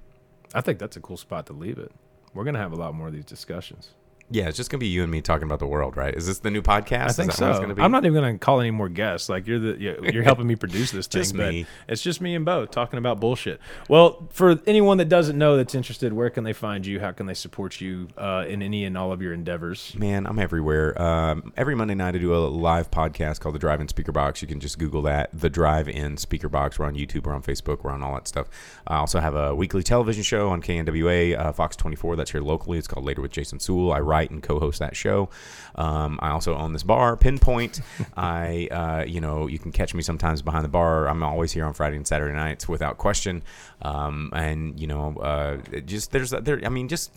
[0.55, 1.91] I think that's a cool spot to leave it.
[2.33, 3.89] We're gonna have a lot more of these discussions.
[4.31, 6.13] Yeah, it's just gonna be you and me talking about the world, right?
[6.13, 7.09] Is this the new podcast?
[7.09, 7.61] I think is that so.
[7.61, 7.81] Gonna be?
[7.83, 9.29] I'm not even gonna call any more guests.
[9.29, 9.77] Like you're the
[10.13, 11.21] you're, helping me produce this thing.
[11.21, 11.67] Just but me.
[11.87, 13.59] It's just me and Bo talking about bullshit.
[13.87, 16.99] Well, for anyone that doesn't know that's interested, where can they find you?
[16.99, 19.93] How can they support you uh, in any and all of your endeavors?
[19.95, 20.99] Man, I'm everywhere.
[20.99, 24.41] Um, every Monday night, I do a live podcast called The Drive In Speaker Box.
[24.41, 26.79] You can just Google that, The Drive In Speaker Box.
[26.79, 28.47] We're on YouTube, we're on Facebook, we're on all that stuff.
[28.87, 32.79] I also have a weekly television show on KNWA, uh, Fox 24, that's here locally.
[32.79, 33.93] It's called Later with Jason Sewell.
[33.93, 35.29] I write and co host that show.
[35.75, 37.81] Um, I also own this bar, Pinpoint.
[38.17, 41.07] I, uh, you know, you can catch me sometimes behind the bar.
[41.07, 43.43] I'm always here on Friday and Saturday nights without question.
[43.81, 47.11] Um, and, you know, uh, just there's, there, I mean, just.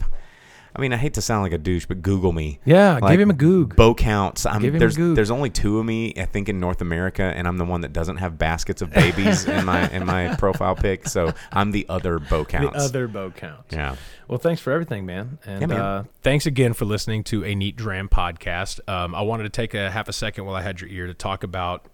[0.79, 2.61] I mean, I hate to sound like a douche, but Google me.
[2.65, 3.75] Yeah, Like, give him a goog.
[3.75, 4.47] Bo counts.
[4.47, 5.17] I'm, Give him a there's goog.
[5.17, 7.93] there's only two of me, I think, in North America, and I'm the one that
[7.93, 11.09] doesn't have baskets of babies in my in my profile pic.
[11.09, 12.79] So I'm the other Bo counts.
[12.79, 13.73] The other Bo counts.
[13.73, 13.97] yeah.
[14.29, 15.39] Well, thanks for everything, man.
[15.45, 15.81] And Yeah, man.
[15.81, 18.79] Uh, thanks again for listening to a Neat Dram podcast.
[18.89, 21.15] Um, I wanted to take a half a second while I had your ear to
[21.15, 21.87] talk about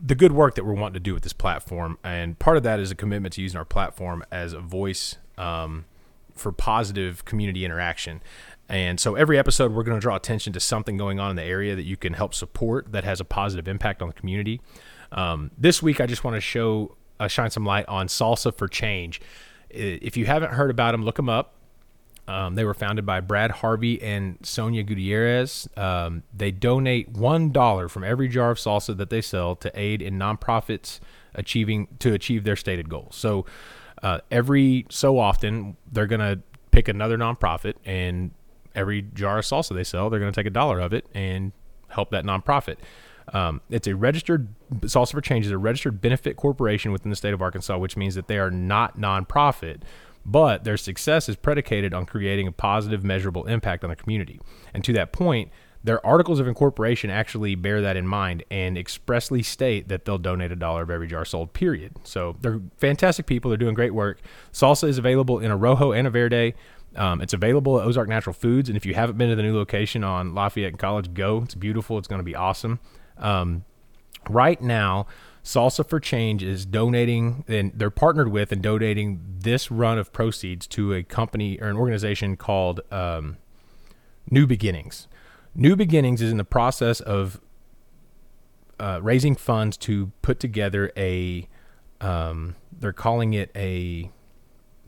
[0.00, 1.98] the good work that we're wanting to do with this platform.
[2.02, 5.84] And part of that is a commitment to using our platform as a voice um,
[6.38, 8.22] for positive community interaction.
[8.68, 11.44] And so every episode, we're going to draw attention to something going on in the
[11.44, 14.60] area that you can help support that has a positive impact on the community.
[15.10, 18.68] Um, this week, I just want to show, uh, shine some light on Salsa for
[18.68, 19.22] Change.
[19.70, 21.54] If you haven't heard about them, look them up.
[22.26, 25.66] Um, they were founded by Brad Harvey and Sonia Gutierrez.
[25.78, 30.02] Um, they donate one dollar from every jar of salsa that they sell to aid
[30.02, 31.00] in nonprofits
[31.34, 33.16] achieving to achieve their stated goals.
[33.16, 33.46] So
[34.02, 38.30] uh, every so often, they're gonna pick another nonprofit, and
[38.74, 41.52] every jar of salsa they sell, they're gonna take a dollar of it and
[41.88, 42.76] help that nonprofit.
[43.32, 44.48] Um, it's a registered
[44.80, 48.14] Salsa for Change is a registered benefit corporation within the state of Arkansas, which means
[48.14, 49.82] that they are not nonprofit,
[50.24, 54.40] but their success is predicated on creating a positive, measurable impact on the community.
[54.74, 55.50] And to that point,
[55.84, 60.50] their articles of incorporation actually bear that in mind and expressly state that they'll donate
[60.50, 61.94] a dollar of every jar sold, period.
[62.02, 63.50] So they're fantastic people.
[63.50, 64.20] They're doing great work.
[64.52, 66.54] Salsa is available in a Rojo and a Verde.
[66.96, 68.68] Um, it's available at Ozark Natural Foods.
[68.68, 71.42] And if you haven't been to the new location on Lafayette and College, go.
[71.44, 71.96] It's beautiful.
[71.98, 72.80] It's going to be awesome.
[73.16, 73.64] Um,
[74.28, 75.06] right now,
[75.44, 80.66] Salsa for Change is donating, and they're partnered with and donating this run of proceeds
[80.68, 83.38] to a company or an organization called um,
[84.30, 85.08] New Beginnings.
[85.54, 87.40] New Beginnings is in the process of
[88.78, 91.48] uh, raising funds to put together a.
[92.00, 94.12] Um, they're calling it a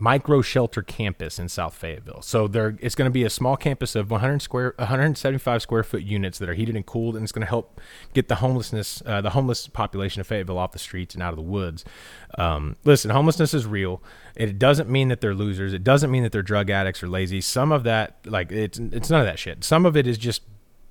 [0.01, 2.23] micro shelter campus in South Fayetteville.
[2.23, 6.03] So there, it's going to be a small campus of 100 square, 175 square foot
[6.03, 7.81] units that are heated and cooled, and it's going to help
[8.15, 11.37] get the homelessness, uh, the homeless population of Fayetteville off the streets and out of
[11.37, 11.85] the woods.
[12.39, 14.03] Um, listen, homelessness is real.
[14.35, 15.75] It doesn't mean that they're losers.
[15.75, 17.43] It doesn't mean that they're drug addicts or lazy.
[17.43, 19.63] Some of that, like it's, it's none of that shit.
[19.65, 20.43] Some of it is just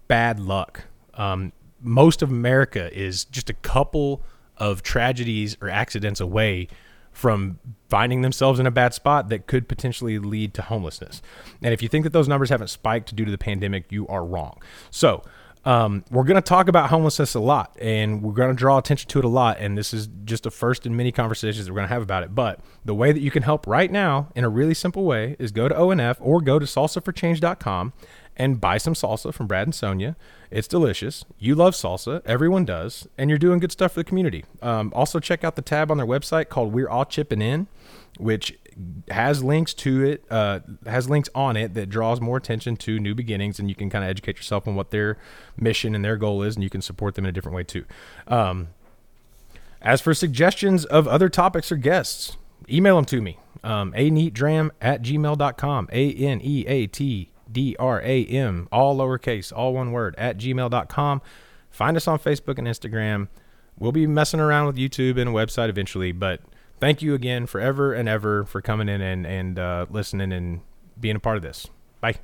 [0.08, 0.84] bad luck.
[1.16, 4.22] Um, most of America is just a couple
[4.58, 6.68] of tragedies or accidents away
[7.12, 11.22] from finding themselves in a bad spot that could potentially lead to homelessness.
[11.62, 14.24] And if you think that those numbers haven't spiked due to the pandemic, you are
[14.24, 14.62] wrong.
[14.92, 15.24] So,
[15.66, 19.10] um, we're going to talk about homelessness a lot and we're going to draw attention
[19.10, 19.58] to it a lot.
[19.60, 22.24] And this is just a first in many conversations that we're going to have about
[22.24, 22.34] it.
[22.34, 25.52] But the way that you can help right now in a really simple way is
[25.52, 27.94] go to ONF or go to salsaforchange.com
[28.38, 30.16] and buy some salsa from Brad and Sonia.
[30.50, 31.26] It's delicious.
[31.38, 32.22] You love salsa.
[32.26, 33.08] Everyone does.
[33.18, 34.46] And you're doing good stuff for the community.
[34.62, 37.68] Um, also, check out the tab on their website called We're All Chipping In,
[38.18, 38.58] which
[39.10, 43.14] has links to it, uh, has links on it that draws more attention to new
[43.14, 43.60] beginnings.
[43.60, 45.18] And you can kind of educate yourself on what their
[45.58, 46.56] mission and their goal is.
[46.56, 47.86] And you can support them in a different way, too.
[48.28, 48.70] Um,
[49.82, 52.38] as for suggestions of other topics or guests,
[52.70, 53.38] email them to me.
[53.64, 55.90] Um, a neatdram at gmail.com.
[55.92, 60.38] A N E A T D R A M, all lowercase, all one word, at
[60.38, 61.22] gmail.com.
[61.70, 63.28] Find us on Facebook and Instagram.
[63.78, 66.42] We'll be messing around with YouTube and a website eventually, but
[66.80, 70.62] thank you again forever and ever for coming in and, and uh, listening and
[71.00, 71.68] being a part of this.
[72.02, 72.20] Bye.